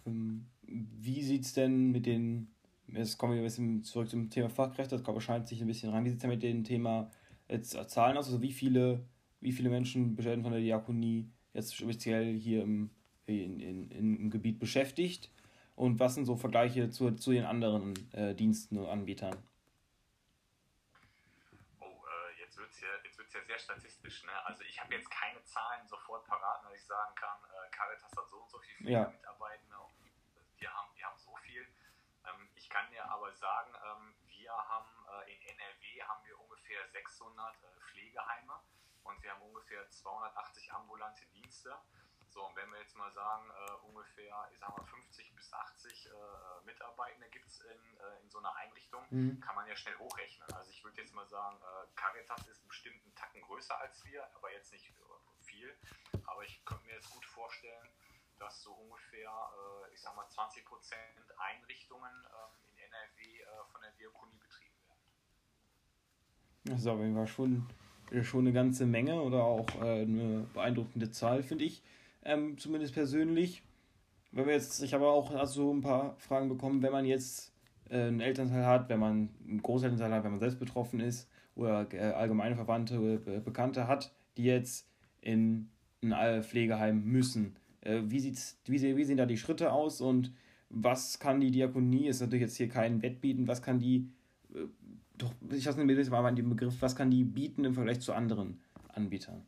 Ähm, 0.07 0.51
wie 0.63 1.23
sieht 1.23 1.45
es 1.45 1.53
denn 1.53 1.93
mit 1.93 2.07
den, 2.07 2.53
jetzt 2.89 3.17
kommen 3.17 3.35
wir 3.35 3.41
ein 3.41 3.45
bisschen 3.45 3.85
zurück 3.85 4.11
zum 4.11 4.29
Thema 4.29 4.51
Fachkräfte, 4.51 5.01
das 5.01 5.23
scheint 5.23 5.47
sich 5.47 5.61
ein 5.61 5.69
bisschen 5.69 5.93
rein, 5.93 6.05
wie 6.05 6.11
sieht 6.11 6.19
es 6.19 6.23
denn 6.23 6.31
mit 6.31 6.43
dem 6.43 6.65
Thema 6.65 7.13
jetzt 7.47 7.71
Zahlen 7.91 8.17
aus? 8.17 8.27
Also 8.27 8.43
wie 8.43 8.53
viele, 8.53 9.07
wie 9.41 9.53
viele 9.53 9.71
Menschen 9.71 10.19
werden 10.19 10.43
von 10.43 10.53
der 10.53 10.61
Diakonie 10.61 11.31
jetzt 11.53 11.77
speziell 11.77 12.37
hier 12.37 12.65
im, 12.65 12.91
in, 13.27 13.61
in, 13.61 13.91
im 13.91 14.31
Gebiet 14.31 14.59
beschäftigt? 14.59 15.31
Und 15.75 16.01
was 16.01 16.15
sind 16.15 16.25
so 16.25 16.37
Vergleiche 16.37 16.91
zu, 16.91 17.13
zu 17.17 17.33
den 17.33 17.45
anderen 17.45 17.95
äh, 18.15 18.35
Diensten 18.35 18.79
und 18.79 18.89
Anbietern? 18.89 19.37
Oh, 21.81 21.85
äh, 21.85 22.41
jetzt 22.41 22.57
wird 22.57 22.71
es 22.71 22.81
ja, 22.81 22.89
ja 22.89 23.45
sehr 23.45 23.59
statistisch. 23.59 24.25
Ne? 24.25 24.33
Also 24.45 24.63
ich 24.63 24.81
habe 24.81 24.95
jetzt 24.95 25.11
keine 25.11 25.43
Zahlen 25.45 25.87
sofort 25.87 26.25
parat, 26.27 26.65
dass 26.65 26.75
ich 26.75 26.85
sagen 26.85 27.15
kann, 27.15 27.39
äh, 27.45 27.71
Caritas 27.71 28.13
hat 28.17 28.29
so 28.29 28.37
und 28.37 28.51
so 28.51 28.59
viele 28.59 28.91
ja. 28.91 29.09
Mitarbeitende, 29.09 29.77
wir 30.59 30.73
haben, 30.73 30.89
wir 30.95 31.05
haben 31.05 31.19
so 31.19 31.37
viel. 31.37 31.63
Ähm, 32.25 32.49
ich 32.55 32.69
kann 32.69 32.91
dir 32.91 33.05
aber 33.11 33.33
sagen, 33.33 33.73
ähm, 33.75 34.15
wir 34.27 34.53
haben 34.53 34.89
äh, 35.27 35.33
in 35.33 35.41
NRW 35.43 36.03
haben 36.03 36.25
wir 36.25 36.41
ungefähr 36.41 36.89
600 36.89 37.55
äh, 37.55 37.81
Pflegeheime 37.81 38.61
und 39.05 39.23
wir 39.23 39.33
haben 39.33 39.43
ungefähr 39.43 39.89
280 39.91 40.73
ambulante 40.73 41.27
Dienste. 41.27 41.77
So, 42.37 42.45
und 42.45 42.55
wenn 42.55 42.69
wir 42.71 42.79
jetzt 42.81 42.95
mal 42.95 43.11
sagen, 43.13 43.49
äh, 43.49 43.89
ungefähr, 43.89 44.29
ich 44.53 44.59
sag 44.59 44.69
mal, 44.77 44.85
50 44.85 45.35
bis 45.35 45.51
80 45.51 46.05
äh, 46.05 46.11
Mitarbeitende 46.67 47.31
gibt 47.31 47.47
es 47.49 47.61
in, 47.61 47.97
äh, 47.97 48.23
in 48.23 48.29
so 48.29 48.41
einer 48.41 48.55
Einrichtung, 48.57 49.01
mhm. 49.09 49.41
kann 49.41 49.55
man 49.55 49.67
ja 49.67 49.75
schnell 49.75 49.97
hochrechnen. 49.97 50.47
Also 50.53 50.71
ich 50.71 50.85
würde 50.85 51.01
jetzt 51.01 51.15
mal 51.15 51.27
sagen, 51.27 51.57
äh, 51.57 51.87
Caritas 51.97 52.47
ist 52.47 52.69
bestimmt 52.69 53.01
einen 53.03 53.15
Tacken 53.15 53.41
größer 53.41 53.81
als 53.81 54.05
wir, 54.05 54.23
aber 54.35 54.53
jetzt 54.53 54.71
nicht 54.71 54.93
viel. 55.41 55.75
Aber 56.27 56.45
ich 56.45 56.63
könnte 56.67 56.85
mir 56.85 56.97
jetzt 56.97 57.09
gut 57.09 57.25
vorstellen, 57.25 57.89
dass 58.39 58.63
so 58.63 58.75
ungefähr, 58.75 59.33
äh, 59.33 59.95
ich 59.95 60.03
sag 60.03 60.15
mal, 60.15 60.29
20 60.29 60.63
Prozent 60.67 61.01
Einrichtungen 61.39 62.13
ähm, 62.13 62.69
in 62.69 62.77
NRW 62.77 63.41
äh, 63.41 63.47
von 63.73 63.81
der 63.81 63.93
Diakonie 63.93 64.37
betrieben 64.37 64.77
werden. 64.85 65.01
Das 66.65 66.81
ist 66.81 66.87
auf 66.87 66.99
jeden 66.99 67.15
Fall 67.15 67.29
schon, 67.29 67.67
schon 68.25 68.41
eine 68.41 68.53
ganze 68.53 68.85
Menge 68.85 69.23
oder 69.23 69.43
auch 69.43 69.69
eine 69.81 70.47
beeindruckende 70.53 71.11
Zahl, 71.11 71.43
finde 71.43 71.65
ich 71.65 71.83
ähm, 72.27 72.59
zumindest 72.59 72.95
persönlich. 72.95 73.63
Wenn 74.33 74.47
wir 74.47 74.55
jetzt, 74.55 74.83
ich 74.83 74.93
habe 74.93 75.07
auch 75.07 75.31
also 75.35 75.73
ein 75.73 75.81
paar 75.81 76.17
Fragen 76.19 76.49
bekommen, 76.49 76.83
wenn 76.83 76.93
man 76.93 77.07
jetzt 77.07 77.53
äh, 77.89 78.03
einen 78.03 78.21
Elternteil 78.21 78.67
hat, 78.67 78.89
wenn 78.89 79.01
man 79.01 79.31
einen 79.47 79.63
Großelternteil 79.63 80.13
hat, 80.13 80.25
wenn 80.25 80.33
man 80.33 80.41
selbst 80.41 80.59
betroffen 80.59 81.01
ist 81.01 81.31
oder 81.55 81.87
äh, 81.93 82.13
allgemeine 82.13 82.57
Verwandte 82.57 83.01
oder 83.01 83.41
Bekannte 83.41 83.87
hat, 83.87 84.13
die 84.37 84.45
jetzt 84.45 84.89
in 85.21 85.71
ein 86.03 86.43
Pflegeheim 86.43 87.05
müssen. 87.05 87.57
Äh, 87.81 88.03
wie, 88.07 88.21
sieht's, 88.21 88.61
wie, 88.67 88.97
wie 88.97 89.05
sehen 89.05 89.17
da 89.17 89.27
die 89.27 89.39
Schritte 89.39 89.73
aus 89.73 90.01
und 90.01 90.33
was 90.69 91.19
kann 91.19 91.41
die 91.41 91.53
Diakonie, 91.53 92.09
ist 92.09 92.21
natürlich 92.21 92.43
jetzt 92.43 92.57
hier 92.57 92.69
kein 92.69 93.01
Wettbieten, 93.03 93.47
was 93.47 93.63
kann 93.63 93.79
die, 93.79 94.11
äh, 94.53 94.67
doch, 95.17 95.33
ich 95.51 95.67
hasse 95.67 95.83
mir 95.83 95.97
das 95.97 96.11
mal 96.11 96.35
den 96.35 96.51
Begriff, 96.51 96.77
was 96.81 96.97
kann 96.97 97.11
die 97.11 97.25
bieten 97.25 97.65
im 97.65 97.75
Vergleich 97.75 98.01
zu 98.01 98.13
anderen 98.13 98.61
Anbietern? 98.89 99.43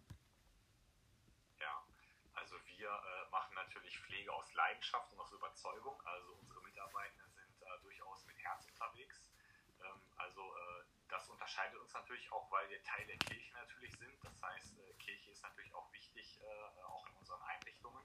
Unterscheidet 11.59 11.81
uns 11.81 11.93
natürlich 11.93 12.31
auch, 12.33 12.51
weil 12.51 12.69
wir 12.69 12.83
Teil 12.85 13.05
der 13.07 13.19
Kirche 13.19 13.53
natürlich 13.55 13.93
sind. 13.97 14.25
Das 14.25 14.41
heißt, 14.43 14.79
äh, 14.79 14.95
Kirche 14.95 15.31
ist 15.31 15.43
natürlich 15.43 15.75
auch 15.75 15.93
wichtig, 15.93 16.41
äh, 16.41 16.83
auch 16.85 17.07
in 17.09 17.17
unseren 17.17 17.43
Einrichtungen. 17.43 18.05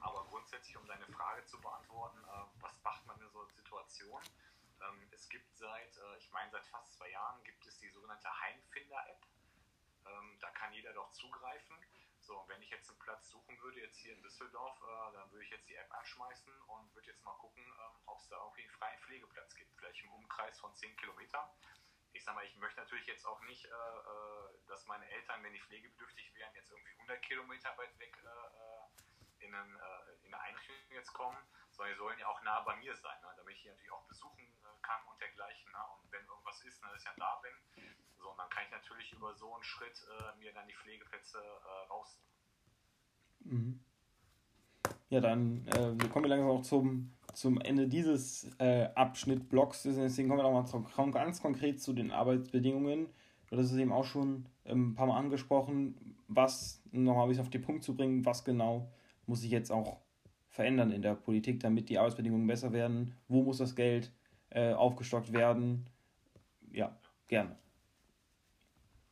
Aber 0.00 0.24
grundsätzlich, 0.26 0.76
um 0.76 0.86
deine 0.86 1.06
Frage 1.06 1.44
zu 1.46 1.58
beantworten, 1.60 2.18
äh, 2.22 2.60
was 2.60 2.82
macht 2.82 3.06
man 3.06 3.18
in 3.20 3.30
so 3.30 3.40
einer 3.40 3.50
Situation? 3.52 4.22
Ähm, 4.82 5.08
es 5.12 5.28
gibt 5.28 5.56
seit, 5.56 5.96
ich 6.18 6.30
meine, 6.32 6.50
seit 6.50 6.66
fast 6.66 6.92
zwei 6.92 7.08
Jahren 7.08 7.42
gibt 7.44 7.64
es 7.66 7.78
die 7.78 7.88
sogenannte 7.88 8.28
Heimfinder-App. 8.40 9.26
Ähm, 10.06 10.38
da 10.40 10.50
kann 10.50 10.72
jeder 10.72 10.92
doch 10.92 11.10
zugreifen. 11.12 11.76
So, 12.20 12.38
und 12.40 12.48
wenn 12.48 12.60
ich 12.62 12.70
jetzt 12.70 12.90
einen 12.90 12.98
Platz 12.98 13.30
suchen 13.30 13.60
würde, 13.62 13.80
jetzt 13.80 13.98
hier 13.98 14.14
in 14.14 14.22
Düsseldorf, 14.22 14.78
dann 15.12 15.30
würde 15.32 15.44
ich 15.44 15.50
jetzt 15.50 15.68
die 15.68 15.74
App 15.74 15.92
anschmeißen 15.92 16.52
und 16.66 16.94
würde 16.94 17.10
jetzt 17.10 17.24
mal 17.24 17.34
gucken, 17.38 17.64
ähm, 17.64 18.02
ob 18.06 18.20
es 18.20 18.28
da 18.28 18.36
irgendwie 18.36 18.62
einen 18.62 18.70
freien 18.70 19.00
Pflegeplatz 19.00 19.54
gibt. 19.54 19.74
Vielleicht 19.76 20.04
im 20.04 20.12
Umkreis 20.12 20.58
von 20.60 20.74
10 20.74 20.96
Kilometern 20.96 21.48
ich 22.12 22.24
sag 22.24 22.34
mal, 22.34 22.44
ich 22.44 22.56
möchte 22.56 22.80
natürlich 22.80 23.06
jetzt 23.06 23.26
auch 23.26 23.40
nicht, 23.42 23.64
äh, 23.64 23.68
äh, 23.68 24.68
dass 24.68 24.86
meine 24.86 25.08
Eltern, 25.10 25.42
wenn 25.42 25.52
die 25.52 25.60
pflegebedürftig 25.60 26.34
wären, 26.34 26.54
jetzt 26.54 26.70
irgendwie 26.70 26.92
100 26.92 27.22
Kilometer 27.22 27.76
weit 27.76 27.98
weg 27.98 28.16
äh, 28.22 28.28
äh 28.28 29.46
in, 29.46 29.54
einen, 29.54 29.74
äh, 29.74 30.26
in, 30.26 30.32
eine 30.32 30.42
Einrichtung 30.42 30.76
jetzt 30.94 31.12
kommen, 31.12 31.36
sondern 31.72 31.94
die 31.94 31.98
sollen 31.98 32.18
ja 32.18 32.28
auch 32.28 32.40
nah 32.42 32.60
bei 32.60 32.76
mir 32.76 32.94
sein, 32.94 33.20
ne, 33.22 33.28
damit 33.36 33.56
ich 33.56 33.62
die 33.62 33.68
natürlich 33.68 33.90
auch 33.90 34.04
besuchen 34.04 34.44
äh, 34.44 34.82
kann 34.82 35.02
und 35.10 35.20
dergleichen. 35.20 35.72
Ne, 35.72 35.78
und 35.98 36.12
wenn 36.12 36.24
irgendwas 36.26 36.60
ist, 36.62 36.80
ne, 36.82 36.88
dass 36.92 37.00
ich 37.00 37.06
ja 37.06 37.14
da 37.16 37.42
bin, 37.42 37.52
so, 38.18 38.30
und 38.30 38.38
dann 38.38 38.50
kann 38.50 38.64
ich 38.64 38.70
natürlich 38.70 39.12
über 39.12 39.34
so 39.34 39.52
einen 39.54 39.64
Schritt 39.64 40.00
mir 40.38 40.52
dann 40.52 40.68
die 40.68 40.74
Pflegeplätze 40.74 41.42
rausnehmen. 41.90 42.30
Mhm. 43.40 43.84
Ja, 45.10 45.20
dann 45.20 45.66
kommen 46.12 46.24
wir 46.24 46.28
langsam 46.28 46.50
auch 46.50 46.62
zum 46.62 47.12
zum 47.32 47.60
Ende 47.60 47.88
dieses 47.88 48.50
äh, 48.58 48.88
Abschnitt-Blocks. 48.94 49.82
Deswegen 49.84 50.28
kommen 50.28 50.40
wir 50.40 50.50
nochmal 50.50 50.66
zu, 50.66 50.82
ganz 51.10 51.40
konkret 51.40 51.80
zu 51.80 51.92
den 51.92 52.10
Arbeitsbedingungen. 52.10 53.08
Das 53.50 53.70
ist 53.70 53.76
eben 53.76 53.92
auch 53.92 54.04
schon 54.04 54.46
ähm, 54.64 54.90
ein 54.90 54.94
paar 54.94 55.06
Mal 55.06 55.18
angesprochen. 55.18 56.16
Was, 56.28 56.82
nochmal 56.90 57.30
ein 57.30 57.40
auf 57.40 57.50
den 57.50 57.60
Punkt 57.60 57.84
zu 57.84 57.94
bringen, 57.94 58.24
was 58.24 58.44
genau 58.44 58.90
muss 59.26 59.42
sich 59.42 59.50
jetzt 59.50 59.70
auch 59.70 59.98
verändern 60.48 60.90
in 60.90 61.02
der 61.02 61.14
Politik, 61.14 61.60
damit 61.60 61.88
die 61.88 61.98
Arbeitsbedingungen 61.98 62.46
besser 62.46 62.72
werden? 62.72 63.14
Wo 63.28 63.42
muss 63.42 63.58
das 63.58 63.76
Geld 63.76 64.10
äh, 64.50 64.72
aufgestockt 64.72 65.32
werden? 65.32 65.86
Ja, 66.70 66.96
gerne. 67.28 67.58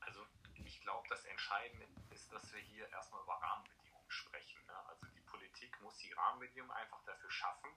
Also 0.00 0.20
ich 0.64 0.80
glaube, 0.80 1.06
das 1.10 1.24
Entscheidende 1.26 1.84
ist, 2.10 2.32
dass 2.32 2.52
wir 2.54 2.60
hier 2.60 2.88
erstmal 2.92 3.22
über 3.22 3.34
Rahmenbedingungen 3.34 4.08
sprechen. 4.08 4.60
Ne? 4.66 4.72
Also 4.88 5.06
die 5.14 5.20
Politik 5.20 5.76
muss 5.82 5.98
die 5.98 6.12
Rahmenbedingungen 6.12 6.72
einfach 6.72 7.04
dafür 7.04 7.30
schaffen, 7.30 7.68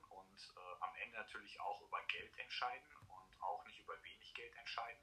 natürlich 1.13 1.59
auch 1.61 1.81
über 1.81 2.01
Geld 2.07 2.37
entscheiden 2.37 2.95
und 3.07 3.41
auch 3.41 3.63
nicht 3.65 3.79
über 3.79 4.01
wenig 4.03 4.33
Geld 4.33 4.55
entscheiden. 4.55 5.01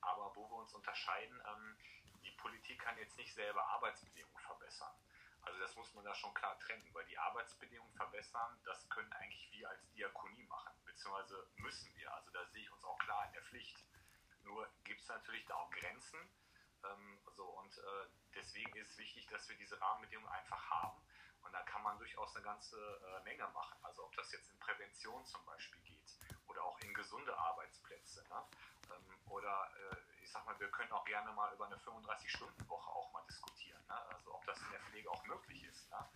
Aber 0.00 0.34
wo 0.34 0.48
wir 0.50 0.56
uns 0.56 0.74
unterscheiden, 0.74 1.40
ähm, 1.46 1.76
die 2.24 2.30
Politik 2.32 2.80
kann 2.80 2.98
jetzt 2.98 3.16
nicht 3.16 3.32
selber 3.34 3.64
Arbeitsbedingungen 3.68 4.42
verbessern. 4.42 4.94
Also 5.42 5.58
das 5.60 5.74
muss 5.76 5.92
man 5.94 6.04
da 6.04 6.14
schon 6.14 6.34
klar 6.34 6.58
trennen, 6.58 6.86
weil 6.92 7.04
die 7.06 7.16
Arbeitsbedingungen 7.18 7.94
verbessern, 7.94 8.58
das 8.64 8.88
können 8.90 9.12
eigentlich 9.14 9.50
wir 9.52 9.68
als 9.70 9.90
Diakonie 9.92 10.44
machen, 10.44 10.72
beziehungsweise 10.84 11.48
müssen 11.56 11.94
wir. 11.96 12.12
Also 12.14 12.30
da 12.30 12.44
sehe 12.46 12.62
ich 12.62 12.72
uns 12.72 12.84
auch 12.84 12.98
klar 12.98 13.26
in 13.26 13.32
der 13.32 13.42
Pflicht. 13.42 13.82
Nur 14.42 14.68
gibt 14.84 15.00
es 15.00 15.08
natürlich 15.08 15.44
da 15.46 15.54
auch 15.54 15.70
Grenzen. 15.70 16.18
Ähm, 16.84 17.20
so, 17.36 17.44
und 17.44 17.76
äh, 17.78 18.06
deswegen 18.34 18.74
ist 18.76 18.90
es 18.90 18.98
wichtig, 18.98 19.26
dass 19.28 19.48
wir 19.48 19.56
diese 19.56 19.80
Rahmenbedingungen 19.80 20.30
einfach 20.32 20.70
haben 20.70 21.00
und 21.42 21.52
da 21.52 21.62
kann 21.62 21.82
man 21.82 21.98
durchaus 21.98 22.34
eine 22.34 22.44
ganze 22.44 22.76
äh, 22.78 23.24
Menge 23.24 23.46
machen. 23.48 23.78
Also 23.82 24.04
ob 24.04 24.14
das 24.16 24.30
jetzt 24.32 24.50
in 24.50 24.58
Prävention 24.58 25.24
zum 25.26 25.44
Beispiel 25.44 25.80
geht 25.82 26.16
oder 26.46 26.62
auch 26.64 26.78
in 26.80 26.92
gesunde 26.94 27.36
Arbeitsplätze. 27.36 28.24
Ne? 28.28 28.44
Ähm, 28.90 29.30
oder 29.30 29.70
äh, 29.92 29.96
ich 30.22 30.30
sag 30.30 30.44
mal, 30.46 30.58
wir 30.58 30.70
können 30.70 30.92
auch 30.92 31.04
gerne 31.04 31.32
mal 31.32 31.52
über 31.54 31.66
eine 31.66 31.76
35-Stunden-Woche 31.76 32.90
auch 32.90 33.12
mal 33.12 33.24
diskutieren. 33.26 33.82
Ne? 33.88 33.94
Also 34.14 34.34
ob 34.34 34.44
das 34.46 34.60
in 34.60 34.70
der 34.70 34.80
Pflege 34.80 35.10
auch 35.10 35.24
möglich 35.26 35.64
ist. 35.64 35.90
Ne? 35.90 36.08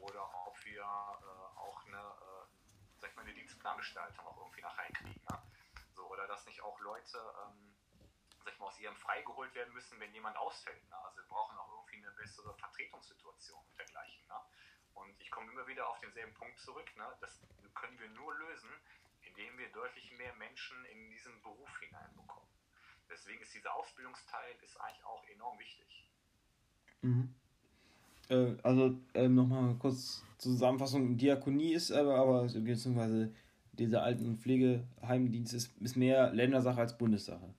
Oder 0.00 0.28
ob 0.46 0.64
wir 0.64 0.80
äh, 0.80 0.84
auch 0.84 1.86
eine, 1.86 1.98
äh, 1.98 3.00
sag 3.00 3.10
ich 3.10 3.16
mal, 3.16 3.22
eine 3.22 3.34
Dienstplangestaltung 3.34 4.26
auch 4.26 4.38
irgendwie 4.38 4.62
nach 4.62 4.76
reinkriegen. 4.78 5.22
Ne? 5.30 5.42
So, 5.94 6.06
oder 6.10 6.26
dass 6.26 6.44
nicht 6.46 6.62
auch 6.62 6.78
Leute 6.80 7.18
ähm, 7.46 7.73
sag 8.44 8.58
mal, 8.58 8.66
aus 8.66 8.78
ihrem 8.78 8.96
freigeholt 8.96 9.54
werden 9.54 9.72
müssen, 9.72 9.98
wenn 10.00 10.12
jemand 10.12 10.36
ausfällt. 10.36 10.88
Ne? 10.88 10.96
Also 11.04 11.18
wir 11.18 11.28
brauchen 11.28 11.56
auch 11.58 11.70
irgendwie 11.72 12.06
eine 12.06 12.14
bessere 12.16 12.54
Vertretungssituation 12.54 13.64
und 13.64 13.78
dergleichen. 13.78 14.26
Ne? 14.28 14.34
Und 14.94 15.20
ich 15.20 15.30
komme 15.30 15.50
immer 15.50 15.66
wieder 15.66 15.88
auf 15.88 15.98
denselben 16.00 16.34
Punkt 16.34 16.58
zurück. 16.58 16.90
Ne? 16.96 17.04
Das 17.20 17.40
können 17.74 17.98
wir 17.98 18.08
nur 18.10 18.34
lösen, 18.34 18.70
indem 19.22 19.58
wir 19.58 19.68
deutlich 19.72 20.12
mehr 20.18 20.34
Menschen 20.34 20.76
in 20.86 21.10
diesen 21.10 21.40
Beruf 21.42 21.70
hineinbekommen. 21.80 22.48
Deswegen 23.10 23.42
ist 23.42 23.54
dieser 23.54 23.74
Ausbildungsteil 23.74 24.54
ist 24.62 24.80
eigentlich 24.80 25.04
auch 25.04 25.24
enorm 25.28 25.58
wichtig. 25.58 26.10
Mhm. 27.02 27.34
Äh, 28.28 28.56
also 28.62 28.98
äh, 29.14 29.28
nochmal 29.28 29.74
kurz 29.76 30.24
zur 30.38 30.52
Zusammenfassung. 30.52 31.16
Diakonie 31.16 31.74
ist 31.74 31.92
aber, 31.92 32.16
aber 32.16 32.42
beziehungsweise 32.44 33.34
dieser 33.72 34.02
alten 34.02 34.38
Pflegeheimdienst 34.38 35.52
ist, 35.54 35.76
ist 35.80 35.96
mehr 35.96 36.32
Ländersache 36.32 36.80
als 36.80 36.96
Bundessache. 36.96 37.54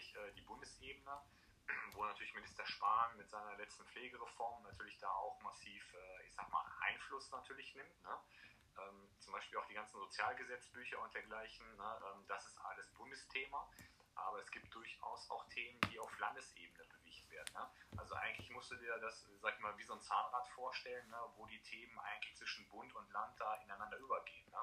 Natürlich 0.00 0.16
äh, 0.16 0.32
die 0.32 0.42
Bundesebene, 0.42 1.20
wo 1.92 2.04
natürlich 2.04 2.34
Minister 2.34 2.66
Spahn 2.66 3.16
mit 3.16 3.28
seiner 3.28 3.56
letzten 3.56 3.84
Pflegereform 3.86 4.62
natürlich 4.62 4.98
da 4.98 5.10
auch 5.10 5.40
massiv, 5.42 5.94
äh, 5.94 6.26
ich 6.26 6.32
sag 6.34 6.50
mal, 6.50 6.64
Einfluss 6.80 7.30
natürlich 7.30 7.74
nimmt. 7.74 8.02
Ne? 8.02 8.18
ähm, 8.78 9.08
zum 9.18 9.32
Beispiel 9.32 9.58
auch 9.58 9.66
die 9.66 9.74
ganzen 9.74 9.98
Sozialgesetzbücher 9.98 11.00
und 11.02 11.12
dergleichen, 11.14 11.66
ne, 11.76 12.00
ähm, 12.14 12.24
das 12.28 12.46
ist 12.46 12.58
alles 12.58 12.88
Bundesthema. 12.92 13.68
Aber 14.14 14.40
es 14.40 14.50
gibt 14.50 14.74
durchaus 14.74 15.30
auch 15.30 15.48
Themen, 15.48 15.80
die 15.90 15.98
auf 15.98 16.18
Landesebene 16.18 16.84
bewegt 16.84 17.30
werden. 17.30 17.52
Ne? 17.54 17.70
Also 17.96 18.14
eigentlich 18.14 18.50
musst 18.50 18.70
du 18.70 18.76
dir 18.76 18.96
das, 18.98 19.26
sag 19.40 19.54
ich 19.54 19.60
mal, 19.60 19.76
wie 19.78 19.84
so 19.84 19.94
ein 19.94 20.00
Zahnrad 20.00 20.48
vorstellen, 20.48 21.08
ne, 21.08 21.18
wo 21.36 21.46
die 21.46 21.60
Themen 21.62 21.98
eigentlich 22.00 22.36
zwischen 22.36 22.68
Bund 22.68 22.94
und 22.94 23.10
Land 23.12 23.38
da 23.38 23.54
ineinander 23.56 23.98
übergehen. 23.98 24.50
Ne? 24.50 24.58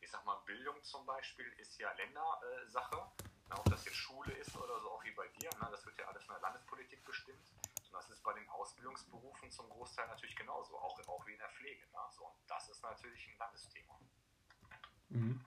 Ich 0.00 0.10
sag 0.10 0.24
mal, 0.24 0.36
Bildung 0.46 0.82
zum 0.82 1.06
Beispiel 1.06 1.46
ist 1.58 1.78
ja 1.78 1.92
Ländersache. 1.92 2.96
Äh, 2.96 3.29
ob 3.58 3.64
das 3.70 3.84
jetzt 3.84 3.96
Schule 3.96 4.32
ist 4.32 4.56
oder 4.56 4.80
so, 4.80 4.90
auch 4.90 5.04
wie 5.04 5.12
bei 5.12 5.26
dir, 5.40 5.50
ne? 5.60 5.68
das 5.70 5.84
wird 5.86 5.98
ja 5.98 6.06
alles 6.06 6.24
von 6.24 6.34
der 6.34 6.42
Landespolitik 6.42 7.04
bestimmt. 7.04 7.46
Und 7.86 7.92
das 7.92 8.08
ist 8.10 8.22
bei 8.22 8.32
den 8.34 8.48
Ausbildungsberufen 8.48 9.50
zum 9.50 9.68
Großteil 9.68 10.06
natürlich 10.08 10.36
genauso, 10.36 10.76
auch, 10.76 10.98
auch 11.08 11.26
wie 11.26 11.32
in 11.32 11.38
der 11.38 11.48
Pflege. 11.48 11.82
Ne? 11.92 11.98
So, 12.10 12.24
und 12.24 12.34
das 12.46 12.68
ist 12.68 12.82
natürlich 12.82 13.28
ein 13.28 13.38
Landesthema. 13.38 13.98
Mhm. 15.08 15.40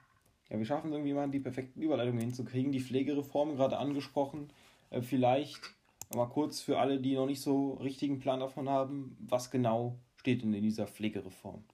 Ja, 0.50 0.58
wir 0.58 0.66
schaffen 0.66 0.90
es 0.90 0.94
irgendwie 0.94 1.14
mal, 1.14 1.30
die 1.30 1.40
perfekten 1.40 1.80
Überleitungen 1.80 2.20
hinzukriegen. 2.20 2.72
Die 2.72 2.80
Pflegereform 2.80 3.56
gerade 3.56 3.78
angesprochen. 3.78 4.52
Äh, 4.90 5.02
vielleicht 5.02 5.62
mhm. 6.10 6.18
mal 6.18 6.28
kurz 6.28 6.60
für 6.60 6.78
alle, 6.78 7.00
die 7.00 7.14
noch 7.14 7.26
nicht 7.26 7.40
so 7.40 7.74
richtigen 7.74 8.20
Plan 8.20 8.40
davon 8.40 8.68
haben, 8.68 9.16
was 9.20 9.50
genau 9.50 9.98
steht 10.16 10.42
denn 10.42 10.54
in 10.54 10.62
dieser 10.62 10.86
Pflegereform? 10.86 11.64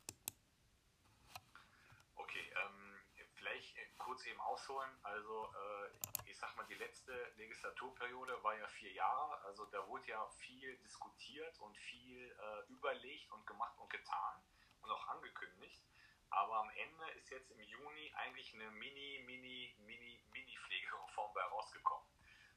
Okay, 2.17 2.45
ähm, 2.51 3.27
vielleicht 3.35 3.77
kurz 3.99 4.27
eben 4.27 4.41
ausholen. 4.41 4.91
Also 5.03 5.47
äh, 5.47 6.31
ich 6.31 6.37
sag 6.37 6.57
mal, 6.57 6.67
die 6.69 6.70
letzte 6.81 7.13
Legislaturperiode 7.37 8.43
war 8.43 8.57
ja 8.57 8.67
vier 8.69 8.93
Jahre. 8.93 9.41
Also 9.45 9.67
da 9.67 9.87
wurde 9.87 10.09
ja 10.09 10.27
viel 10.41 10.77
diskutiert 10.79 11.59
und 11.61 11.77
viel 11.77 12.31
äh, 12.31 12.73
überlegt 12.73 13.31
und 13.33 13.47
gemacht 13.47 13.79
und 13.79 13.91
getan 13.91 14.43
und 14.83 14.91
auch 14.91 15.07
angekündigt. 15.09 15.83
Aber 16.31 16.57
am 16.57 16.71
Ende 16.71 17.11
ist 17.19 17.31
jetzt 17.31 17.51
im 17.51 17.61
Juni 17.61 18.13
eigentlich 18.15 18.55
eine 18.55 18.71
Mini, 18.71 19.23
Mini, 19.27 19.75
Mini, 19.81 20.23
Mini-Pflegereform 20.33 21.35
bei 21.35 21.43
rausgekommen. 21.43 22.09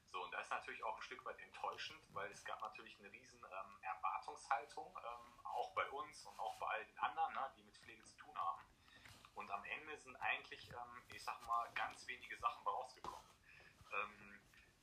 So, 0.08 0.22
und 0.22 0.32
das 0.32 0.44
ist 0.44 0.50
natürlich 0.50 0.82
auch 0.84 0.96
ein 0.96 1.02
Stück 1.02 1.24
weit 1.24 1.38
enttäuschend, 1.40 2.00
weil 2.14 2.30
es 2.30 2.44
gab 2.44 2.60
natürlich 2.62 2.96
eine 3.00 3.10
riesen 3.10 3.44
ähm, 3.44 3.82
Erwartungshaltung, 3.82 4.96
ähm, 4.96 5.44
auch 5.44 5.74
bei 5.74 5.86
uns 5.90 6.24
und 6.24 6.38
auch 6.38 6.56
bei 6.60 6.66
all 6.66 6.84
den 6.86 6.98
anderen, 6.98 7.34
ne, 7.34 7.52
die 7.56 7.64
mit 7.64 7.76
Pflege 7.76 8.04
zu 8.04 8.16
tun 8.16 8.38
haben. 8.38 8.64
Und 9.34 9.50
am 9.50 9.64
Ende 9.64 9.98
sind 9.98 10.14
eigentlich, 10.16 10.70
ähm, 10.70 11.02
ich 11.12 11.22
sag 11.22 11.42
mal, 11.42 11.68
ganz 11.74 12.06
wenige 12.06 12.38
Sachen 12.38 12.64
rausgekommen. 12.64 13.23
Ähm, 14.02 14.40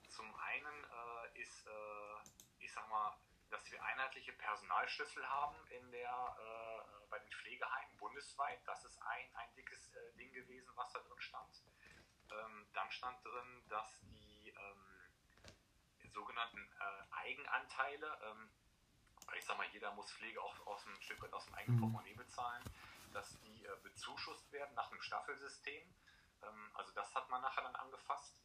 zum 0.08 0.34
einen 0.36 0.84
äh, 0.84 1.42
ist, 1.42 1.66
äh, 1.68 2.64
ich 2.64 2.72
sag 2.72 2.88
mal, 2.90 3.18
dass 3.50 3.70
wir 3.72 3.84
einheitliche 3.84 4.34
Personalschlüssel 4.34 5.28
haben 5.30 5.56
in 5.70 5.92
der, 5.92 6.10
äh, 6.10 7.10
bei 7.10 7.20
den 7.20 7.32
Pflegeheimen 7.32 7.98
bundesweit. 7.98 8.60
Das 8.66 8.84
ist 8.86 8.98
ein, 9.02 9.36
ein 9.36 9.54
dickes 9.56 9.94
äh, 9.94 10.14
Ding 10.18 10.32
gewesen, 10.32 10.72
was 10.76 10.92
da 10.94 11.00
drin 11.00 11.20
stand. 11.20 11.64
Ähm, 12.32 12.68
dann 12.74 12.92
stand 12.92 13.24
drin, 13.26 13.64
dass 13.68 14.02
die 14.04 14.50
ähm, 14.50 15.02
sogenannten 16.14 16.60
äh, 16.60 17.16
Eigenanteile, 17.16 18.18
ähm, 18.24 18.50
ich 19.38 19.46
sag 19.46 19.58
mal, 19.58 19.68
jeder 19.68 19.92
muss 19.94 20.12
Pflege 20.12 20.42
auch 20.42 20.68
aus 20.68 20.84
dem 20.84 21.00
Stück 21.02 21.22
weit 21.22 21.34
aus 21.34 21.46
dem 21.46 21.56
eigenen 21.56 21.78
mhm. 21.78 21.82
Portemonnaie 21.82 22.16
bezahlen, 22.16 22.64
dass 23.14 23.38
die 23.42 23.66
äh, 23.66 23.76
bezuschusst 23.84 24.52
werden 24.52 24.74
nach 24.76 24.92
einem 24.92 25.02
Staffelsystem. 25.02 25.84
Ähm, 26.44 26.72
also 26.74 26.92
das 26.94 27.14
hat 27.16 27.30
man 27.30 27.42
nachher 27.42 27.64
dann 27.64 27.76
angefasst. 27.76 28.42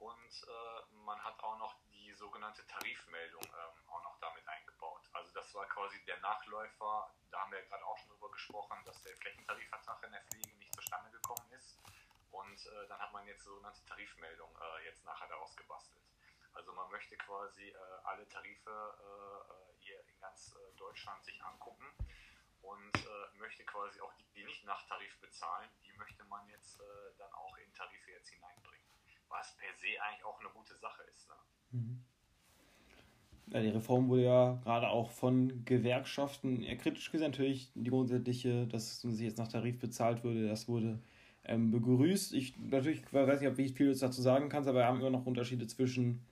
Und 0.00 0.32
äh, 0.48 0.94
man 1.04 1.22
hat 1.22 1.38
auch 1.44 1.58
noch 1.58 1.74
die 1.92 2.10
sogenannte 2.14 2.66
Tarifmeldung 2.66 3.44
ähm, 3.44 3.88
auch 3.88 4.02
noch 4.02 4.18
damit 4.18 4.48
eingebaut. 4.48 5.02
Also 5.12 5.30
das 5.34 5.54
war 5.54 5.66
quasi 5.66 6.02
der 6.06 6.18
Nachläufer, 6.20 7.12
da 7.30 7.40
haben 7.40 7.52
wir 7.52 7.60
ja 7.60 7.66
gerade 7.66 7.84
auch 7.84 7.98
schon 7.98 8.08
drüber 8.08 8.30
gesprochen, 8.30 8.78
dass 8.86 9.02
der 9.02 9.14
Flächentarifvertrag 9.18 10.02
in 10.04 10.12
der 10.12 10.22
Pflege 10.22 10.56
nicht 10.56 10.74
zustande 10.74 11.10
gekommen 11.10 11.52
ist. 11.52 11.78
Und 12.30 12.66
äh, 12.66 12.88
dann 12.88 12.98
hat 12.98 13.12
man 13.12 13.26
jetzt 13.26 13.44
sogenannte 13.44 13.84
Tarifmeldung 13.84 14.50
äh, 14.56 14.84
jetzt 14.86 15.04
nachher 15.04 15.28
daraus 15.28 15.54
gebastelt. 15.54 16.02
Also 16.54 16.72
man 16.72 16.90
möchte 16.90 17.16
quasi 17.18 17.68
äh, 17.68 17.76
alle 18.04 18.26
Tarife 18.28 18.70
äh, 18.70 19.52
äh, 19.52 19.80
hier 19.80 20.00
in 20.00 20.18
ganz 20.18 20.56
Deutschland 20.78 21.22
sich 21.24 21.44
angucken 21.44 21.86
und 22.62 22.90
möchte 23.38 23.64
quasi 23.64 24.00
auch 24.00 24.12
die, 24.14 24.24
die 24.34 24.44
nicht 24.44 24.64
nach 24.64 24.86
Tarif 24.86 25.18
bezahlen, 25.20 25.68
die 25.82 25.92
möchte 25.94 26.24
man 26.24 26.46
jetzt 26.48 26.78
dann 27.16 27.32
auch 27.32 27.56
in 27.56 27.72
Tarife 27.72 28.10
jetzt 28.10 28.28
hineinbringen 28.28 28.99
was 29.30 29.56
per 29.56 29.72
se 29.76 30.00
eigentlich 30.02 30.24
auch 30.24 30.38
eine 30.40 30.50
gute 30.50 30.76
Sache 30.76 31.02
ist. 31.14 31.28
Ne? 31.28 31.34
Mhm. 31.72 32.04
Ja, 33.52 33.60
die 33.60 33.68
Reform 33.68 34.08
wurde 34.08 34.24
ja 34.24 34.60
gerade 34.62 34.88
auch 34.88 35.10
von 35.10 35.64
Gewerkschaften 35.64 36.62
eher 36.62 36.76
kritisch 36.76 37.10
gesehen. 37.10 37.30
Natürlich 37.30 37.72
die 37.74 37.90
grundsätzliche, 37.90 38.66
dass 38.66 39.00
sich 39.00 39.20
jetzt 39.20 39.38
nach 39.38 39.48
Tarif 39.48 39.78
bezahlt 39.78 40.22
würde, 40.22 40.46
das 40.46 40.68
wurde 40.68 41.00
ähm, 41.44 41.70
begrüßt. 41.70 42.32
Ich 42.34 42.56
natürlich 42.58 43.02
weiß 43.12 43.40
nicht, 43.40 43.50
ob 43.50 43.58
ich 43.58 43.72
viel 43.72 43.92
dazu 43.92 44.22
sagen 44.22 44.48
kann, 44.48 44.62
aber 44.68 44.80
wir 44.80 44.86
haben 44.86 45.00
immer 45.00 45.10
noch 45.10 45.26
Unterschiede 45.26 45.66
zwischen 45.66 46.24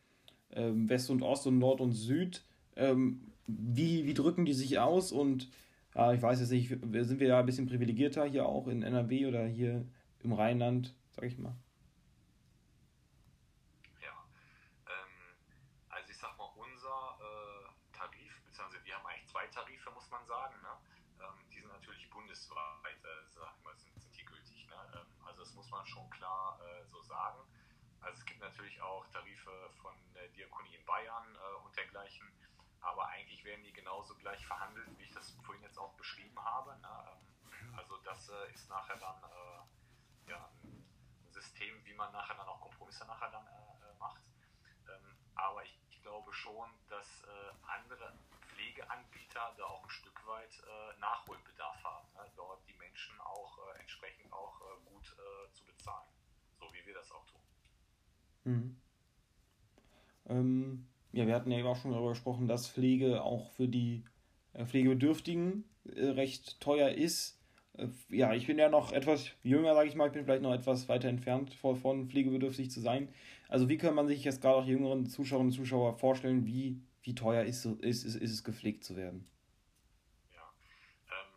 ähm, 0.53 0.89
West 0.89 1.11
und 1.11 1.23
Ost 1.23 1.47
und 1.47 1.59
Nord 1.59 1.81
und 1.81 1.93
Süd. 1.93 2.45
Ähm, 2.77 3.33
wie, 3.47 4.07
wie 4.07 4.15
drücken 4.15 4.45
die 4.45 4.53
sich 4.53 4.79
aus? 4.79 5.11
Und 5.11 5.51
ja, 5.97 6.13
ich 6.13 6.23
weiß 6.23 6.39
jetzt 6.39 6.51
nicht, 6.51 6.69
sind 6.69 7.19
wir 7.19 7.29
ja 7.29 7.41
ein 7.41 7.47
bisschen 7.47 7.67
privilegierter 7.67 8.27
hier 8.27 8.47
auch 8.47 8.69
in 8.69 8.83
NRW 8.83 9.27
oder 9.27 9.45
hier 9.45 9.85
im 10.23 10.33
Rheinland, 10.33 10.95
sag 11.11 11.25
ich 11.25 11.39
mal. 11.39 11.57
Muss 25.59 25.71
man 25.73 25.87
schon 25.87 26.09
klar 26.11 26.61
äh, 26.63 26.87
so 26.87 27.03
sagen. 27.03 27.41
Also 28.01 28.19
es 28.19 28.25
gibt 28.25 28.41
natürlich 28.41 28.81
auch 28.81 29.05
Tarife 29.09 29.71
von 29.83 29.93
der 30.15 30.29
Diakonie 30.29 30.75
in 30.75 30.85
Bayern 30.87 31.35
äh, 31.35 31.67
und 31.67 31.77
dergleichen, 31.77 32.27
aber 32.81 33.09
eigentlich 33.09 33.45
werden 33.45 33.65
die 33.65 33.73
genauso 33.73 34.15
gleich 34.15 34.47
verhandelt, 34.47 34.87
wie 34.97 35.03
ich 35.03 35.13
das 35.13 35.37
vorhin 35.45 35.63
jetzt 35.65 35.79
auch 35.79 35.93
beschrieben 35.95 36.39
habe. 36.43 36.79
Ne? 36.81 36.89
Ähm, 37.11 37.75
also 37.77 37.97
das 37.99 38.29
äh, 38.29 38.53
ist 38.55 38.69
nachher 38.71 38.97
dann 38.99 39.23
äh, 39.25 40.31
ja, 40.31 40.49
ein 40.63 41.33
System, 41.33 41.85
wie 41.85 41.95
man 41.95 42.13
nachher 42.13 42.37
dann 42.37 42.47
auch 42.47 42.61
Kompromisse 42.61 43.05
nachher 43.07 43.31
dann 43.31 43.47
äh, 43.47 43.91
äh, 43.91 43.99
macht. 43.99 44.23
Ähm, 44.89 45.17
aber 45.35 45.65
ich, 45.65 45.77
ich, 45.91 46.01
glaube 46.03 46.33
schon, 46.33 46.71
dass 46.89 47.23
andere 47.67 48.15
Pflegeanbieter 48.79 49.55
da 49.57 49.65
auch 49.65 49.83
ein 49.85 49.91
Stück 49.91 50.27
weit 50.27 50.63
Nachholbedarf 51.01 51.83
haben, 51.83 52.07
ne? 52.15 52.31
dort 52.37 52.61
die 52.69 52.75
Menschen 52.75 53.19
auch 53.21 53.59
entsprechend 53.81 54.33
auch 54.33 54.61
gut 54.85 55.17
zu 55.53 55.65
bezahlen. 55.65 56.09
So 56.59 56.67
wie 56.73 56.87
wir 56.87 56.95
das 56.95 57.11
auch 57.13 57.25
tun. 57.27 57.41
Mhm. 58.45 58.77
Ähm, 60.29 60.87
ja, 61.13 61.27
wir 61.27 61.35
hatten 61.35 61.51
ja 61.51 61.59
eben 61.59 61.69
auch 61.69 61.77
schon 61.77 61.93
darüber 61.93 62.11
gesprochen, 62.11 62.49
dass 62.49 62.69
Pflege 62.69 63.23
auch 63.23 63.51
für 63.53 63.69
die 63.69 64.05
äh, 64.53 64.67
Pflegebedürftigen 64.67 65.65
äh, 65.85 66.07
recht 66.07 66.61
teuer 66.61 66.91
ist. 66.91 67.41
Äh, 67.75 67.89
ja, 68.09 68.35
ich 68.35 68.47
bin 68.47 68.59
ja 68.59 68.69
noch 68.69 68.93
etwas 68.93 69.31
jünger, 69.43 69.75
sage 69.75 69.89
ich 69.89 69.95
mal, 69.95 70.07
ich 70.07 70.13
bin 70.13 70.25
vielleicht 70.25 70.43
noch 70.43 70.53
etwas 70.53 70.89
weiter 70.89 71.09
entfernt 71.09 71.55
von 71.55 72.09
pflegebedürftig 72.09 72.71
zu 72.71 72.81
sein. 72.81 73.09
Also 73.49 73.69
wie 73.69 73.79
kann 73.79 73.95
man 73.95 74.07
sich 74.07 74.25
jetzt 74.25 74.43
gerade 74.43 74.57
auch 74.57 74.67
jüngeren 74.67 75.07
Zuschauerinnen 75.07 75.51
und 75.51 75.57
Zuschauer 75.57 75.95
vorstellen, 75.95 76.45
wie, 76.47 76.83
wie 77.09 77.15
teuer 77.15 77.43
ist, 77.45 77.65
ist, 77.65 78.05
ist, 78.05 78.17
ist 78.17 78.33
es 78.33 78.45
gepflegt 78.45 78.85
zu 78.85 78.95
werden? 78.95 79.27
Ja, 80.31 80.53
ähm, 81.09 81.33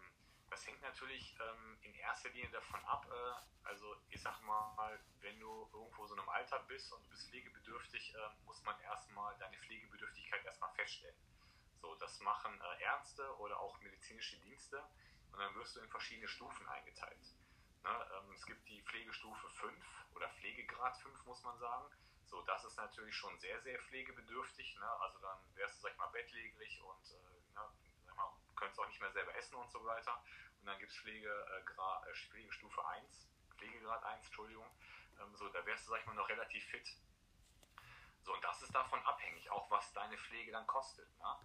das 0.49 0.67
hängt 0.67 0.81
natürlich 0.81 1.33
ähm, 1.39 1.77
in 1.83 1.93
erster 1.93 2.29
Linie 2.31 2.49
davon 2.51 2.83
ab, 2.83 3.07
äh, 3.09 3.67
also 3.69 3.95
ich 4.09 4.21
sag 4.21 4.41
mal, 4.41 4.99
wenn 5.21 5.39
du 5.39 5.69
irgendwo 5.71 6.05
so 6.07 6.13
in 6.13 6.19
einem 6.19 6.27
Alter 6.27 6.59
bist 6.67 6.91
und 6.91 7.01
du 7.05 7.09
bist 7.09 7.29
pflegebedürftig, 7.29 8.13
äh, 8.13 8.45
muss 8.45 8.61
man 8.63 8.77
erstmal 8.81 9.33
deine 9.37 9.57
Pflegebedürftigkeit 9.59 10.43
erstmal 10.43 10.73
feststellen. 10.73 11.15
So, 11.79 11.95
das 11.95 12.19
machen 12.19 12.51
äh, 12.59 12.83
Ärzte 12.83 13.23
oder 13.37 13.57
auch 13.61 13.79
medizinische 13.79 14.41
Dienste 14.41 14.83
und 15.31 15.39
dann 15.39 15.55
wirst 15.55 15.77
du 15.77 15.79
in 15.79 15.87
verschiedene 15.87 16.27
Stufen 16.27 16.67
eingeteilt. 16.67 17.33
Ne, 17.83 17.89
ähm, 17.89 18.33
es 18.35 18.45
gibt 18.45 18.67
die 18.67 18.81
Pflegestufe 18.81 19.47
5 19.47 19.73
oder 20.15 20.27
Pflegegrad 20.31 20.97
5, 20.97 21.25
muss 21.27 21.41
man 21.45 21.57
sagen. 21.59 21.85
So, 22.31 22.41
das 22.43 22.63
ist 22.63 22.77
natürlich 22.77 23.13
schon 23.13 23.37
sehr, 23.39 23.61
sehr 23.61 23.77
pflegebedürftig. 23.77 24.77
Ne? 24.77 24.89
Also 25.01 25.19
dann 25.19 25.37
wärst 25.55 25.77
du, 25.77 25.81
sag 25.81 25.91
ich 25.91 25.97
mal, 25.97 26.07
bettlägerig 26.07 26.81
und 26.81 27.11
äh, 27.11 27.53
ne, 27.53 27.69
sag 28.05 28.15
mal, 28.15 28.31
könntest 28.55 28.79
auch 28.79 28.87
nicht 28.87 29.01
mehr 29.01 29.11
selber 29.11 29.35
essen 29.35 29.55
und 29.55 29.69
so 29.69 29.83
weiter. 29.83 30.23
Und 30.61 30.67
dann 30.67 30.79
gibt 30.79 30.91
es 30.91 30.97
Pflege, 30.97 31.27
äh, 31.27 31.59
äh 31.59 32.15
Pflegestufe 32.29 32.87
1, 32.87 33.27
Pflegegrad 33.57 34.01
1, 34.05 34.25
Entschuldigung. 34.25 34.65
Ähm, 35.19 35.35
so, 35.35 35.49
da 35.49 35.65
wärst 35.65 35.85
du, 35.85 35.91
sag 35.91 35.99
ich 35.99 36.05
mal, 36.05 36.15
noch 36.15 36.29
relativ 36.29 36.63
fit. 36.67 36.87
So, 38.23 38.33
und 38.33 38.43
das 38.43 38.61
ist 38.61 38.73
davon 38.73 38.99
abhängig, 39.03 39.51
auch 39.51 39.69
was 39.69 39.91
deine 39.91 40.17
Pflege 40.17 40.53
dann 40.53 40.65
kostet. 40.67 41.09
Ne? 41.19 41.35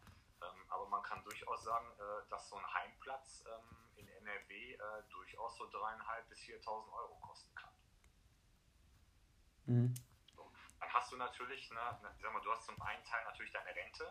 Ähm, 0.42 0.66
aber 0.68 0.86
man 0.86 1.02
kann 1.02 1.24
durchaus 1.24 1.64
sagen, 1.64 1.88
äh, 1.98 2.30
dass 2.30 2.48
so 2.48 2.56
ein 2.56 2.74
Heimplatz 2.74 3.44
ähm, 3.48 3.90
in 3.96 4.08
NRW 4.08 4.74
äh, 4.74 4.78
durchaus 5.10 5.56
so 5.56 5.64
3.500 5.64 6.28
bis 6.28 6.38
4.000 6.42 6.92
Euro 6.92 7.16
kosten 7.16 7.52
kann. 7.56 7.74
Mhm. 9.64 9.94
Dann 10.80 10.92
hast 10.92 11.12
du 11.12 11.16
natürlich, 11.16 11.70
ne, 11.70 11.98
ne, 12.02 12.14
sag 12.20 12.32
mal, 12.32 12.40
du 12.40 12.52
hast 12.52 12.66
zum 12.66 12.80
einen 12.82 13.04
Teil 13.04 13.24
natürlich 13.24 13.52
deine 13.52 13.74
Rente, 13.74 14.10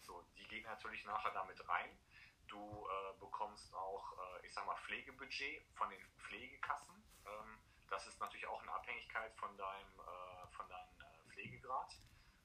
so, 0.00 0.22
die 0.36 0.46
geht 0.48 0.64
natürlich 0.64 1.04
nachher 1.04 1.32
damit 1.32 1.66
rein. 1.68 1.98
Du 2.46 2.86
äh, 2.86 3.18
bekommst 3.18 3.74
auch, 3.74 4.12
äh, 4.12 4.46
ich 4.46 4.52
sag 4.52 4.66
mal, 4.66 4.76
Pflegebudget 4.76 5.64
von 5.74 5.88
den 5.88 6.00
Pflegekassen. 6.18 6.94
Ähm, 7.26 7.58
das 7.88 8.06
ist 8.06 8.20
natürlich 8.20 8.46
auch 8.46 8.62
in 8.62 8.68
Abhängigkeit 8.68 9.34
von 9.36 9.56
deinem, 9.56 10.00
äh, 10.00 10.46
von 10.52 10.68
deinem 10.68 11.00
äh, 11.00 11.28
Pflegegrad. 11.30 11.96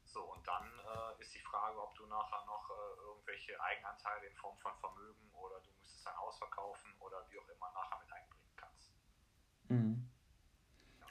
So, 0.05 0.23
und 0.23 0.47
dann 0.47 0.65
äh, 0.79 1.21
ist 1.21 1.35
die 1.35 1.41
Frage, 1.41 1.79
ob 1.81 1.93
du 1.95 2.05
nachher 2.07 2.43
noch 2.45 2.69
äh, 2.69 3.01
irgendwelche 3.01 3.61
Eigenanteile 3.61 4.25
in 4.25 4.35
Form 4.37 4.57
von 4.59 4.75
Vermögen 4.79 5.31
oder 5.33 5.59
du 5.59 5.71
müsstest 5.73 6.05
dein 6.07 6.17
Haus 6.17 6.37
verkaufen 6.37 6.95
oder 6.99 7.29
wie 7.29 7.39
auch 7.39 7.47
immer 7.47 7.71
nachher 7.71 7.99
mit 7.99 8.11
einbringen 8.11 8.55
kannst. 8.55 8.93
Mhm. 9.67 10.09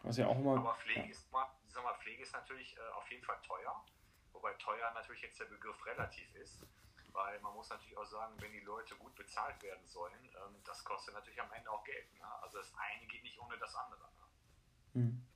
Was 0.03 0.17
ja 0.17 0.27
auch 0.27 0.39
immer. 0.39 0.57
Aber 0.57 0.75
Pflege, 0.75 1.01
ja. 1.01 1.07
ist, 1.07 1.31
mal, 1.31 1.47
sag 1.79 1.85
mal, 1.85 1.99
Pflege 2.03 2.23
ist 2.23 2.33
natürlich 2.33 2.77
äh, 2.77 2.81
auf 2.97 3.09
jeden 3.11 3.25
Fall 3.25 3.39
teuer, 3.47 3.85
wobei 4.33 4.53
teuer 4.55 4.91
natürlich 4.95 5.23
jetzt 5.23 5.39
der 5.39 5.47
Begriff 5.47 5.87
relativ 5.87 6.35
ist. 6.35 6.67
Weil 7.13 7.41
man 7.41 7.55
muss 7.55 7.71
natürlich 7.71 7.97
auch 7.97 8.05
sagen, 8.05 8.35
wenn 8.41 8.53
die 8.53 8.61
Leute 8.61 8.95
gut 8.97 9.15
bezahlt 9.15 9.63
werden 9.63 9.87
sollen, 9.87 10.25
ähm, 10.25 10.57
das 10.65 10.85
kostet 10.85 11.15
natürlich 11.15 11.41
am 11.41 11.53
Ende 11.53 11.71
auch 11.71 11.85
Geld. 11.85 12.13
Ne? 12.15 12.43
Also 12.43 12.59
das 12.59 12.73
eine 12.75 13.07
geht 13.07 13.23
nicht 13.23 13.41
ohne 13.41 13.57
das 13.59 13.75
andere. 13.75 14.01
Ne? 14.01 15.03
Mhm 15.03 15.29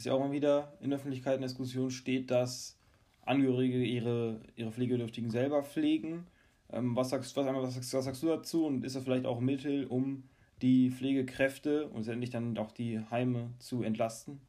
dass 0.00 0.06
ja 0.06 0.14
auch 0.14 0.20
mal 0.20 0.32
wieder 0.32 0.72
in 0.80 0.88
der 0.88 0.98
Öffentlichkeit 0.98 1.36
in 1.36 1.42
Diskussion 1.42 1.90
steht, 1.90 2.30
dass 2.30 2.80
Angehörige 3.20 3.84
ihre, 3.84 4.40
ihre 4.56 4.72
Pflegebedürftigen 4.72 5.30
selber 5.30 5.62
pflegen. 5.62 6.26
Ähm, 6.70 6.96
was, 6.96 7.10
sagst, 7.10 7.36
was, 7.36 7.44
was, 7.44 7.74
sagst, 7.74 7.92
was 7.92 8.04
sagst 8.06 8.22
du 8.22 8.28
dazu 8.28 8.64
und 8.64 8.82
ist 8.82 8.96
das 8.96 9.04
vielleicht 9.04 9.26
auch 9.26 9.40
ein 9.40 9.44
Mittel, 9.44 9.84
um 9.84 10.26
die 10.62 10.90
Pflegekräfte 10.90 11.86
und 11.88 11.98
letztendlich 11.98 12.30
dann 12.30 12.56
auch 12.56 12.72
die 12.72 12.98
Heime 13.10 13.52
zu 13.58 13.82
entlasten? 13.82 14.40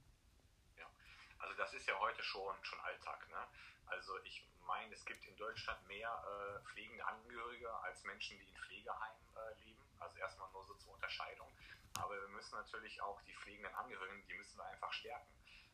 Heute 2.22 2.30
schon, 2.30 2.56
schon 2.64 2.80
Alltag. 2.82 3.28
Ne? 3.32 3.48
Also 3.88 4.16
ich 4.26 4.48
meine, 4.68 4.94
es 4.94 5.04
gibt 5.06 5.26
in 5.26 5.36
Deutschland 5.38 5.88
mehr 5.88 6.08
äh, 6.08 6.64
pflegende 6.68 7.04
Angehörige 7.04 7.74
als 7.82 8.04
Menschen, 8.04 8.38
die 8.38 8.48
in 8.48 8.56
Pflegeheimen 8.58 9.26
äh, 9.36 9.60
leben. 9.66 9.82
Also 9.98 10.20
erstmal 10.20 10.52
nur 10.52 10.64
so 10.64 10.76
zur 10.76 10.94
Unterscheidung. 10.94 11.52
Aber 11.96 12.14
wir 12.22 12.28
müssen 12.28 12.54
natürlich 12.54 13.02
auch 13.02 13.20
die 13.24 13.34
pflegenden 13.34 13.74
Angehörigen, 13.74 14.24
die 14.28 14.36
müssen 14.36 14.56
wir 14.58 14.66
einfach 14.66 14.94
stärken 14.94 15.28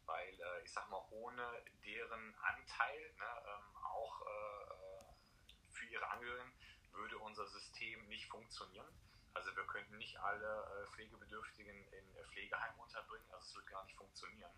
weil 0.05 0.29
äh, 0.39 0.63
ich 0.63 0.71
sag 0.71 0.89
mal, 0.89 1.05
ohne 1.11 1.43
deren 1.85 2.33
Anteil, 2.35 3.13
ne, 3.17 3.25
ähm, 3.45 3.75
auch 3.83 4.21
äh, 4.21 5.73
für 5.73 5.85
ihre 5.87 6.09
Angehörigen, 6.11 6.53
würde 6.93 7.17
unser 7.17 7.45
System 7.47 8.07
nicht 8.07 8.25
funktionieren. 8.29 8.87
Also 9.33 9.53
wir 9.53 9.65
könnten 9.65 9.97
nicht 9.97 10.17
alle 10.21 10.63
äh, 10.63 10.87
Pflegebedürftigen 10.93 11.75
in 11.91 12.15
äh, 12.15 12.23
Pflegeheimen 12.31 12.79
unterbringen, 12.79 13.29
also 13.33 13.45
es 13.47 13.55
wird 13.55 13.67
gar 13.67 13.83
nicht 13.83 13.97
funktionieren. 13.97 14.51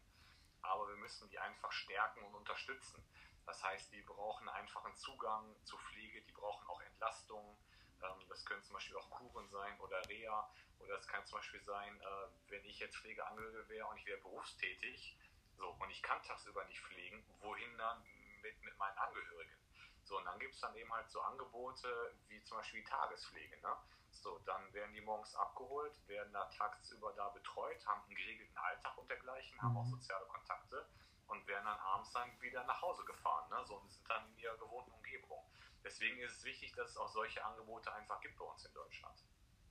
Aber 0.62 0.88
wir 0.90 0.98
müssen 0.98 1.30
die 1.30 1.40
einfach 1.40 1.72
stärken 1.72 2.24
und 2.24 2.36
unterstützen. 2.36 3.04
Das 3.46 3.64
heißt, 3.64 3.92
die 3.94 4.02
brauchen 4.02 4.48
einfach 4.50 4.86
einen 4.86 4.96
Zugang 4.96 5.56
zu 5.64 5.78
Pflege, 5.78 6.22
die 6.22 6.32
brauchen 6.32 6.68
auch 6.68 6.82
Entlastung. 6.82 7.58
Ähm, 8.04 8.28
das 8.30 8.46
können 8.46 8.64
zum 8.64 8.74
Beispiel 8.74 8.98
auch 8.98 9.10
Kuren 9.10 9.50
sein 9.50 9.80
oder 9.80 10.08
Reha. 10.08 10.50
Oder 10.80 10.96
es 10.96 11.08
kann 11.08 11.26
zum 11.26 11.40
Beispiel 11.40 11.62
sein, 11.64 12.00
äh, 12.00 12.28
wenn 12.50 12.64
ich 12.66 12.80
jetzt 12.80 12.98
Pflegeangehörige 12.98 13.68
wäre 13.70 13.88
und 13.88 13.98
ich 13.98 14.06
wäre 14.06 14.20
berufstätig, 14.22 15.18
so, 15.58 15.68
und 15.68 15.90
ich 15.90 16.02
kann 16.02 16.22
tagsüber 16.24 16.64
nicht 16.66 16.80
fliegen, 16.80 17.24
wohin 17.42 17.78
dann 17.78 18.02
mit, 18.42 18.62
mit 18.62 18.78
meinen 18.78 18.98
Angehörigen? 18.98 19.58
So, 20.06 20.18
und 20.18 20.26
dann 20.26 20.40
gibt 20.40 20.56
es 20.56 20.62
dann 20.62 20.76
eben 20.76 20.92
halt 20.92 21.10
so 21.12 21.22
Angebote 21.22 22.16
wie 22.30 22.42
zum 22.44 22.58
Beispiel 22.58 22.84
Tagespflege. 22.84 23.60
Ne? 23.62 23.78
So, 24.12 24.40
dann 24.46 24.74
werden 24.74 24.94
die 24.94 25.02
morgens 25.02 25.36
abgeholt, 25.36 25.94
werden 26.08 26.34
da 26.34 26.46
tagsüber 26.46 27.14
da 27.16 27.30
betreut, 27.30 27.86
haben 27.86 28.04
einen 28.06 28.16
geregelten 28.16 28.58
Alltag 28.58 28.98
und 28.98 29.10
dergleichen, 29.10 29.62
haben 29.62 29.78
auch 29.78 29.86
mhm. 29.86 29.92
soziale 29.92 30.26
Kontakte 30.26 30.86
und 31.28 31.48
werden 31.48 31.66
dann 31.66 31.80
abends 31.80 32.12
dann 32.12 32.30
wieder 32.42 32.64
nach 32.66 32.82
Hause 32.82 33.04
gefahren. 33.06 33.50
Ne? 33.50 33.58
So, 33.66 33.76
und 33.76 33.92
sind 33.92 34.08
dann 34.10 34.28
in 34.34 34.40
ihrer 34.40 34.58
gewohnten 34.58 34.92
Umgebung. 34.92 35.40
Deswegen 35.84 36.20
ist 36.20 36.38
es 36.38 36.44
wichtig, 36.44 36.74
dass 36.76 36.92
es 36.92 36.98
auch 36.98 37.08
solche 37.08 37.44
Angebote 37.44 37.94
einfach 37.94 38.20
gibt 38.22 38.38
bei 38.38 38.46
uns 38.46 38.66
in 38.66 38.74
Deutschland. 38.74 39.24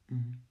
Mhm. 0.09 0.43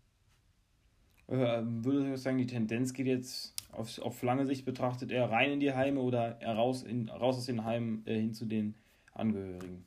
Äh, 1.28 1.62
würde 1.84 2.14
ich 2.14 2.22
sagen, 2.22 2.38
die 2.38 2.48
Tendenz 2.48 2.94
geht 2.94 3.08
jetzt 3.08 3.54
auf, 3.72 4.00
auf 4.00 4.22
lange 4.22 4.46
Sicht 4.46 4.66
betrachtet 4.66 5.12
eher 5.12 5.30
rein 5.30 5.52
in 5.52 5.60
die 5.60 5.74
Heime 5.74 6.00
oder 6.00 6.40
eher 6.42 6.56
raus, 6.56 6.84
in, 6.84 7.10
raus 7.10 7.38
aus 7.38 7.46
den 7.46 7.66
Heimen 7.66 8.06
äh, 8.08 8.16
hin 8.16 8.34
zu 8.34 8.46
den 8.46 8.76
Angehörigen? 9.14 9.86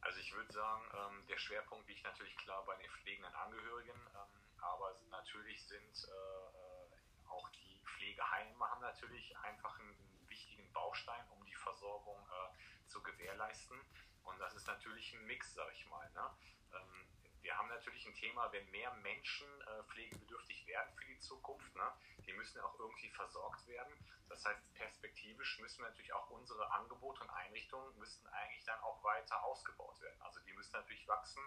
Also 0.00 0.18
ich 0.18 0.34
würde 0.34 0.52
sagen, 0.52 0.82
ähm, 0.94 1.26
der 1.28 1.29
Schwerpunkt 1.40 1.88
liegt 1.88 2.04
natürlich 2.04 2.36
klar 2.36 2.64
bei 2.64 2.76
den 2.76 2.90
pflegenden 2.90 3.34
Angehörigen, 3.34 3.98
ähm, 4.14 4.62
aber 4.62 5.00
natürlich 5.10 5.66
sind 5.66 6.04
äh, 6.04 6.10
äh, 6.10 7.28
auch 7.28 7.48
die 7.50 7.80
Pflegeheime 7.84 8.70
haben 8.70 8.82
natürlich 8.82 9.36
einfach 9.38 9.78
einen, 9.78 9.96
wichtigen 10.28 10.72
Baustein, 10.72 11.28
um 11.30 11.44
die 11.44 11.54
Versorgung 11.54 12.16
äh, 12.28 12.88
zu 12.88 13.02
gewährleisten. 13.02 13.76
Und 14.22 14.38
das 14.38 14.54
ist 14.54 14.66
natürlich 14.66 15.12
ein 15.12 15.26
Mix, 15.26 15.54
sag 15.54 15.72
ich 15.72 15.86
mal. 15.86 16.08
Ne? 16.12 16.30
Ähm, 16.72 17.06
wir 17.42 17.56
haben 17.56 17.68
natürlich 17.68 18.06
ein 18.06 18.14
Thema, 18.14 18.50
wenn 18.52 18.68
mehr 18.70 18.92
Menschen 19.02 19.46
äh, 19.62 19.82
pflegebedürftig 19.84 20.66
werden 20.66 20.92
für 20.96 21.06
die 21.06 21.18
Zukunft, 21.18 21.74
ne, 21.76 21.92
die 22.26 22.32
müssen 22.32 22.58
ja 22.58 22.64
auch 22.64 22.78
irgendwie 22.78 23.08
versorgt 23.10 23.66
werden. 23.66 23.92
Das 24.28 24.44
heißt, 24.44 24.74
perspektivisch 24.74 25.58
müssen 25.60 25.82
natürlich 25.82 26.12
auch 26.12 26.30
unsere 26.30 26.70
Angebote 26.72 27.22
und 27.22 27.30
Einrichtungen 27.30 27.98
müssten 27.98 28.26
eigentlich 28.28 28.64
dann 28.64 28.78
auch 28.80 29.02
weiter 29.02 29.42
ausgebaut 29.44 30.00
werden. 30.00 30.20
Also 30.20 30.40
die 30.46 30.52
müssen 30.52 30.72
natürlich 30.72 31.06
wachsen, 31.08 31.42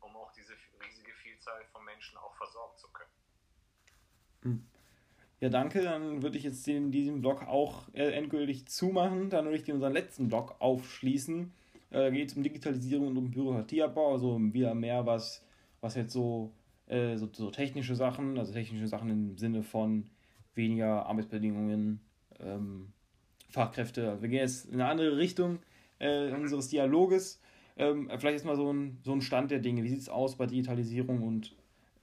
um 0.00 0.16
auch 0.16 0.32
diese 0.32 0.54
riesige 0.82 1.12
Vielzahl 1.14 1.64
von 1.66 1.84
Menschen 1.84 2.16
auch 2.18 2.34
versorgen 2.36 2.76
zu 2.78 2.88
können. 2.92 3.12
Hm. 4.42 4.68
Ja, 5.40 5.48
danke. 5.48 5.82
Dann 5.82 6.22
würde 6.22 6.38
ich 6.38 6.44
jetzt 6.44 6.66
den, 6.66 6.90
diesen 6.90 7.20
Blog 7.20 7.42
auch 7.42 7.88
äh, 7.94 8.12
endgültig 8.12 8.66
zumachen. 8.66 9.30
Dann 9.30 9.44
würde 9.44 9.56
ich 9.56 9.64
den 9.64 9.76
unseren 9.76 9.92
letzten 9.92 10.28
Blog 10.28 10.56
aufschließen. 10.60 11.52
Äh, 11.90 12.10
geht 12.10 12.30
es 12.30 12.36
um 12.36 12.42
Digitalisierung 12.42 13.08
und 13.08 13.16
um 13.16 13.30
Bürokratieabbau, 13.30 14.12
also 14.12 14.38
wieder 14.52 14.74
mehr 14.74 15.06
was, 15.06 15.44
was 15.80 15.94
jetzt 15.94 16.12
so, 16.12 16.52
äh, 16.86 17.16
so, 17.16 17.28
so, 17.32 17.50
technische 17.50 17.94
Sachen, 17.94 18.38
also 18.38 18.52
technische 18.52 18.86
Sachen 18.86 19.10
im 19.10 19.38
Sinne 19.38 19.62
von 19.62 20.10
weniger 20.54 21.06
Arbeitsbedingungen, 21.06 22.00
ähm, 22.40 22.92
Fachkräfte. 23.50 24.10
Also 24.10 24.22
wir 24.22 24.28
gehen 24.28 24.40
jetzt 24.40 24.66
in 24.66 24.74
eine 24.74 24.90
andere 24.90 25.16
Richtung 25.16 25.60
äh, 25.98 26.30
unseres 26.32 26.68
Dialoges. 26.68 27.40
Ähm, 27.76 28.08
vielleicht 28.08 28.34
erstmal 28.34 28.56
so 28.56 28.72
ein, 28.72 28.98
so 29.04 29.12
ein 29.12 29.22
Stand 29.22 29.50
der 29.50 29.60
Dinge. 29.60 29.82
Wie 29.82 29.88
sieht 29.88 30.00
es 30.00 30.08
aus 30.08 30.36
bei 30.36 30.46
Digitalisierung 30.46 31.22
und 31.22 31.56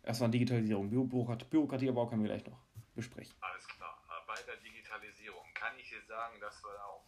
erstmal 0.03 0.31
Digitalisierung? 0.31 0.89
Bürokrat 0.89 1.49
Bürokratieabbau 1.49 2.07
können 2.07 2.23
wir 2.23 2.29
gleich 2.29 2.45
noch 2.45 2.57
besprechen. 2.95 3.35
Alles 3.41 3.67
klar. 3.67 4.01
Äh, 4.07 4.25
bei 4.25 4.41
der 4.47 4.55
Digitalisierung 4.63 5.43
kann 5.53 5.73
ich 5.77 5.89
dir 5.89 6.01
sagen, 6.07 6.39
dass 6.39 6.63
wir 6.63 6.83
auch 6.85 7.03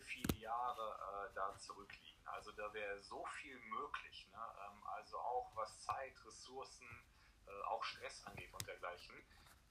viele, 0.00 0.28
viele 0.28 0.40
Jahre 0.40 1.28
äh, 1.30 1.34
da 1.34 1.56
zurückliegen. 1.56 2.26
Also 2.26 2.52
da 2.52 2.72
wäre 2.72 3.00
so 3.02 3.24
viel 3.40 3.58
möglich. 3.58 4.28
Ne? 4.32 4.38
Ähm, 4.38 4.86
also 4.86 5.18
auch 5.18 5.50
was 5.54 5.80
Zeit, 5.80 6.14
Ressourcen, 6.24 6.86
äh, 7.46 7.64
auch 7.66 7.82
Stress 7.84 8.24
angeht 8.26 8.52
und 8.52 8.66
dergleichen. 8.66 9.14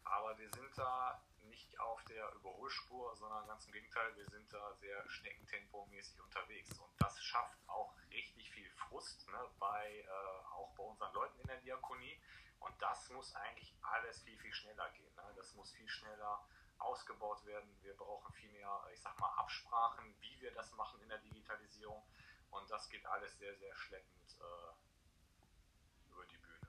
Aber 0.04 0.38
wir 0.38 0.50
sind 0.50 0.78
da 0.78 1.22
nicht 1.42 1.80
auf 1.80 2.04
der 2.06 2.32
Überholspur, 2.34 3.16
sondern 3.16 3.48
ganz 3.48 3.66
im 3.66 3.74
Gegenteil, 3.74 4.16
wir 4.16 4.26
sind 4.26 4.52
da 4.52 4.74
sehr 4.76 5.08
schneckentempomäßig 5.10 6.20
unterwegs. 6.22 6.78
Und 6.80 6.92
das 7.00 7.22
schafft 7.22 7.58
auch 7.68 7.94
richtig 8.12 8.50
viel 8.52 8.70
Frust 8.72 9.28
ne, 9.30 9.50
bei, 9.60 10.00
äh, 10.00 10.46
auch 10.56 10.74
bei 10.76 10.84
unseren 10.84 11.14
Leuten 11.14 11.40
in 11.42 11.48
der 11.48 11.62
Diakonie. 11.62 12.20
Und 12.60 12.82
das 12.82 13.10
muss 13.10 13.36
eigentlich 13.36 13.76
alles 13.82 14.22
viel, 14.24 14.38
viel 14.40 14.54
schneller 14.54 14.90
gehen. 14.92 15.14
Ne? 15.16 15.34
Das 15.36 15.54
muss 15.54 15.72
viel 15.72 15.88
schneller 15.88 16.48
ausgebaut 16.80 17.46
werden. 17.46 17.70
Wir 17.82 17.94
brauchen 17.94 18.34
viel 18.34 18.52
mehr, 18.52 18.70
ich 18.94 19.02
sag 19.02 19.20
mal, 19.20 19.30
Absprachen, 19.38 20.14
wie 20.22 20.42
wir 20.42 20.52
das 20.52 20.74
machen 20.74 21.00
in 21.02 21.10
der 21.10 21.20
Digitalisierung. 21.20 22.04
Und 22.52 22.70
das 22.70 22.90
geht 22.90 23.06
alles 23.06 23.38
sehr, 23.38 23.56
sehr 23.56 23.76
schleppend 23.76 24.38
äh, 24.40 26.12
über 26.12 26.26
die 26.26 26.38
Bühne. 26.38 26.68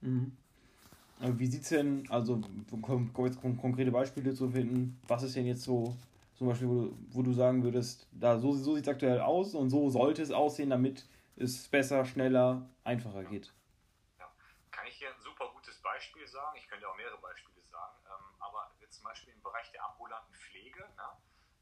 Mhm. 0.00 0.36
Aber 1.20 1.38
wie 1.38 1.46
sieht 1.46 1.62
es 1.62 1.70
denn, 1.70 2.08
also 2.10 2.34
um 2.34 3.12
jetzt 3.24 3.40
konkrete 3.40 3.90
Beispiele 3.90 4.34
zu 4.34 4.50
finden, 4.50 5.00
was 5.08 5.22
ist 5.22 5.34
denn 5.34 5.46
jetzt 5.46 5.62
so, 5.62 5.96
zum 6.34 6.48
Beispiel, 6.48 6.68
wo 6.68 6.74
du, 6.74 6.98
wo 7.10 7.22
du 7.22 7.32
sagen 7.32 7.62
würdest, 7.62 8.06
da 8.12 8.38
so, 8.38 8.52
so 8.52 8.74
sieht 8.74 8.86
es 8.86 8.92
aktuell 8.92 9.20
aus 9.20 9.54
und 9.54 9.70
so 9.70 9.88
sollte 9.88 10.22
es 10.22 10.30
aussehen, 10.30 10.68
damit 10.68 11.06
es 11.36 11.68
besser, 11.68 12.04
schneller, 12.04 12.68
einfacher 12.84 13.22
ja. 13.22 13.28
geht? 13.30 13.52
Ja. 14.18 14.30
Kann 14.70 14.86
ich 14.86 14.96
hier 14.96 15.08
ein 15.08 15.20
super 15.20 15.48
gutes 15.54 15.80
Beispiel 15.80 16.26
sagen? 16.26 16.58
Ich 16.58 16.68
könnte 16.68 16.86
auch 16.86 16.96
mehrere 16.96 17.18
Beispiele 17.18 17.62
sagen, 17.62 17.96
ähm, 18.04 18.34
aber 18.38 18.70
Beispiel 19.06 19.32
im 19.32 19.42
Bereich 19.42 19.70
der 19.72 19.84
ambulanten 19.84 20.34
Pflege, 20.34 20.80
ne? 20.96 21.16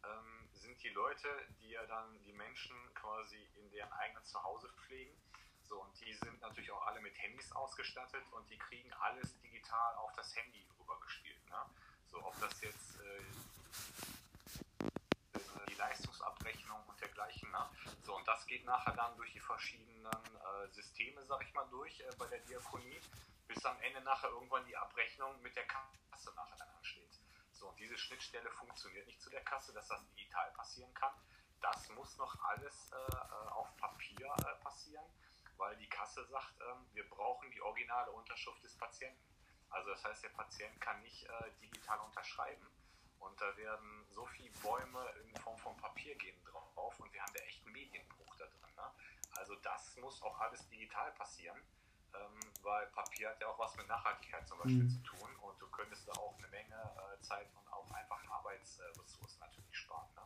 ähm, 0.04 0.48
sind 0.52 0.82
die 0.82 0.88
Leute, 0.90 1.28
die 1.60 1.70
ja 1.70 1.84
dann 1.86 2.18
die 2.22 2.32
Menschen 2.32 2.76
quasi 2.94 3.48
in 3.56 3.70
deren 3.70 3.92
eigenen 3.92 4.24
Zuhause 4.24 4.68
pflegen. 4.70 5.14
So, 5.62 5.80
und 5.80 5.98
die 6.00 6.12
sind 6.14 6.40
natürlich 6.40 6.70
auch 6.72 6.86
alle 6.86 7.00
mit 7.00 7.16
Handys 7.18 7.50
ausgestattet 7.52 8.24
und 8.32 8.48
die 8.50 8.58
kriegen 8.58 8.92
alles 8.94 9.38
digital 9.40 9.94
auf 9.96 10.12
das 10.14 10.34
Handy 10.36 10.66
rübergespielt. 10.78 11.48
Ne? 11.48 11.56
So, 12.10 12.24
ob 12.24 12.38
das 12.40 12.60
jetzt 12.60 13.00
äh, 13.00 13.24
die 15.68 15.74
Leistungsabrechnung 15.74 16.82
und 16.86 17.00
dergleichen. 17.00 17.50
Ne? 17.50 17.70
So, 18.02 18.16
und 18.16 18.28
das 18.28 18.46
geht 18.46 18.64
nachher 18.64 18.92
dann 18.92 19.16
durch 19.16 19.32
die 19.32 19.40
verschiedenen 19.40 20.06
äh, 20.06 20.68
Systeme, 20.68 21.24
sag 21.24 21.42
ich 21.42 21.52
mal, 21.54 21.66
durch 21.70 22.00
äh, 22.00 22.10
bei 22.18 22.26
der 22.26 22.40
Diakonie, 22.40 23.00
bis 23.48 23.64
am 23.64 23.80
Ende 23.80 24.00
nachher 24.02 24.28
irgendwann 24.30 24.64
die 24.66 24.76
Abrechnung 24.76 25.40
mit 25.42 25.56
der 25.56 25.66
Kasse 25.66 26.34
nachher 26.34 26.56
dann. 26.56 26.73
So, 27.64 27.70
und 27.70 27.80
diese 27.80 27.96
Schnittstelle 27.96 28.50
funktioniert 28.50 29.06
nicht 29.06 29.22
zu 29.22 29.30
der 29.30 29.42
Kasse, 29.42 29.72
dass 29.72 29.88
das 29.88 30.06
digital 30.10 30.50
passieren 30.52 30.92
kann. 30.92 31.14
Das 31.62 31.88
muss 31.88 32.14
noch 32.18 32.38
alles 32.44 32.92
äh, 32.92 32.96
äh 32.96 33.48
auf 33.52 33.74
Papier 33.78 34.26
äh, 34.26 34.62
passieren, 34.62 35.06
weil 35.56 35.74
die 35.78 35.88
Kasse 35.88 36.26
sagt, 36.26 36.60
ähm, 36.60 36.86
wir 36.92 37.08
brauchen 37.08 37.50
die 37.52 37.62
originale 37.62 38.10
Unterschrift 38.10 38.62
des 38.62 38.76
Patienten. 38.76 39.24
Also 39.70 39.88
das 39.88 40.04
heißt, 40.04 40.24
der 40.24 40.28
Patient 40.28 40.78
kann 40.78 41.00
nicht 41.00 41.24
äh, 41.24 41.50
digital 41.62 42.00
unterschreiben. 42.00 42.66
Und 43.18 43.40
da 43.40 43.56
werden 43.56 44.04
so 44.10 44.26
viele 44.26 44.50
Bäume 44.58 45.10
in 45.24 45.34
Form 45.36 45.56
von 45.56 45.74
Papier 45.78 46.14
gehen 46.16 46.44
drauf 46.44 47.00
und 47.00 47.10
wir 47.14 47.22
haben 47.22 47.32
da 47.32 47.40
echt 47.40 47.64
einen 47.64 47.72
Medienbruch 47.72 48.36
da 48.36 48.44
drin. 48.44 48.74
Ne? 48.76 48.94
Also 49.36 49.54
das 49.56 49.96
muss 49.96 50.20
auch 50.20 50.38
alles 50.38 50.68
digital 50.68 51.12
passieren, 51.12 51.58
ähm, 52.14 52.40
weil 52.62 52.86
Papier 52.88 53.30
hat 53.30 53.40
ja 53.40 53.48
auch 53.48 53.58
was 53.58 53.76
mit 53.76 53.88
Nachhaltigkeit 53.88 54.46
zum 54.48 54.58
Beispiel 54.58 54.84
mhm. 54.84 54.90
zu 54.90 55.02
tun 55.02 55.28
und 55.42 55.60
du 55.60 55.66
könntest 55.68 56.08
da 56.08 56.12
auch 56.12 56.36
eine 56.38 56.48
Menge 56.48 56.74
äh, 56.74 57.20
Zeit 57.20 57.46
und 57.54 57.72
auch 57.72 57.90
einfach 57.92 58.20
Arbeitsressourcen 58.30 59.40
natürlich 59.40 59.76
sparen. 59.76 60.08
Ne? 60.14 60.22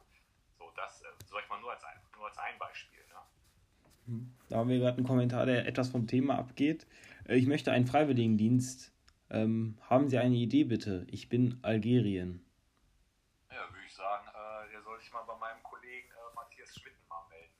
So, 0.59 0.71
das, 0.77 1.03
äh, 1.03 1.07
sag 1.27 1.43
ich 1.43 1.49
mal, 1.49 1.61
nur 1.61 1.73
als 1.73 1.85
ein, 1.85 2.01
nur 2.17 2.27
als 2.27 2.39
ein 2.39 2.59
Beispiel. 2.59 3.01
Ne? 3.07 3.15
Mhm. 4.07 4.35
Da 4.49 4.57
haben 4.57 4.69
wir 4.69 4.79
gerade 4.79 4.97
einen 4.97 5.07
Kommentar, 5.07 5.47
der 5.47 5.67
etwas 5.67 5.89
vom 5.89 6.07
Thema 6.07 6.39
abgeht. 6.39 6.87
Äh, 7.25 7.37
ich 7.37 7.47
möchte 7.47 7.73
einen 7.73 7.87
Freiwilligendienst. 7.87 8.93
Ähm, 9.31 9.79
haben 9.83 10.09
Sie 10.09 10.19
eine 10.19 10.37
Idee 10.37 10.65
bitte? 10.65 11.07
Ich 11.11 11.29
bin 11.29 11.59
Algerien. 11.63 12.45
Ja, 13.51 13.69
würde 13.71 13.85
ich 13.85 13.95
sagen, 13.95 14.27
äh, 14.29 14.71
der 14.73 14.83
soll 14.83 14.99
sich 15.01 15.13
mal 15.13 15.23
bei 15.25 15.37
meinem 15.37 15.63
Kollegen 15.63 16.09
äh, 16.09 16.35
Matthias 16.35 16.75
Schmitten 16.75 17.07
mal 17.09 17.27
melden. 17.29 17.53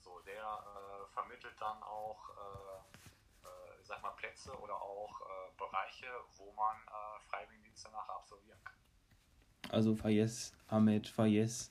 So, 0.00 0.18
der 0.20 0.42
äh, 0.42 1.12
vermittelt 1.12 1.54
dann 1.60 1.82
auch, 1.82 2.30
äh, 2.30 2.96
äh, 2.96 3.01
sag 3.92 4.02
mal, 4.02 4.10
Plätze 4.12 4.50
oder 4.58 4.74
auch 4.74 5.20
Bereiche, 5.58 6.06
wo 6.38 6.52
man 6.52 6.76
Freiwilligendienste 7.28 7.90
nachher 7.90 8.16
absolvieren 8.16 8.58
kann. 8.64 8.74
Also 9.68 9.94
Fayez, 9.94 10.52
Ahmed, 10.68 11.08
Fayez, 11.08 11.70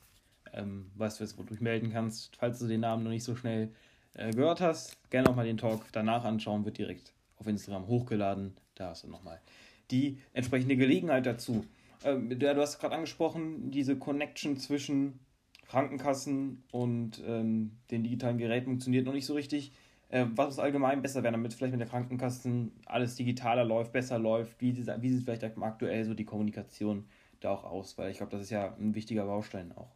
ähm, 0.53 0.91
weißt 0.95 1.19
du 1.19 1.24
jetzt, 1.24 1.38
wo 1.38 1.43
du 1.43 1.49
dich 1.49 1.61
melden 1.61 1.91
kannst, 1.91 2.36
falls 2.36 2.59
du 2.59 2.67
den 2.67 2.82
Namen 2.82 3.03
noch 3.03 3.09
nicht 3.09 3.24
so 3.24 3.36
schnell 3.36 3.74
äh, 4.13 4.32
gehört 4.32 4.61
hast, 4.61 4.97
gerne 5.09 5.30
auch 5.30 5.36
mal 5.36 5.45
den 5.45 5.57
Talk 5.57 5.86
danach 5.91 6.24
anschauen, 6.24 6.65
wird 6.65 6.78
direkt 6.78 7.13
auf 7.38 7.47
Instagram 7.47 7.88
hochgeladen. 7.88 8.55
Da 8.76 8.89
hast 8.89 9.03
du 9.03 9.07
nochmal 9.07 9.41
die 9.89 10.22
entsprechende 10.34 10.78
Gelegenheit 10.78 11.26
dazu. 11.26 11.65
Ähm, 12.03 12.38
du 12.38 12.55
hast 12.55 12.80
gerade 12.80 12.95
angesprochen, 12.95 13.72
diese 13.72 13.97
Connection 13.97 14.57
zwischen 14.57 15.19
Krankenkassen 15.67 16.63
und 16.72 17.22
ähm, 17.26 17.80
den 17.89 18.03
digitalen 18.03 18.38
Geräten 18.38 18.65
funktioniert 18.65 19.05
noch 19.05 19.13
nicht 19.13 19.26
so 19.26 19.34
richtig. 19.34 19.74
Äh, 20.12 20.28
was 20.36 20.47
muss 20.47 20.59
allgemein 20.59 21.01
besser 21.01 21.24
werden, 21.24 21.34
damit 21.34 21.53
vielleicht 21.53 21.72
mit 21.72 21.82
der 21.82 21.88
Krankenkassen 21.88 22.72
alles 22.86 23.16
digitaler 23.16 23.64
läuft, 23.64 23.91
besser 23.91 24.20
läuft? 24.20 24.59
Wie, 24.62 24.76
wie 24.76 25.09
sieht 25.09 25.24
vielleicht 25.24 25.43
aktuell 25.43 26.05
so 26.05 26.14
die 26.14 26.26
Kommunikation 26.26 27.09
da 27.39 27.51
auch 27.51 27.64
aus? 27.64 27.97
Weil 27.97 28.12
ich 28.12 28.18
glaube, 28.18 28.32
das 28.32 28.41
ist 28.41 28.49
ja 28.49 28.76
ein 28.76 28.93
wichtiger 28.93 29.26
Baustein 29.26 29.72
auch. 29.72 29.91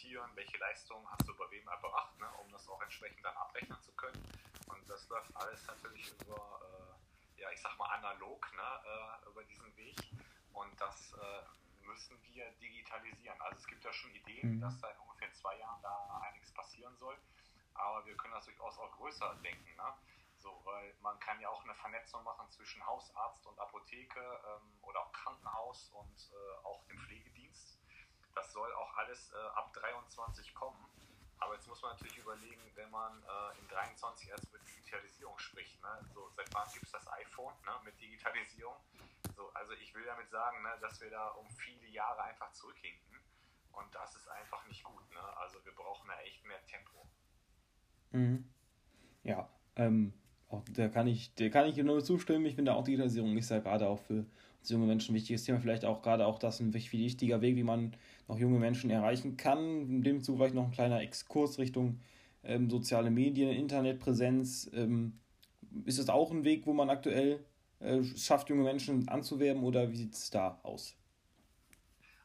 dokumentieren, 0.00 0.30
welche 0.34 0.56
Leistungen 0.58 1.06
hast 1.10 1.28
du 1.28 1.34
bei 1.36 1.44
wem 1.50 1.66
erbracht, 1.68 2.18
ne, 2.18 2.26
um 2.42 2.50
das 2.50 2.68
auch 2.68 2.80
entsprechend 2.82 3.24
dann 3.24 3.36
abrechnen 3.36 3.80
zu 3.82 3.92
können. 3.92 4.22
Und 4.66 4.88
das 4.88 5.08
läuft 5.08 5.34
alles 5.36 5.66
natürlich 5.66 6.12
über, 6.20 6.60
äh, 7.36 7.40
ja, 7.40 7.50
ich 7.52 7.60
sag 7.60 7.76
mal 7.78 7.86
analog, 7.86 8.46
ne, 8.54 8.62
äh, 8.62 9.28
über 9.30 9.44
diesen 9.44 9.76
Weg. 9.76 9.96
Und 10.52 10.80
das 10.80 11.12
äh, 11.14 11.69
müssen 11.86 12.20
wir 12.22 12.50
digitalisieren. 12.52 13.40
Also 13.40 13.58
es 13.58 13.66
gibt 13.66 13.84
ja 13.84 13.92
schon 13.92 14.10
Ideen, 14.14 14.56
mhm. 14.56 14.60
dass 14.60 14.78
da 14.80 14.88
in 14.88 14.98
ungefähr 15.00 15.32
zwei 15.34 15.56
Jahren 15.58 15.80
da 15.82 16.22
einiges 16.28 16.52
passieren 16.52 16.96
soll. 16.96 17.16
Aber 17.74 18.04
wir 18.06 18.16
können 18.16 18.34
das 18.34 18.44
durchaus 18.44 18.78
auch 18.78 18.90
größer 18.92 19.34
denken. 19.42 19.76
Ne? 19.76 19.94
So, 20.38 20.60
weil 20.64 20.94
man 21.02 21.18
kann 21.20 21.40
ja 21.40 21.48
auch 21.48 21.62
eine 21.64 21.74
Vernetzung 21.74 22.22
machen 22.24 22.50
zwischen 22.50 22.84
Hausarzt 22.86 23.46
und 23.46 23.58
Apotheke 23.58 24.20
ähm, 24.20 24.78
oder 24.82 25.00
auch 25.00 25.12
Krankenhaus 25.12 25.90
und 25.90 26.30
äh, 26.32 26.66
auch 26.66 26.84
dem 26.86 26.98
Pflegedienst. 26.98 27.78
Das 28.34 28.52
soll 28.52 28.72
auch 28.74 28.96
alles 28.96 29.32
äh, 29.32 29.36
ab 29.54 29.72
23 29.74 30.54
kommen. 30.54 30.86
Aber 31.40 31.54
jetzt 31.54 31.66
muss 31.66 31.80
man 31.82 31.92
natürlich 31.92 32.18
überlegen, 32.18 32.60
wenn 32.74 32.90
man 32.90 33.22
äh, 33.22 33.58
in 33.58 33.68
23 33.68 34.28
erst 34.28 34.44
über 34.48 34.58
Digitalisierung 34.58 35.38
spricht, 35.38 35.82
ne? 35.82 36.06
so, 36.14 36.28
seit 36.36 36.52
wann 36.54 36.70
gibt 36.72 36.84
es 36.86 36.92
das 36.92 37.08
iPhone 37.12 37.54
ne? 37.64 37.72
mit 37.84 37.98
Digitalisierung? 38.00 38.76
So, 39.40 39.48
also 39.54 39.72
ich 39.82 39.94
will 39.94 40.04
damit 40.04 40.28
sagen, 40.28 40.62
ne, 40.62 40.68
dass 40.82 41.00
wir 41.00 41.08
da 41.08 41.28
um 41.28 41.48
viele 41.48 41.88
Jahre 41.88 42.24
einfach 42.24 42.52
zurückhinken 42.52 43.16
und 43.72 43.94
das 43.94 44.14
ist 44.14 44.28
einfach 44.28 44.68
nicht 44.68 44.84
gut. 44.84 45.10
Ne? 45.14 45.36
Also 45.38 45.64
wir 45.64 45.72
brauchen 45.72 46.06
da 46.08 46.20
echt 46.20 46.44
mehr 46.44 46.62
Tempo. 46.66 47.06
Mhm. 48.10 48.44
Ja, 49.22 49.48
ähm, 49.76 50.12
auch, 50.48 50.62
da 50.74 50.88
kann 50.88 51.06
ich, 51.06 51.34
da 51.36 51.48
kann 51.48 51.66
ich 51.66 51.76
nur 51.78 52.04
zustimmen. 52.04 52.44
Ich 52.44 52.54
finde 52.54 52.74
auch 52.74 52.84
Digitalisierung 52.84 53.34
ist 53.38 53.50
ja 53.50 53.60
gerade 53.60 53.88
auch 53.88 53.98
für 53.98 54.26
uns 54.58 54.68
junge 54.68 54.86
Menschen 54.86 55.12
ein 55.12 55.16
wichtiges 55.16 55.44
Thema. 55.44 55.58
Vielleicht 55.58 55.86
auch 55.86 56.02
gerade 56.02 56.26
auch 56.26 56.38
das 56.38 56.60
ein 56.60 56.74
wichtiger 56.74 57.40
Weg, 57.40 57.56
wie 57.56 57.64
man 57.64 57.96
noch 58.28 58.38
junge 58.38 58.58
Menschen 58.58 58.90
erreichen 58.90 59.38
kann. 59.38 59.88
In 59.88 60.02
dem 60.02 60.22
Zug 60.22 60.36
vielleicht 60.36 60.54
noch 60.54 60.66
ein 60.66 60.70
kleiner 60.70 61.00
Exkurs 61.00 61.58
Richtung 61.58 62.00
ähm, 62.44 62.68
soziale 62.68 63.10
Medien, 63.10 63.52
Internetpräsenz. 63.52 64.70
Ähm, 64.74 65.18
ist 65.86 65.98
das 65.98 66.10
auch 66.10 66.30
ein 66.30 66.44
Weg, 66.44 66.66
wo 66.66 66.74
man 66.74 66.90
aktuell 66.90 67.42
äh, 67.80 68.04
schafft, 68.04 68.48
junge 68.48 68.62
Menschen 68.62 69.08
anzuwerben 69.08 69.62
oder 69.64 69.90
wie 69.90 69.96
sieht 69.96 70.14
es 70.14 70.30
da 70.30 70.60
aus? 70.62 70.96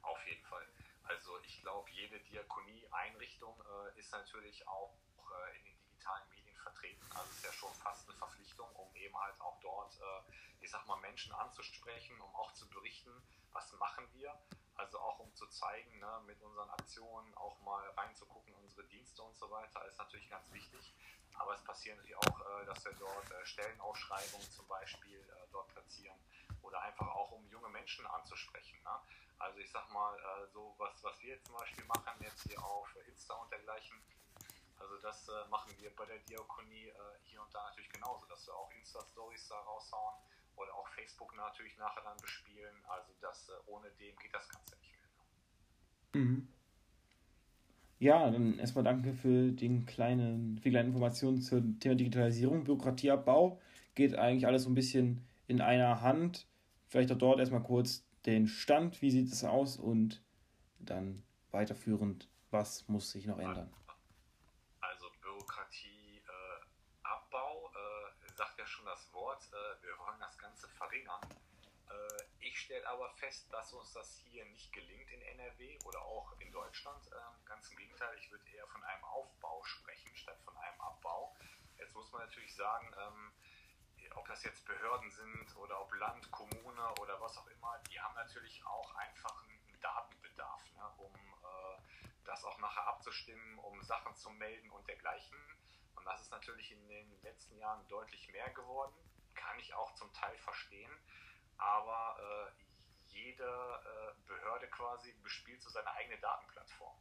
Auf 0.02 0.28
jeden 0.28 0.44
Fall. 0.46 0.68
Also 1.04 1.32
ich 1.46 1.62
glaube, 1.62 1.90
jede 1.92 2.20
Diakonie-Einrichtung 2.20 3.56
äh, 3.62 4.00
ist 4.00 4.12
natürlich 4.12 4.68
auch 4.68 4.94
äh, 5.18 5.58
in 5.58 5.66
den 5.66 5.78
digitalen 5.80 6.30
Medien 6.30 6.58
vertreten. 6.58 7.04
Also 7.12 7.30
es 7.32 7.38
ist 7.38 7.46
ja 7.46 7.54
schon 7.54 7.74
fast 7.74 8.08
eine 8.10 8.18
Verpflichtung, 8.18 8.68
um 8.76 8.94
eben 8.96 9.18
halt 9.18 9.40
auch 9.40 9.60
dort, 9.62 9.96
äh, 9.96 10.64
ich 10.64 10.70
sag 10.70 10.86
mal, 10.88 11.00
Menschen 11.00 11.34
anzusprechen, 11.34 12.20
um 12.20 12.36
auch 12.36 12.52
zu 12.54 12.68
berichten, 12.70 13.12
was 13.54 13.72
machen 13.80 14.06
wir. 14.14 14.38
Also 14.76 15.00
auch 15.00 15.20
um 15.20 15.34
zu 15.34 15.48
zeigen, 15.48 16.00
ne, 16.00 16.22
mit 16.28 16.42
unseren 16.42 16.70
Aktionen 16.70 17.34
auch 17.36 17.62
mal 17.62 17.82
reinzugucken, 17.92 18.54
unsere 18.56 18.86
Dienste 18.88 19.22
und 19.24 19.38
so 19.38 19.50
weiter, 19.50 19.86
ist 19.88 19.98
natürlich 19.98 20.30
ganz 20.30 20.52
wichtig. 20.52 20.94
Aber 21.38 21.54
es 21.54 21.64
passiert 21.64 21.98
natürlich 21.98 22.18
auch, 22.18 22.42
äh, 22.42 22.66
dass 22.66 22.84
wir 22.86 22.94
dort 22.94 23.32
äh, 23.32 23.46
Stellenausschreibungen 23.46 24.50
zum 24.52 24.68
Beispiel 24.68 25.20
äh, 25.20 25.48
dort 25.52 25.68
platzieren 25.70 26.18
oder 26.62 26.82
einfach 26.82 27.08
auch 27.08 27.32
um 27.32 27.46
junge 27.48 27.70
Menschen 27.70 28.06
anzusprechen. 28.08 28.82
Ne? 28.84 29.00
Also 29.40 29.60
ich 29.60 29.72
sag 29.72 29.92
mal, 29.92 30.16
äh, 30.18 30.48
so 30.54 30.76
was, 30.78 31.04
was 31.04 31.20
wir 31.22 31.36
jetzt 31.36 31.46
zum 31.46 31.56
Beispiel 31.56 31.84
machen, 31.86 32.14
jetzt 32.22 32.44
hier 32.44 32.64
auf 32.64 32.88
Insta 33.08 33.34
und 33.36 33.52
dergleichen, 33.52 34.02
also 34.78 34.98
das 34.98 35.28
äh, 35.30 35.48
machen 35.50 35.74
wir 35.78 35.96
bei 35.96 36.06
der 36.06 36.20
Diakonie 36.20 36.88
äh, 36.88 36.94
hier 37.24 37.42
und 37.42 37.54
da 37.54 37.64
natürlich 37.70 37.90
genauso, 37.90 38.26
dass 38.28 38.46
wir 38.48 38.56
auch 38.56 38.72
Insta-Stories 38.72 39.48
da 39.48 39.60
raushauen 39.60 40.16
oder 40.56 40.74
auch 40.76 40.88
Facebook 40.90 41.36
natürlich 41.36 41.78
nachher 41.78 42.04
dann 42.04 42.18
bespielen. 42.18 42.76
Also 42.88 43.14
das, 43.22 43.52
ohne 43.68 43.90
dem 43.92 44.16
geht 44.18 44.34
das 44.34 44.48
Ganze 44.50 44.76
nicht 44.78 44.94
mehr. 44.94 46.22
Mhm. 46.24 46.55
Ja, 48.00 48.30
dann 48.30 48.60
erstmal 48.60 48.84
danke 48.84 49.14
für, 49.14 49.52
den 49.52 49.86
kleinen, 49.86 50.58
für 50.58 50.66
die 50.66 50.72
kleinen 50.72 50.90
Informationen 50.90 51.42
zum 51.42 51.80
Thema 51.80 51.96
Digitalisierung, 51.96 52.64
Bürokratieabbau. 52.64 53.60
Geht 53.96 54.16
eigentlich 54.16 54.46
alles 54.48 54.64
so 54.64 54.70
ein 54.70 54.76
bisschen 54.76 55.26
in 55.48 55.62
einer 55.62 56.02
Hand. 56.02 56.48
Vielleicht 56.88 57.12
auch 57.12 57.18
dort 57.18 57.40
erstmal 57.40 57.64
kurz 57.64 58.06
den 58.26 58.48
Stand, 58.48 59.02
wie 59.02 59.12
sieht 59.12 59.32
es 59.32 59.44
aus 59.44 59.78
und 59.78 60.22
dann 60.80 61.24
weiterführend, 61.52 62.28
was 62.52 62.88
muss 62.88 63.12
sich 63.12 63.28
noch 63.28 63.40
ändern. 63.40 63.72
verringern. 70.76 71.22
Äh, 71.24 71.45
ich 72.46 72.60
stelle 72.60 72.88
aber 72.88 73.10
fest, 73.16 73.52
dass 73.52 73.74
uns 73.74 73.92
das 73.94 74.20
hier 74.30 74.46
nicht 74.46 74.72
gelingt 74.72 75.10
in 75.10 75.22
NRW 75.22 75.80
oder 75.84 76.00
auch 76.04 76.32
in 76.40 76.52
Deutschland. 76.52 77.08
Ähm, 77.08 77.46
ganz 77.46 77.70
im 77.72 77.78
Gegenteil, 77.78 78.16
ich 78.20 78.30
würde 78.30 78.48
eher 78.52 78.68
von 78.68 78.84
einem 78.84 79.04
Aufbau 79.04 79.64
sprechen 79.64 80.16
statt 80.16 80.40
von 80.46 80.56
einem 80.58 80.80
Abbau. 80.80 81.36
Jetzt 81.78 81.96
muss 81.96 82.12
man 82.12 82.22
natürlich 82.22 82.56
sagen, 82.56 82.94
ähm, 83.00 83.34
ob 84.16 84.28
das 84.28 84.44
jetzt 84.44 84.64
Behörden 84.66 85.10
sind 85.10 85.56
oder 85.58 85.82
ob 85.82 85.94
Land, 85.96 86.30
Kommune 86.32 86.94
oder 87.02 87.20
was 87.20 87.36
auch 87.38 87.48
immer, 87.48 87.80
die 87.90 88.00
haben 88.00 88.14
natürlich 88.14 88.64
auch 88.66 88.94
einfach 88.96 89.44
einen 89.44 89.82
Datenbedarf, 89.82 90.72
ne, 90.74 90.94
um 90.98 91.14
äh, 91.14 91.82
das 92.26 92.44
auch 92.44 92.60
nachher 92.60 92.86
abzustimmen, 92.88 93.58
um 93.60 93.82
Sachen 93.82 94.16
zu 94.16 94.30
melden 94.30 94.70
und 94.70 94.88
dergleichen. 94.88 95.38
Und 95.96 96.06
das 96.06 96.22
ist 96.22 96.32
natürlich 96.32 96.72
in 96.72 96.88
den 96.88 97.22
letzten 97.24 97.58
Jahren 97.58 97.88
deutlich 97.88 98.30
mehr 98.30 98.52
geworden 98.52 98.96
kann 99.36 99.60
ich 99.60 99.74
auch 99.74 99.94
zum 99.96 100.12
Teil 100.14 100.36
verstehen. 100.40 100.92
Aber 101.58 102.18
äh, 102.20 103.14
jede 103.14 103.44
äh, 103.46 104.28
Behörde 104.28 104.68
quasi 104.68 105.14
bespielt 105.24 105.62
so 105.62 105.70
seine 105.70 105.92
eigene 105.92 106.18
Datenplattform. 106.20 106.96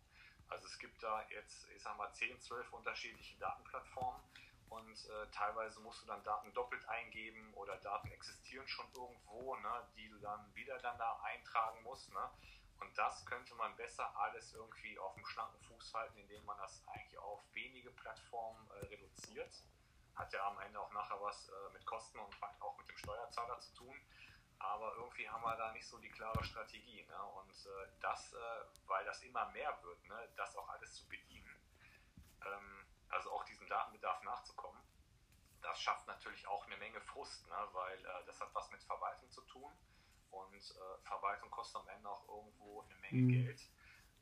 Also 0.49 0.67
es 0.67 0.79
gibt 0.79 1.03
da 1.03 1.25
jetzt, 1.31 1.69
ich 1.71 1.83
sag 1.83 1.97
mal, 1.97 2.13
10, 2.13 2.41
12 2.41 2.73
unterschiedliche 2.73 3.37
Datenplattformen 3.39 4.21
und 4.69 5.09
äh, 5.09 5.27
teilweise 5.33 5.81
musst 5.81 6.03
du 6.03 6.07
dann 6.07 6.23
Daten 6.23 6.53
doppelt 6.53 6.87
eingeben 6.89 7.53
oder 7.55 7.77
Daten 7.79 8.11
existieren 8.11 8.67
schon 8.69 8.87
irgendwo, 8.95 9.57
ne, 9.57 9.89
die 9.97 10.09
du 10.09 10.19
dann 10.19 10.55
wieder 10.55 10.79
dann 10.79 10.97
da 10.99 11.21
eintragen 11.25 11.83
musst. 11.83 12.13
Ne? 12.13 12.31
Und 12.81 12.97
das 12.97 13.25
könnte 13.27 13.55
man 13.55 13.75
besser 13.77 14.15
alles 14.19 14.53
irgendwie 14.55 14.99
auf 14.99 15.15
dem 15.15 15.27
schlanken 15.27 15.61
Fuß 15.63 15.95
halten, 15.95 16.19
indem 16.19 16.45
man 16.45 16.59
das 16.59 16.83
eigentlich 16.89 17.19
auf 17.19 17.43
wenige 17.55 17.91
Plattformen 17.91 18.71
äh, 18.71 18.87
reduziert 18.87 19.51
hat 20.15 20.33
ja 20.33 20.47
am 20.47 20.59
Ende 20.61 20.81
auch 20.81 20.93
nachher 20.93 21.21
was 21.21 21.49
äh, 21.49 21.73
mit 21.73 21.85
Kosten 21.87 22.19
und 22.19 22.35
auch 22.61 22.79
mit 22.79 22.89
dem 22.89 22.97
Steuerzahler 22.97 23.59
zu 23.61 23.75
tun. 23.75 23.95
Aber 24.59 24.95
irgendwie 24.97 25.29
haben 25.29 25.43
wir 25.43 25.57
da 25.57 25.73
nicht 25.73 25.87
so 25.87 25.99
die 25.99 26.11
klare 26.11 26.43
Strategie. 26.45 27.05
Ne? 27.05 27.23
Und 27.23 27.51
äh, 27.51 27.89
das, 28.01 28.33
äh, 28.33 28.37
weil 28.87 29.05
das 29.05 29.23
immer 29.23 29.49
mehr 29.51 29.77
wird, 29.83 30.05
ne? 30.07 30.29
das 30.37 30.57
auch 30.57 30.69
alles 30.69 30.95
zu 30.95 31.09
bedienen, 31.09 31.57
ähm, 32.45 32.87
also 33.09 33.31
auch 33.33 33.45
diesem 33.45 33.67
Datenbedarf 33.69 34.23
nachzukommen, 34.23 34.81
das 35.63 35.81
schafft 35.81 36.07
natürlich 36.07 36.47
auch 36.47 36.67
eine 36.67 36.77
Menge 36.77 37.01
Frust, 37.01 37.47
ne? 37.49 37.69
weil 37.73 37.99
äh, 37.99 38.25
das 38.27 38.41
hat 38.41 38.55
was 38.55 38.71
mit 38.71 38.83
Verwaltung 38.83 39.31
zu 39.31 39.43
tun 39.43 39.73
und 40.31 40.55
äh, 40.55 40.99
Verwaltung 41.05 41.51
kostet 41.51 41.81
am 41.81 41.89
Ende 41.89 42.09
auch 42.09 42.29
irgendwo 42.29 42.83
eine 42.83 42.95
Menge 42.97 43.23
mhm. 43.23 43.29
Geld. 43.29 43.61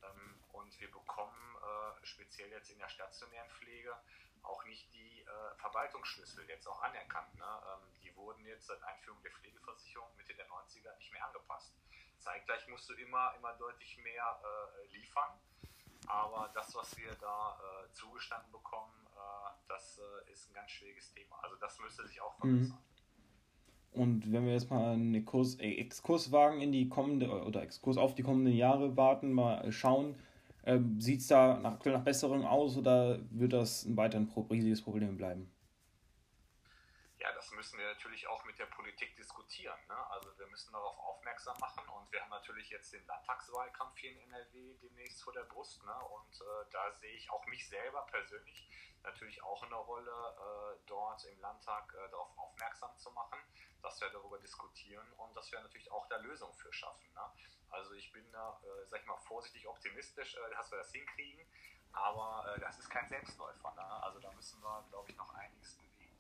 Ähm, 0.03 0.45
und 0.53 0.81
wir 0.81 0.91
bekommen 0.91 1.57
äh, 1.57 2.07
speziell 2.07 2.51
jetzt 2.51 2.71
in 2.71 2.79
der 2.79 2.89
stationären 2.89 3.51
Pflege 3.51 3.97
auch 4.43 4.65
nicht 4.65 4.93
die 4.93 5.23
äh, 5.23 5.55
Verwaltungsschlüssel 5.57 6.49
jetzt 6.49 6.67
auch 6.67 6.83
anerkannt. 6.83 7.35
Ne? 7.37 7.45
Ähm, 7.45 8.01
die 8.03 8.15
wurden 8.17 8.45
jetzt 8.47 8.67
seit 8.67 8.83
Einführung 8.83 9.23
der 9.23 9.33
Pflegeversicherung 9.33 10.09
Mitte 10.17 10.35
der 10.35 10.49
90er 10.49 10.97
nicht 10.99 11.13
mehr 11.13 11.27
angepasst. 11.27 11.75
Zeitgleich 12.19 12.67
musst 12.69 12.89
du 12.89 12.95
immer, 12.95 13.35
immer 13.37 13.53
deutlich 13.55 13.99
mehr 13.99 14.41
äh, 14.43 14.97
liefern. 14.97 15.39
Aber 16.07 16.51
das, 16.55 16.75
was 16.75 16.97
wir 16.97 17.15
da 17.21 17.59
äh, 17.59 17.93
zugestanden 17.93 18.51
bekommen, 18.51 18.93
äh, 19.15 19.51
das 19.69 19.99
äh, 19.99 20.33
ist 20.33 20.51
ein 20.51 20.55
ganz 20.55 20.71
schwieriges 20.71 21.13
Thema. 21.13 21.37
Also 21.43 21.57
das 21.57 21.79
müsste 21.79 22.07
sich 22.07 22.21
auch 22.21 22.35
verbessern. 22.35 22.79
Mhm. 22.79 22.93
Und 23.93 24.33
wenn 24.33 24.47
wir 24.47 24.55
jetzt 24.55 24.71
mal 24.71 24.93
einen 24.93 25.25
Kurs, 25.25 25.57
äh, 25.57 25.75
Exkurs 25.75 26.33
wagen 26.33 26.61
in 26.61 26.73
die 26.73 26.89
kommende 26.89 27.29
oder 27.45 27.63
Exkurs 27.63 27.99
auf 27.99 28.15
die 28.15 28.23
kommenden 28.23 28.55
Jahre 28.55 28.97
warten, 28.97 29.33
mal 29.33 29.71
schauen, 29.71 30.19
ähm, 30.65 31.01
Sieht 31.01 31.21
es 31.21 31.27
da 31.27 31.59
nach, 31.59 31.85
nach 31.85 32.05
Besserung 32.05 32.47
aus 32.47 32.77
oder 32.77 33.19
wird 33.31 33.53
das 33.53 33.85
ein 33.85 33.97
weiterhin 33.97 34.29
riesiges 34.51 34.83
Problem 34.83 35.17
bleiben? 35.17 35.53
Ja, 37.23 37.33
das 37.35 37.53
müssen 37.53 37.79
wir 37.79 37.87
natürlich 37.87 38.27
auch 38.27 38.45
mit 38.45 38.59
der 38.59 38.67
Politik 38.67 39.15
diskutieren. 39.17 39.79
Ne? 39.89 39.95
Also 40.11 40.37
wir 40.39 40.47
müssen 40.49 40.73
darauf 40.73 40.99
aufmerksam 40.99 41.57
machen 41.61 41.89
und 41.89 42.11
wir 42.11 42.21
haben 42.21 42.31
natürlich 42.31 42.69
jetzt 42.71 42.93
den 42.93 43.07
Landtagswahlkampf 43.07 43.97
hier 43.99 44.11
in 44.11 44.19
NRW 44.19 44.75
demnächst 44.83 45.23
vor 45.23 45.33
der 45.33 45.45
Brust. 45.45 45.85
Ne? 45.85 45.95
Und 45.95 46.35
äh, 46.41 46.71
da 46.73 46.91
sehe 46.93 47.15
ich 47.15 47.31
auch 47.31 47.47
mich 47.47 47.69
selber 47.69 48.05
persönlich 48.11 48.69
natürlich 49.05 49.41
auch 49.45 49.63
in 49.63 49.71
der 49.71 49.79
Rolle, 49.79 50.11
äh, 50.11 50.79
dort 50.87 51.25
im 51.25 51.39
Landtag 51.41 51.95
äh, 51.95 52.11
darauf 52.11 52.37
aufmerksam 52.37 52.97
zu 52.99 53.13
machen, 53.13 53.39
dass 53.83 54.01
wir 54.01 54.11
darüber 54.11 54.39
diskutieren 54.39 55.07
und 55.13 55.37
dass 55.37 55.51
wir 55.53 55.61
natürlich 55.61 55.93
auch 55.93 56.09
da 56.09 56.17
Lösungen 56.17 56.55
für 56.55 56.73
schaffen. 56.73 57.07
Ne? 57.15 57.23
Also 57.73 57.95
ich 57.95 58.13
bin 58.13 58.23
da, 58.33 58.61
äh, 58.63 58.87
sag 58.87 59.01
ich 59.01 59.07
mal, 59.07 59.17
vorsichtig 59.17 59.67
optimistisch, 59.67 60.37
äh, 60.37 60.55
dass 60.57 60.71
wir 60.71 60.79
das 60.79 60.93
hinkriegen. 60.93 61.41
Aber 61.93 62.45
äh, 62.55 62.61
das 62.61 62.79
ist 62.79 62.89
kein 62.89 63.09
Selbstläufer. 63.09 63.73
Ne? 63.75 63.83
Also 64.03 64.21
da 64.21 64.31
müssen 64.33 64.63
wir, 64.63 64.85
glaube 64.91 65.11
ich, 65.11 65.17
noch 65.17 65.35
einiges 65.35 65.77
bewegen. 65.77 66.17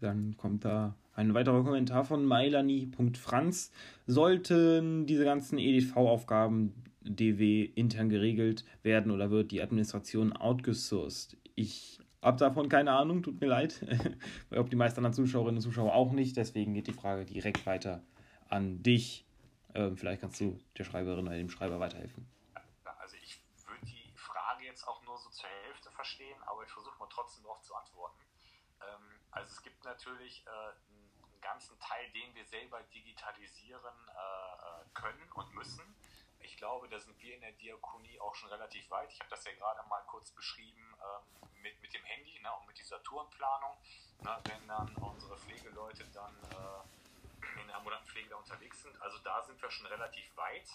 Dann 0.00 0.36
kommt 0.36 0.64
da 0.64 0.94
ein 1.14 1.34
weiterer 1.34 1.62
Kommentar 1.62 2.04
von 2.04 2.24
Mailani.franz. 2.24 3.70
Sollten 4.06 5.06
diese 5.06 5.24
ganzen 5.24 5.58
EDV-Aufgaben 5.58 6.74
DW 7.02 7.64
intern 7.64 8.08
geregelt 8.08 8.64
werden 8.82 9.10
oder 9.10 9.30
wird 9.30 9.50
die 9.50 9.62
Administration 9.62 10.32
outgesourced? 10.32 11.36
Ich 11.54 11.98
habe 12.22 12.38
davon 12.38 12.68
keine 12.68 12.92
Ahnung, 12.92 13.22
tut 13.22 13.40
mir 13.40 13.48
leid. 13.48 13.84
Ob 14.50 14.70
die 14.70 14.76
meisten 14.76 15.00
anderen 15.00 15.14
Zuschauerinnen 15.14 15.56
und 15.56 15.62
Zuschauer 15.62 15.94
auch 15.94 16.12
nicht. 16.12 16.36
Deswegen 16.36 16.74
geht 16.74 16.86
die 16.86 16.92
Frage 16.92 17.24
direkt 17.24 17.66
weiter 17.66 18.02
an 18.48 18.82
dich. 18.82 19.24
Ähm, 19.74 19.96
vielleicht 19.96 20.20
kannst 20.20 20.40
du 20.40 20.60
der 20.76 20.84
Schreiberin 20.84 21.26
oder 21.26 21.36
dem 21.36 21.50
Schreiber 21.50 21.80
weiterhelfen. 21.80 22.26
Also 22.84 23.16
ich 23.16 23.40
würde 23.66 23.86
die 23.86 24.12
Frage 24.16 24.64
jetzt 24.64 24.86
auch 24.86 25.02
nur 25.04 25.18
so 25.18 25.30
zur 25.30 25.48
Hälfte 25.48 25.90
verstehen, 25.90 26.40
aber 26.44 26.64
ich 26.64 26.70
versuche 26.70 26.98
mal 26.98 27.08
trotzdem 27.10 27.44
darauf 27.44 27.62
zu 27.62 27.74
antworten. 27.74 28.20
Ähm, 28.82 29.20
also 29.30 29.50
es 29.50 29.62
gibt 29.62 29.82
natürlich 29.84 30.44
äh, 30.46 30.50
einen 30.50 31.40
ganzen 31.40 31.78
Teil, 31.78 32.10
den 32.12 32.34
wir 32.34 32.44
selber 32.44 32.82
digitalisieren 32.94 33.94
äh, 34.08 34.82
äh, 34.82 34.84
können 34.94 35.32
und 35.34 35.54
müssen. 35.54 35.82
Ich 36.40 36.56
glaube, 36.56 36.88
da 36.88 36.98
sind 36.98 37.20
wir 37.22 37.34
in 37.34 37.40
der 37.40 37.52
Diakonie 37.52 38.20
auch 38.20 38.34
schon 38.34 38.50
relativ 38.50 38.90
weit. 38.90 39.10
Ich 39.12 39.20
habe 39.20 39.30
das 39.30 39.44
ja 39.44 39.52
gerade 39.52 39.88
mal 39.88 40.02
kurz 40.06 40.30
beschrieben 40.32 40.94
ähm, 41.00 41.48
mit, 41.62 41.80
mit 41.80 41.94
dem 41.94 42.04
Handy 42.04 42.38
ne, 42.40 42.52
und 42.60 42.66
mit 42.66 42.78
dieser 42.78 43.02
Tourenplanung. 43.02 43.76
Ne, 44.20 44.38
wenn 44.44 44.68
dann 44.68 44.94
unsere 44.96 45.38
Pflegeleute 45.38 46.04
dann 46.12 46.34
äh, 46.50 47.01
in 47.60 47.66
der 47.66 47.76
ambulanten 47.76 48.08
Pflege 48.08 48.28
da 48.28 48.36
unterwegs 48.36 48.82
sind. 48.82 49.00
Also 49.00 49.18
da 49.18 49.42
sind 49.42 49.60
wir 49.60 49.70
schon 49.70 49.86
relativ 49.86 50.36
weit. 50.36 50.68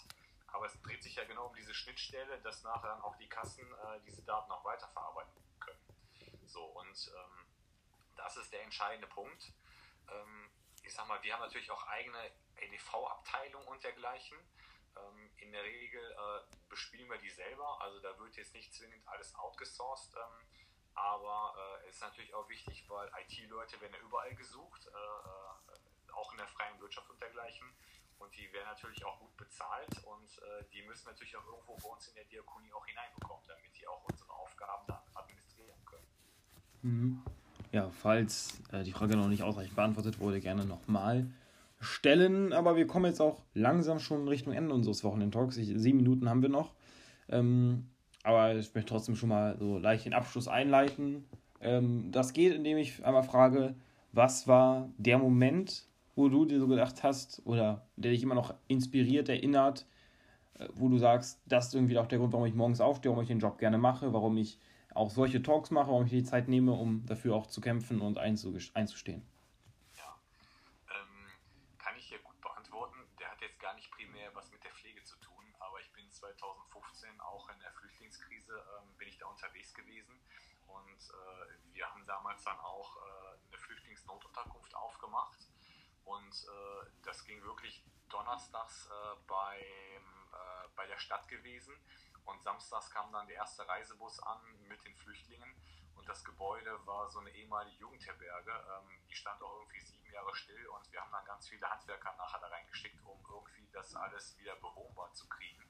Aber 0.48 0.66
es 0.66 0.80
dreht 0.80 1.02
sich 1.02 1.14
ja 1.14 1.24
genau 1.24 1.46
um 1.46 1.54
diese 1.54 1.74
Schnittstelle, 1.74 2.40
dass 2.40 2.62
nachher 2.62 2.88
dann 2.88 3.02
auch 3.02 3.16
die 3.16 3.28
Kassen 3.28 3.64
äh, 3.70 4.00
diese 4.06 4.22
Daten 4.22 4.50
auch 4.50 4.64
weiterverarbeiten 4.64 5.32
können. 5.60 5.78
So, 6.46 6.64
und 6.64 7.12
ähm, 7.14 7.46
das 8.16 8.36
ist 8.36 8.52
der 8.52 8.62
entscheidende 8.62 9.06
Punkt. 9.08 9.52
Ähm, 10.10 10.50
ich 10.82 10.94
sag 10.94 11.06
mal, 11.06 11.22
wir 11.22 11.34
haben 11.34 11.42
natürlich 11.42 11.70
auch 11.70 11.86
eigene 11.88 12.18
EDV-Abteilungen 12.56 13.68
und 13.68 13.84
dergleichen. 13.84 14.38
Ähm, 14.96 15.30
in 15.36 15.52
der 15.52 15.62
Regel 15.62 16.00
äh, 16.00 16.56
bespielen 16.68 17.10
wir 17.10 17.18
die 17.18 17.30
selber, 17.30 17.80
also 17.82 18.00
da 18.00 18.18
wird 18.18 18.36
jetzt 18.36 18.54
nicht 18.54 18.72
zwingend 18.72 19.06
alles 19.06 19.34
outgesourced. 19.34 20.16
Ähm, 20.16 20.46
aber 20.94 21.54
äh, 21.84 21.88
es 21.88 21.96
ist 21.96 22.00
natürlich 22.00 22.34
auch 22.34 22.48
wichtig, 22.48 22.88
weil 22.88 23.10
IT-Leute 23.20 23.80
werden 23.80 23.92
ja 23.92 24.00
überall 24.00 24.34
gesucht. 24.34 24.88
Auch 26.18 26.32
in 26.32 26.38
der 26.38 26.48
freien 26.48 26.74
Wirtschaft 26.80 27.08
und 27.10 27.20
dergleichen. 27.20 27.66
Und 28.18 28.34
die 28.34 28.52
werden 28.52 28.66
natürlich 28.66 29.04
auch 29.04 29.18
gut 29.20 29.36
bezahlt 29.36 29.94
und 30.04 30.28
äh, 30.42 30.64
die 30.74 30.82
müssen 30.82 31.06
natürlich 31.06 31.36
auch 31.36 31.46
irgendwo 31.46 31.76
bei 31.76 31.94
uns 31.94 32.08
in 32.08 32.14
der 32.16 32.24
Diakonie 32.24 32.72
auch 32.72 32.84
hineinbekommen, 32.84 33.44
damit 33.46 33.70
die 33.78 33.86
auch 33.86 34.02
unsere 34.10 34.30
Aufgaben 34.30 34.82
dann 34.88 34.98
administrieren 35.14 35.78
können. 35.86 36.06
Mhm. 36.82 37.22
Ja, 37.70 37.90
falls 37.90 38.60
äh, 38.72 38.82
die 38.82 38.92
Frage 38.92 39.16
noch 39.16 39.28
nicht 39.28 39.44
ausreichend 39.44 39.76
beantwortet 39.76 40.18
wurde, 40.18 40.40
gerne 40.40 40.64
nochmal 40.64 41.30
stellen. 41.80 42.52
Aber 42.52 42.76
wir 42.76 42.86
kommen 42.86 43.06
jetzt 43.06 43.20
auch 43.20 43.42
langsam 43.54 44.00
schon 44.00 44.26
Richtung 44.26 44.52
Ende 44.52 44.74
unseres 44.74 45.04
Wochenend-Talks. 45.04 45.54
Sieben 45.54 45.98
Minuten 45.98 46.28
haben 46.28 46.42
wir 46.42 46.48
noch. 46.48 46.74
Ähm, 47.28 47.88
aber 48.24 48.56
ich 48.56 48.74
möchte 48.74 48.90
trotzdem 48.90 49.16
schon 49.16 49.28
mal 49.28 49.56
so 49.58 49.78
leicht 49.78 50.06
den 50.06 50.14
Abschluss 50.14 50.48
einleiten. 50.48 51.28
Ähm, 51.60 52.10
das 52.10 52.32
geht, 52.32 52.54
indem 52.54 52.78
ich 52.78 53.04
einmal 53.04 53.22
frage, 53.22 53.74
was 54.12 54.48
war 54.48 54.88
der 54.96 55.18
Moment, 55.18 55.87
wo 56.18 56.28
du 56.28 56.44
dir 56.44 56.58
so 56.58 56.66
gedacht 56.66 57.04
hast 57.04 57.40
oder 57.46 57.86
der 57.94 58.10
dich 58.10 58.24
immer 58.24 58.34
noch 58.34 58.52
inspiriert, 58.66 59.28
erinnert, 59.28 59.86
äh, 60.54 60.66
wo 60.72 60.88
du 60.88 60.98
sagst, 60.98 61.40
das 61.46 61.68
ist 61.68 61.74
irgendwie 61.74 61.96
auch 61.96 62.08
der 62.08 62.18
Grund, 62.18 62.32
warum 62.32 62.44
ich 62.44 62.54
morgens 62.54 62.80
aufstehe, 62.80 63.12
warum 63.12 63.22
ich 63.22 63.28
den 63.28 63.38
Job 63.38 63.56
gerne 63.56 63.78
mache, 63.78 64.12
warum 64.12 64.36
ich 64.36 64.58
auch 64.96 65.10
solche 65.10 65.40
Talks 65.42 65.70
mache, 65.70 65.86
warum 65.86 66.06
ich 66.06 66.10
die 66.10 66.24
Zeit 66.24 66.48
nehme, 66.48 66.72
um 66.72 67.06
dafür 67.06 67.36
auch 67.36 67.46
zu 67.46 67.60
kämpfen 67.60 68.00
und 68.00 68.18
einzustehen? 68.18 69.22
Ja, 69.96 70.18
ähm, 70.90 71.30
kann 71.78 71.94
ich 71.96 72.08
hier 72.08 72.18
gut 72.18 72.40
beantworten. 72.40 72.98
Der 73.20 73.30
hat 73.30 73.40
jetzt 73.40 73.60
gar 73.60 73.74
nicht 73.76 73.88
primär 73.92 74.34
was 74.34 74.50
mit 74.50 74.64
der 74.64 74.72
Pflege 74.72 75.04
zu 75.04 75.14
tun, 75.20 75.44
aber 75.60 75.78
ich 75.78 75.92
bin 75.92 76.10
2015 76.10 77.08
auch 77.20 77.48
in 77.50 77.60
der 77.60 77.70
Flüchtlingskrise, 77.70 78.54
ähm, 78.58 78.90
bin 78.98 79.06
ich 79.06 79.18
da 79.18 79.26
unterwegs 79.26 79.72
gewesen 79.72 80.18
und 80.66 80.98
äh, 80.98 81.74
wir 81.74 81.86
haben 81.86 82.04
damals 82.08 82.42
dann 82.42 82.58
auch 82.58 82.96
äh, 82.96 83.54
eine 83.54 83.58
Flüchtlingsnotunterkunft 83.58 84.74
aufgemacht 84.74 85.47
und 86.08 86.44
äh, 86.44 86.90
das 87.04 87.24
ging 87.24 87.42
wirklich 87.44 87.84
donnerstags 88.08 88.86
äh, 88.86 89.16
beim, 89.26 89.60
äh, 90.32 90.68
bei 90.74 90.86
der 90.86 90.98
Stadt 90.98 91.28
gewesen. 91.28 91.74
Und 92.24 92.42
samstags 92.42 92.90
kam 92.90 93.12
dann 93.12 93.26
der 93.26 93.36
erste 93.36 93.66
Reisebus 93.68 94.20
an 94.20 94.40
mit 94.68 94.82
den 94.84 94.96
Flüchtlingen. 94.96 95.54
Und 95.96 96.08
das 96.08 96.24
Gebäude 96.24 96.86
war 96.86 97.10
so 97.10 97.20
eine 97.20 97.30
ehemalige 97.30 97.76
Jugendherberge. 97.78 98.52
Ähm, 98.52 99.00
die 99.08 99.14
stand 99.14 99.42
auch 99.42 99.54
irgendwie 99.60 99.80
sieben 99.80 100.10
Jahre 100.10 100.34
still. 100.34 100.66
Und 100.68 100.90
wir 100.92 101.00
haben 101.00 101.12
dann 101.12 101.26
ganz 101.26 101.48
viele 101.48 101.68
Handwerker 101.68 102.14
nachher 102.16 102.40
da 102.40 102.48
reingeschickt, 102.48 103.04
um 103.04 103.22
irgendwie 103.28 103.68
das 103.72 103.94
alles 103.94 104.36
wieder 104.38 104.56
bewohnbar 104.56 105.12
zu 105.12 105.28
kriegen. 105.28 105.68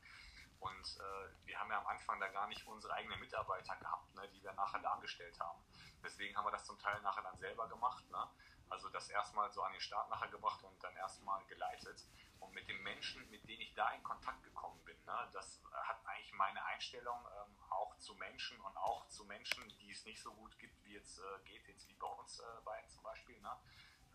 Und 0.61 0.99
äh, 1.01 1.47
wir 1.47 1.59
haben 1.59 1.71
ja 1.71 1.79
am 1.79 1.87
Anfang 1.87 2.19
da 2.21 2.29
gar 2.29 2.47
nicht 2.49 2.67
unsere 2.67 2.93
eigenen 2.95 3.21
Mitarbeiter 3.21 3.77
gehabt, 3.77 4.15
ne, 4.15 4.29
die 4.29 4.43
wir 4.43 4.53
nachher 4.53 4.81
da 4.81 4.93
angestellt 4.93 5.39
haben. 5.41 5.61
Deswegen 6.03 6.37
haben 6.37 6.47
wir 6.47 6.53
das 6.53 6.65
zum 6.65 6.79
Teil 6.79 7.01
nachher 7.03 7.23
dann 7.23 7.39
selber 7.39 7.69
gemacht. 7.69 8.09
Ne? 8.11 8.29
Also 8.71 8.89
das 8.91 9.09
erstmal 9.09 9.51
so 9.53 9.63
an 9.63 9.73
den 9.73 9.81
Start 9.81 10.09
nachher 10.11 10.29
gebracht 10.29 10.63
und 10.63 10.83
dann 10.83 10.95
erstmal 10.97 11.45
geleitet. 11.47 12.05
Und 12.41 12.53
mit 12.53 12.69
den 12.69 12.83
Menschen, 12.83 13.29
mit 13.31 13.49
denen 13.49 13.63
ich 13.63 13.75
da 13.75 13.91
in 13.91 14.03
Kontakt 14.03 14.43
gekommen 14.45 14.81
bin, 14.85 14.97
ne, 15.05 15.29
das 15.33 15.61
hat 15.73 16.05
eigentlich 16.07 16.33
meine 16.33 16.65
Einstellung 16.67 17.19
ähm, 17.19 17.57
auch 17.71 17.97
zu 17.99 18.15
Menschen 18.15 18.61
und 18.61 18.77
auch 18.77 19.07
zu 19.09 19.25
Menschen, 19.25 19.69
die 19.81 19.91
es 19.91 20.05
nicht 20.05 20.23
so 20.23 20.33
gut 20.35 20.57
gibt, 20.59 20.85
wie 20.85 20.97
es 20.97 21.19
äh, 21.19 21.23
geht, 21.45 21.67
jetzt 21.67 21.89
wie 21.89 21.95
bei 21.95 22.07
uns 22.07 22.39
äh, 22.39 22.45
beiden 22.65 22.89
zum 22.91 23.03
Beispiel. 23.03 23.41
Ne? 23.41 23.57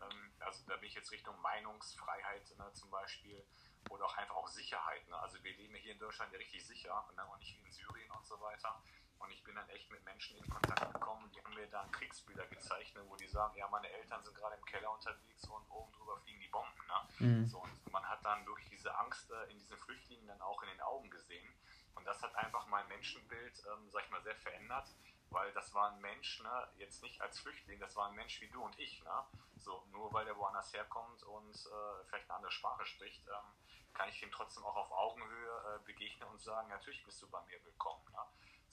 Ähm, 0.01 0.33
also 0.39 0.63
da 0.67 0.77
bin 0.77 0.87
ich 0.87 0.95
jetzt 0.95 1.11
Richtung 1.11 1.39
Meinungsfreiheit 1.41 2.57
ne, 2.57 2.71
zum 2.73 2.89
Beispiel 2.89 3.45
oder 3.89 4.05
auch 4.05 4.17
einfach 4.17 4.35
auch 4.35 4.47
Sicherheit. 4.47 5.07
Ne? 5.09 5.17
Also 5.19 5.43
wir 5.43 5.53
leben 5.55 5.75
hier 5.75 5.93
in 5.93 5.99
Deutschland 5.99 6.31
ja 6.31 6.37
richtig 6.37 6.65
sicher 6.65 7.05
ne? 7.15 7.25
und 7.27 7.39
nicht 7.39 7.59
in 7.59 7.71
Syrien 7.71 8.11
und 8.11 8.25
so 8.25 8.39
weiter. 8.39 8.81
Und 9.23 9.31
ich 9.31 9.43
bin 9.43 9.55
dann 9.55 9.69
echt 9.69 9.89
mit 9.89 10.03
Menschen 10.03 10.37
in 10.37 10.49
Kontakt 10.49 10.93
gekommen, 10.93 11.31
die 11.33 11.41
haben 11.41 11.53
mir 11.55 11.67
dann 11.67 11.89
Kriegsbilder 11.91 12.45
gezeichnet, 12.47 13.05
wo 13.07 13.15
die 13.15 13.27
sagen, 13.27 13.55
ja, 13.57 13.67
meine 13.69 13.89
Eltern 13.89 14.21
sind 14.21 14.35
gerade 14.35 14.55
im 14.57 14.65
Keller 14.65 14.91
unterwegs 14.91 15.45
und 15.47 15.65
oben 15.71 15.91
drüber 15.93 16.17
fliegen 16.17 16.41
die 16.41 16.49
Bomben. 16.49 16.85
Ne? 16.87 17.27
Mhm. 17.27 17.47
So, 17.47 17.59
und 17.59 17.91
man 17.91 18.03
hat 18.07 18.23
dann 18.25 18.45
wirklich 18.45 18.69
diese 18.69 18.93
Angst 18.97 19.31
äh, 19.31 19.51
in 19.51 19.59
diesen 19.59 19.77
Flüchtlingen 19.77 20.27
dann 20.27 20.41
auch 20.41 20.61
in 20.63 20.69
den 20.69 20.81
Augen 20.81 21.09
gesehen. 21.09 21.53
Und 21.95 22.05
das 22.05 22.21
hat 22.21 22.35
einfach 22.35 22.67
mein 22.67 22.85
Menschenbild, 22.89 23.63
ähm, 23.71 23.89
sag 23.91 24.03
ich 24.03 24.09
mal, 24.11 24.21
sehr 24.23 24.35
verändert. 24.35 24.89
weil 25.33 25.51
das 25.53 25.73
war 25.73 25.91
ein 25.91 25.99
Mensch, 25.99 26.41
ne, 26.43 26.67
jetzt 26.77 27.01
nicht 27.01 27.19
als 27.21 27.39
Flüchtling, 27.39 27.79
das 27.79 27.95
war 27.95 28.07
ein 28.07 28.15
Mensch 28.15 28.39
wie 28.41 28.47
du 28.49 28.63
und 28.63 28.77
ich, 28.79 29.03
ne, 29.03 29.25
so, 29.57 29.83
nur 29.91 30.13
weil 30.13 30.25
der 30.25 30.37
woanders 30.37 30.71
herkommt 30.73 31.23
und 31.23 31.55
äh, 31.55 32.05
vielleicht 32.05 32.29
eine 32.29 32.37
andere 32.37 32.51
Sprache 32.51 32.85
spricht, 32.85 33.27
ähm, 33.27 33.93
kann 33.93 34.09
ich 34.09 34.21
ihm 34.21 34.31
trotzdem 34.31 34.63
auch 34.63 34.75
auf 34.75 34.91
Augenhöhe 34.91 35.75
äh, 35.75 35.85
begegnen 35.85 36.29
und 36.29 36.41
sagen, 36.41 36.69
natürlich 36.69 37.03
bist 37.03 37.21
du 37.21 37.29
bei 37.29 37.41
mir 37.45 37.63
willkommen, 37.65 38.03
ne? 38.11 38.19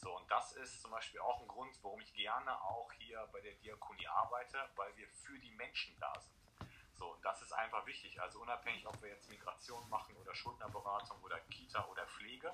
So, 0.00 0.16
und 0.16 0.30
das 0.30 0.52
ist 0.52 0.80
zum 0.80 0.90
Beispiel 0.92 1.20
auch 1.20 1.40
ein 1.42 1.48
Grund, 1.48 1.78
warum 1.82 2.00
ich 2.00 2.12
gerne 2.14 2.58
auch 2.62 2.90
hier 2.94 3.28
bei 3.32 3.40
der 3.40 3.52
Diakonie 3.56 4.06
arbeite, 4.08 4.56
weil 4.76 4.96
wir 4.96 5.06
für 5.08 5.38
die 5.38 5.50
Menschen 5.52 5.94
da 6.00 6.12
sind. 6.18 6.70
So, 6.94 7.12
und 7.12 7.24
das 7.24 7.42
ist 7.42 7.52
einfach 7.52 7.84
wichtig. 7.86 8.20
Also 8.20 8.40
unabhängig, 8.40 8.86
ob 8.86 9.00
wir 9.02 9.10
jetzt 9.10 9.28
Migration 9.28 9.86
machen 9.90 10.16
oder 10.16 10.34
Schuldnerberatung 10.34 11.18
oder 11.22 11.38
Kita 11.50 11.84
oder 11.86 12.06
Pflege, 12.06 12.48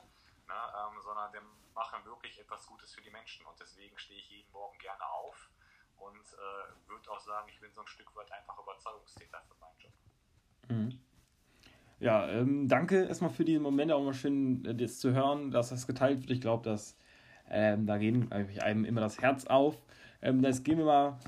ne, 0.49 0.55
ähm, 0.55 1.01
sondern 1.01 1.32
wir 1.32 1.42
machen 1.74 2.05
wirklich 2.05 2.38
etwas 2.40 2.66
Gutes 2.66 2.92
für 2.92 3.01
die 3.01 3.11
Menschen. 3.11 3.47
Und 3.47 3.59
deswegen 3.61 3.97
stehe 3.97 4.18
ich 4.18 4.28
jeden 4.28 4.51
Morgen 4.51 4.78
gerne 4.78 5.05
auf 5.09 5.49
und 5.99 6.16
äh, 6.16 6.88
würde 6.88 7.11
auch 7.11 7.20
sagen, 7.20 7.49
ich 7.49 7.61
bin 7.61 7.72
so 7.72 7.80
ein 7.80 7.86
Stück 7.86 8.14
weit 8.16 8.30
einfach 8.32 8.59
Überzeugungstäter 8.59 9.40
für 9.49 9.55
meinen 9.61 9.78
Job. 9.78 9.92
Mhm. 10.68 11.01
Ja, 11.99 12.28
ähm, 12.28 12.68
danke 12.68 13.07
erstmal 13.07 13.30
für 13.30 13.44
diesen 13.44 13.62
Moment, 13.62 13.90
auch 13.92 14.05
mal 14.05 14.14
schön 14.14 14.64
äh, 14.64 14.74
das 14.74 14.99
zu 14.99 15.12
hören, 15.12 15.51
dass 15.53 15.70
das 15.70 15.86
geteilt 15.86 16.20
wird. 16.20 16.30
Ich 16.30 16.40
glaube, 16.40 16.68
dass 16.68 16.97
ähm, 17.51 17.86
da 17.86 17.99
geht 17.99 18.32
einem 18.62 18.84
immer 18.84 19.01
das 19.01 19.20
Herz 19.20 19.47
auf. 19.47 19.76
Ähm, 20.22 20.42
jetzt 20.42 20.64
gehen 20.64 20.78
wir 20.78 20.84
mal 20.84 21.18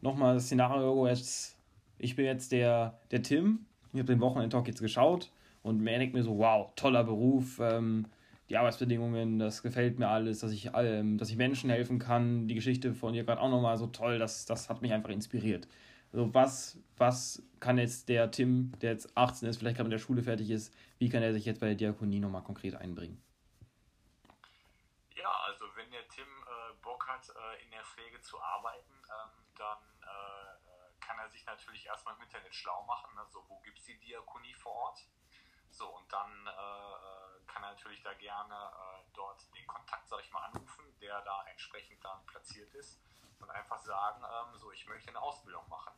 nochmal 0.00 0.34
das 0.34 0.46
Szenario. 0.46 1.06
Jetzt, 1.06 1.56
ich 1.98 2.16
bin 2.16 2.26
jetzt 2.26 2.52
der, 2.52 2.98
der 3.10 3.22
Tim. 3.22 3.66
Ich 3.92 3.98
habe 3.98 4.12
den 4.12 4.20
Wochenendtalk 4.20 4.66
jetzt 4.68 4.80
geschaut 4.80 5.30
und 5.62 5.80
mir 5.80 5.98
denkt 5.98 6.14
mir 6.14 6.22
so, 6.22 6.38
wow, 6.38 6.70
toller 6.76 7.04
Beruf. 7.04 7.58
Ähm, 7.60 8.06
die 8.48 8.56
Arbeitsbedingungen, 8.56 9.38
das 9.38 9.62
gefällt 9.62 9.98
mir 9.98 10.08
alles, 10.08 10.40
dass 10.40 10.52
ich, 10.52 10.70
ähm, 10.74 11.18
dass 11.18 11.30
ich 11.30 11.36
Menschen 11.36 11.68
helfen 11.70 11.98
kann. 11.98 12.48
Die 12.48 12.54
Geschichte 12.54 12.94
von 12.94 13.14
ihr 13.14 13.24
gerade 13.24 13.40
auch 13.40 13.50
nochmal 13.50 13.76
so 13.76 13.86
toll, 13.88 14.18
das, 14.18 14.46
das 14.46 14.70
hat 14.70 14.80
mich 14.80 14.92
einfach 14.92 15.10
inspiriert. 15.10 15.68
Also 16.12 16.32
was, 16.32 16.78
was 16.96 17.42
kann 17.60 17.76
jetzt 17.76 18.08
der 18.08 18.30
Tim, 18.30 18.72
der 18.80 18.92
jetzt 18.92 19.16
18 19.16 19.48
ist, 19.48 19.58
vielleicht 19.58 19.76
gerade 19.76 19.88
mit 19.88 19.92
der 19.92 20.02
Schule 20.02 20.22
fertig 20.22 20.50
ist, 20.50 20.74
wie 20.98 21.10
kann 21.10 21.22
er 21.22 21.34
sich 21.34 21.44
jetzt 21.44 21.60
bei 21.60 21.66
der 21.66 21.74
Diakonie 21.74 22.20
nochmal 22.20 22.42
konkret 22.42 22.74
einbringen? 22.74 23.20
Ja, 25.14 25.30
also 25.46 25.66
wenn 25.76 25.90
der 25.90 26.08
Tim 26.08 26.24
äh, 26.24 26.74
Bock 26.82 26.97
hat, 27.08 27.28
äh, 27.28 27.62
in 27.62 27.70
der 27.70 27.84
Pflege 27.84 28.20
zu 28.20 28.40
arbeiten, 28.40 28.92
ähm, 28.92 29.30
dann 29.56 29.78
äh, 30.02 31.00
kann 31.00 31.18
er 31.18 31.28
sich 31.30 31.44
natürlich 31.46 31.86
erstmal 31.86 32.14
im 32.16 32.22
Internet 32.22 32.54
schlau 32.54 32.82
machen. 32.84 33.14
Ne? 33.16 33.26
So, 33.30 33.44
wo 33.48 33.58
gibt 33.60 33.78
es 33.78 33.84
die 33.84 33.98
Diakonie 33.98 34.54
vor 34.54 34.72
Ort? 34.72 35.06
So, 35.70 35.88
und 35.96 36.12
dann 36.12 36.46
äh, 36.46 37.46
kann 37.46 37.62
er 37.62 37.70
natürlich 37.70 38.02
da 38.02 38.12
gerne 38.14 38.54
äh, 38.54 39.04
dort 39.14 39.42
den 39.54 39.66
Kontakt, 39.66 40.08
sag 40.08 40.20
ich 40.20 40.30
mal, 40.30 40.44
anrufen, 40.44 40.84
der 41.00 41.20
da 41.22 41.44
entsprechend 41.46 42.04
dann 42.04 42.24
platziert 42.26 42.72
ist 42.74 43.00
und 43.40 43.50
einfach 43.50 43.78
sagen, 43.78 44.24
ähm, 44.24 44.58
so, 44.58 44.72
ich 44.72 44.86
möchte 44.86 45.10
eine 45.10 45.20
Ausbildung 45.20 45.68
machen. 45.68 45.94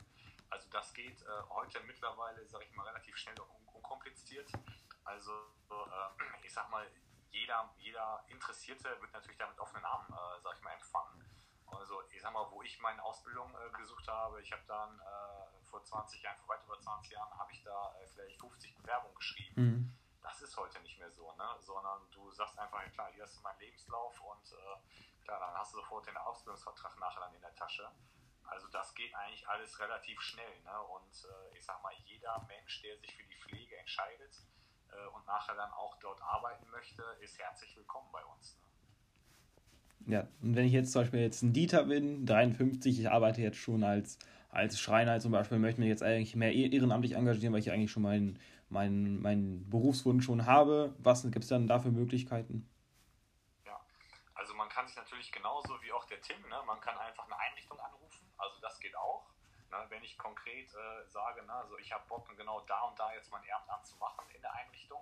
Also 0.49 0.69
das 0.69 0.93
geht 0.93 1.21
äh, 1.21 1.25
heute 1.49 1.79
mittlerweile, 1.81 2.45
sag 2.47 2.61
ich 2.63 2.71
mal, 2.73 2.85
relativ 2.87 3.17
schnell 3.17 3.39
und 3.39 3.49
un 3.49 3.67
unkompliziert. 3.73 4.51
Also 5.03 5.31
ähm, 5.71 6.35
ich 6.43 6.53
sag 6.53 6.69
mal, 6.69 6.87
jeder, 7.31 7.73
jeder 7.77 8.23
Interessierte 8.27 8.89
wird 9.01 9.11
natürlich 9.13 9.37
damit 9.37 9.59
offenen 9.59 9.85
Armen, 9.85 10.07
äh, 10.11 10.41
sag 10.41 10.55
ich 10.55 10.61
mal, 10.61 10.73
empfangen. 10.73 11.25
Also 11.67 12.01
ich 12.11 12.21
sag 12.21 12.33
mal, 12.33 12.49
wo 12.51 12.61
ich 12.61 12.79
meine 12.79 13.01
Ausbildung 13.03 13.53
äh, 13.55 13.69
gesucht 13.77 14.07
habe, 14.07 14.41
ich 14.41 14.51
habe 14.51 14.63
dann 14.67 14.99
äh, 14.99 15.65
vor 15.69 15.83
20 15.83 16.21
Jahren, 16.21 16.37
vor 16.39 16.55
weit 16.55 16.63
über 16.65 16.79
20 16.79 17.11
Jahren, 17.11 17.39
habe 17.39 17.51
ich 17.53 17.63
da 17.63 17.95
äh, 18.01 18.07
vielleicht 18.07 18.39
50 18.39 18.75
Bewerbungen 18.75 19.15
geschrieben. 19.15 19.53
Mhm. 19.55 19.97
Das 20.21 20.41
ist 20.41 20.55
heute 20.57 20.79
nicht 20.81 20.99
mehr 20.99 21.11
so, 21.11 21.31
ne? 21.33 21.55
sondern 21.59 21.99
du 22.11 22.29
sagst 22.31 22.59
einfach, 22.59 22.83
klar, 22.91 23.09
hier 23.13 23.23
hast 23.23 23.37
du 23.37 23.41
meinen 23.41 23.59
Lebenslauf 23.59 24.19
und 24.21 24.51
äh, 24.51 25.23
klar, 25.23 25.39
dann 25.39 25.53
hast 25.55 25.73
du 25.73 25.77
sofort 25.77 26.05
den 26.05 26.17
Ausbildungsvertrag 26.17 26.99
nachher 26.99 27.21
dann 27.21 27.33
in 27.33 27.41
der 27.41 27.55
Tasche. 27.55 27.89
Also 28.43 28.67
das 28.67 28.93
geht 28.93 29.15
eigentlich 29.15 29.47
alles 29.47 29.79
relativ 29.79 30.19
schnell. 30.21 30.61
Ne? 30.63 30.81
Und 30.81 31.25
äh, 31.25 31.57
ich 31.57 31.63
sag 31.63 31.81
mal, 31.81 31.93
jeder 32.05 32.39
Mensch, 32.47 32.81
der 32.81 32.97
sich 32.97 33.15
für 33.15 33.23
die 33.23 33.37
Pflege 33.37 33.77
entscheidet 33.77 34.35
äh, 34.91 35.07
und 35.15 35.25
nachher 35.25 35.55
dann 35.55 35.71
auch 35.71 35.97
dort 35.99 36.21
arbeiten 36.21 36.69
möchte, 36.69 37.03
ist 37.21 37.39
herzlich 37.39 37.75
willkommen 37.75 38.07
bei 38.11 38.23
uns. 38.25 38.57
Ne? 38.57 40.13
Ja, 40.13 40.27
und 40.41 40.55
wenn 40.55 40.65
ich 40.65 40.73
jetzt 40.73 40.91
zum 40.91 41.01
Beispiel 41.01 41.21
jetzt 41.21 41.41
ein 41.43 41.53
Dieter 41.53 41.85
bin, 41.85 42.25
53, 42.25 42.99
ich 42.99 43.09
arbeite 43.09 43.41
jetzt 43.41 43.57
schon 43.57 43.83
als, 43.83 44.17
als 44.49 44.79
Schreiner 44.79 45.19
zum 45.19 45.31
Beispiel, 45.31 45.59
möchte 45.59 45.79
mich 45.79 45.89
jetzt 45.89 46.03
eigentlich 46.03 46.35
mehr 46.35 46.53
ehrenamtlich 46.53 47.13
engagieren, 47.13 47.53
weil 47.53 47.59
ich 47.59 47.71
eigentlich 47.71 47.91
schon 47.91 48.03
meinen 48.03 48.39
mein, 48.71 49.21
mein 49.21 49.69
Berufswunsch 49.69 50.25
schon 50.25 50.45
habe. 50.45 50.95
Was 50.99 51.23
gibt 51.23 51.43
es 51.43 51.49
dann 51.49 51.67
da 51.67 51.79
für 51.79 51.91
Möglichkeiten? 51.91 52.67
Ja, 53.65 53.79
also 54.33 54.55
man 54.55 54.69
kann 54.69 54.87
sich 54.87 54.95
natürlich 54.95 55.31
genauso 55.31 55.73
wie 55.81 55.91
auch 55.91 56.05
der 56.05 56.21
Tim, 56.21 56.41
ne, 56.49 56.55
man 56.65 56.79
kann 56.79 56.97
einfach 56.97 57.25
eine 57.25 57.37
Einrichtung 57.37 57.79
anrufen, 57.79 58.31
also 58.37 58.59
das 58.61 58.79
geht 58.79 58.95
auch. 58.95 59.30
Ne, 59.71 59.85
wenn 59.87 60.03
ich 60.03 60.17
konkret 60.17 60.73
äh, 60.73 61.07
sage, 61.07 61.43
ne, 61.43 61.53
also 61.53 61.77
ich 61.77 61.93
habe 61.93 62.05
Bock, 62.07 62.27
genau 62.35 62.59
da 62.61 62.81
und 62.81 62.99
da 62.99 63.13
jetzt 63.13 63.31
mein 63.31 63.43
Ehrenamt 63.43 63.87
zu 63.87 63.97
machen 63.97 64.29
in 64.31 64.41
der 64.41 64.53
Einrichtung, 64.53 65.01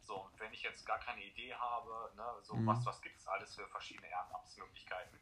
so, 0.00 0.16
und 0.22 0.40
wenn 0.40 0.50
ich 0.54 0.62
jetzt 0.62 0.86
gar 0.86 0.98
keine 0.98 1.22
Idee 1.22 1.54
habe, 1.54 2.10
ne, 2.16 2.24
so 2.40 2.54
mhm. 2.54 2.66
was, 2.66 2.84
was 2.86 3.02
gibt 3.02 3.18
es 3.18 3.28
alles 3.28 3.54
für 3.54 3.68
verschiedene 3.68 4.08
Ehrenamtsmöglichkeiten, 4.08 5.18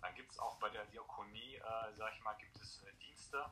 dann 0.00 0.14
gibt 0.14 0.32
es 0.32 0.38
auch 0.38 0.58
bei 0.58 0.70
der 0.70 0.86
Diakonie, 0.86 1.56
äh, 1.56 1.92
sag 1.92 2.14
ich 2.14 2.22
mal, 2.22 2.32
gibt 2.38 2.56
es 2.56 2.82
äh, 2.84 2.92
Dienste, 2.94 3.44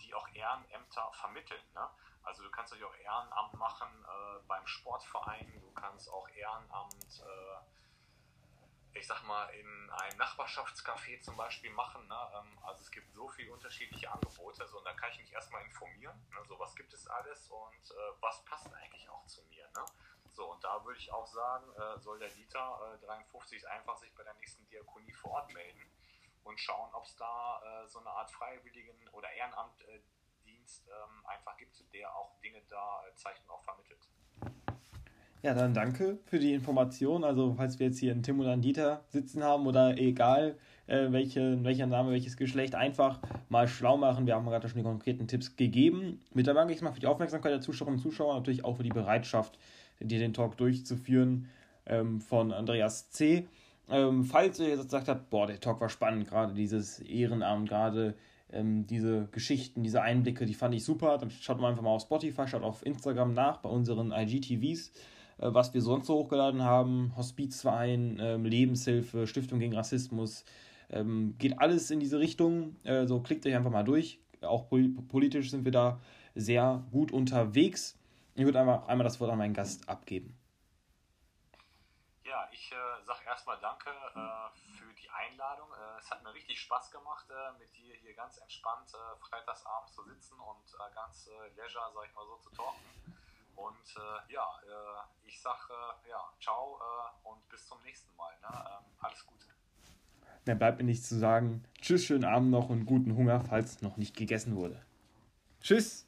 die 0.00 0.12
auch 0.12 0.28
Ehrenämter 0.34 1.12
vermitteln. 1.12 1.62
Ne? 1.74 1.88
Also 2.24 2.42
du 2.42 2.50
kannst 2.50 2.72
natürlich 2.72 2.92
auch 2.92 2.98
Ehrenamt 2.98 3.54
machen 3.54 4.04
äh, 4.04 4.42
beim 4.48 4.66
Sportverein, 4.66 5.60
du 5.60 5.70
kannst 5.74 6.10
auch 6.10 6.28
Ehrenamt, 6.30 7.20
äh, 7.20 7.81
ich 8.94 9.06
sag 9.06 9.22
mal, 9.24 9.46
in 9.54 9.90
einem 9.90 10.18
Nachbarschaftscafé 10.18 11.20
zum 11.20 11.36
Beispiel 11.36 11.70
machen. 11.70 12.06
Ne? 12.08 12.30
Ähm, 12.34 12.58
also 12.62 12.82
es 12.82 12.90
gibt 12.90 13.12
so 13.12 13.28
viele 13.28 13.52
unterschiedliche 13.52 14.10
Angebote, 14.10 14.66
so, 14.68 14.78
und 14.78 14.84
da 14.84 14.92
kann 14.94 15.10
ich 15.12 15.18
mich 15.18 15.32
erstmal 15.32 15.62
informieren, 15.64 16.16
ne? 16.30 16.44
so 16.46 16.58
was 16.58 16.74
gibt 16.74 16.92
es 16.92 17.06
alles 17.06 17.48
und 17.48 17.90
äh, 17.90 18.12
was 18.20 18.44
passt 18.44 18.72
eigentlich 18.74 19.08
auch 19.08 19.26
zu 19.26 19.42
mir. 19.44 19.66
Ne? 19.76 19.84
So, 20.28 20.50
und 20.50 20.64
da 20.64 20.84
würde 20.84 20.98
ich 20.98 21.12
auch 21.12 21.26
sagen, 21.26 21.70
äh, 21.74 21.98
soll 22.00 22.18
der 22.18 22.30
Dieter 22.30 22.98
äh, 23.02 23.06
53 23.06 23.68
einfach 23.68 23.96
sich 23.98 24.14
bei 24.14 24.22
der 24.22 24.34
nächsten 24.34 24.66
Diakonie 24.66 25.12
vor 25.12 25.32
Ort 25.32 25.52
melden 25.52 25.82
und 26.44 26.58
schauen, 26.58 26.92
ob 26.94 27.04
es 27.04 27.16
da 27.16 27.60
äh, 27.84 27.88
so 27.88 27.98
eine 28.00 28.10
Art 28.10 28.30
Freiwilligen- 28.30 29.08
oder 29.10 29.30
Ehrenamtdienst 29.30 30.88
ähm, 30.88 31.26
einfach 31.26 31.56
gibt, 31.56 31.92
der 31.92 32.14
auch 32.14 32.40
Dinge 32.40 32.62
da 32.68 33.06
äh, 33.06 33.14
zeigt 33.14 33.42
und 33.44 33.50
auch 33.50 33.62
vermittelt. 33.62 34.08
Ja, 35.42 35.54
dann 35.54 35.74
danke 35.74 36.18
für 36.26 36.38
die 36.38 36.54
Information. 36.54 37.24
Also, 37.24 37.54
falls 37.56 37.80
wir 37.80 37.86
jetzt 37.88 37.98
hier 37.98 38.12
einen 38.12 38.22
Tim 38.22 38.38
oder 38.38 38.52
einen 38.52 38.62
Dieter 38.62 39.02
sitzen 39.08 39.42
haben 39.42 39.66
oder 39.66 39.98
egal, 39.98 40.54
äh, 40.86 41.10
welche, 41.10 41.62
welcher 41.64 41.86
Name, 41.88 42.12
welches 42.12 42.36
Geschlecht, 42.36 42.76
einfach 42.76 43.18
mal 43.48 43.66
schlau 43.66 43.96
machen. 43.96 44.26
Wir 44.26 44.36
haben 44.36 44.46
gerade 44.46 44.68
schon 44.68 44.78
die 44.78 44.84
konkreten 44.84 45.26
Tipps 45.26 45.56
gegeben. 45.56 46.20
Mit 46.32 46.46
der 46.46 46.54
danke 46.54 46.72
ich 46.72 46.80
mal 46.80 46.92
für 46.92 47.00
die 47.00 47.08
Aufmerksamkeit 47.08 47.52
der 47.52 47.60
Zuschauerinnen 47.60 47.98
und 47.98 48.02
Zuschauer, 48.02 48.34
natürlich 48.34 48.64
auch 48.64 48.76
für 48.76 48.84
die 48.84 48.90
Bereitschaft, 48.90 49.58
dir 49.98 50.20
den 50.20 50.32
Talk 50.32 50.56
durchzuführen 50.56 51.48
ähm, 51.86 52.20
von 52.20 52.52
Andreas 52.52 53.10
C. 53.10 53.48
Ähm, 53.90 54.24
falls 54.24 54.60
ihr 54.60 54.68
jetzt 54.68 54.84
gesagt 54.84 55.08
habt, 55.08 55.28
boah, 55.28 55.48
der 55.48 55.58
Talk 55.58 55.80
war 55.80 55.88
spannend, 55.88 56.28
gerade 56.28 56.54
dieses 56.54 57.00
Ehrenamt, 57.00 57.68
gerade 57.68 58.14
ähm, 58.52 58.86
diese 58.86 59.28
Geschichten, 59.32 59.82
diese 59.82 60.02
Einblicke, 60.02 60.46
die 60.46 60.54
fand 60.54 60.74
ich 60.74 60.84
super, 60.84 61.18
dann 61.18 61.30
schaut 61.30 61.60
mal 61.60 61.70
einfach 61.70 61.82
mal 61.82 61.90
auf 61.90 62.02
Spotify, 62.02 62.46
schaut 62.46 62.62
auf 62.62 62.86
Instagram 62.86 63.34
nach 63.34 63.58
bei 63.58 63.68
unseren 63.68 64.12
IGTVs, 64.12 64.92
was 65.42 65.74
wir 65.74 65.82
sonst 65.82 66.06
so 66.06 66.14
hochgeladen 66.14 66.62
haben, 66.62 67.12
Hospizverein, 67.16 68.18
ähm, 68.20 68.44
Lebenshilfe, 68.44 69.26
Stiftung 69.26 69.58
gegen 69.58 69.74
Rassismus, 69.74 70.44
ähm, 70.90 71.36
geht 71.38 71.58
alles 71.58 71.90
in 71.90 72.00
diese 72.00 72.18
Richtung, 72.18 72.76
äh, 72.84 73.06
so 73.06 73.20
klickt 73.20 73.46
euch 73.46 73.54
einfach 73.54 73.70
mal 73.70 73.82
durch, 73.82 74.20
auch 74.42 74.68
politisch 74.68 75.50
sind 75.50 75.64
wir 75.64 75.72
da 75.72 76.00
sehr 76.34 76.84
gut 76.90 77.12
unterwegs. 77.12 77.98
Ich 78.34 78.44
würde 78.44 78.60
einmal, 78.60 78.84
einmal 78.86 79.04
das 79.04 79.20
Wort 79.20 79.30
an 79.30 79.38
meinen 79.38 79.54
Gast 79.54 79.88
abgeben. 79.88 80.36
Ja, 82.24 82.48
ich 82.52 82.72
äh, 82.72 83.04
sage 83.04 83.20
erstmal 83.26 83.58
danke 83.60 83.90
äh, 83.90 84.78
für 84.78 84.92
die 84.94 85.08
Einladung. 85.10 85.68
Äh, 85.70 86.00
es 86.00 86.10
hat 86.10 86.22
mir 86.22 86.32
richtig 86.32 86.60
Spaß 86.60 86.90
gemacht, 86.90 87.26
äh, 87.30 87.58
mit 87.58 87.76
dir 87.76 87.94
hier 87.94 88.14
ganz 88.14 88.38
entspannt 88.38 88.88
äh, 88.94 89.18
freitagsabend 89.20 89.92
zu 89.92 90.02
sitzen 90.04 90.38
und 90.40 90.74
äh, 90.74 90.94
ganz 90.94 91.28
leisure, 91.56 91.90
sag 91.94 92.06
ich 92.08 92.14
mal 92.14 92.24
so, 92.26 92.36
zu 92.36 92.50
talken. 92.50 92.80
Und 93.56 93.94
ja, 94.28 94.46
ich 95.24 95.40
sage 95.40 95.74
ja, 96.08 96.32
ciao 96.40 96.80
und 97.24 97.48
bis 97.48 97.66
zum 97.66 97.80
nächsten 97.82 98.14
Mal. 98.16 98.32
Ne? 98.40 98.48
Ähm, 98.48 98.84
alles 99.00 99.26
Gute. 99.26 99.46
Mehr 100.44 100.56
bleibt 100.56 100.78
mir 100.78 100.84
nichts 100.84 101.08
zu 101.08 101.18
sagen. 101.18 101.64
Tschüss, 101.80 102.04
schönen 102.04 102.24
Abend 102.24 102.50
noch 102.50 102.68
und 102.68 102.84
guten 102.84 103.16
Hunger, 103.16 103.40
falls 103.40 103.82
noch 103.82 103.96
nicht 103.96 104.16
gegessen 104.16 104.56
wurde. 104.56 104.84
Tschüss! 105.60 106.06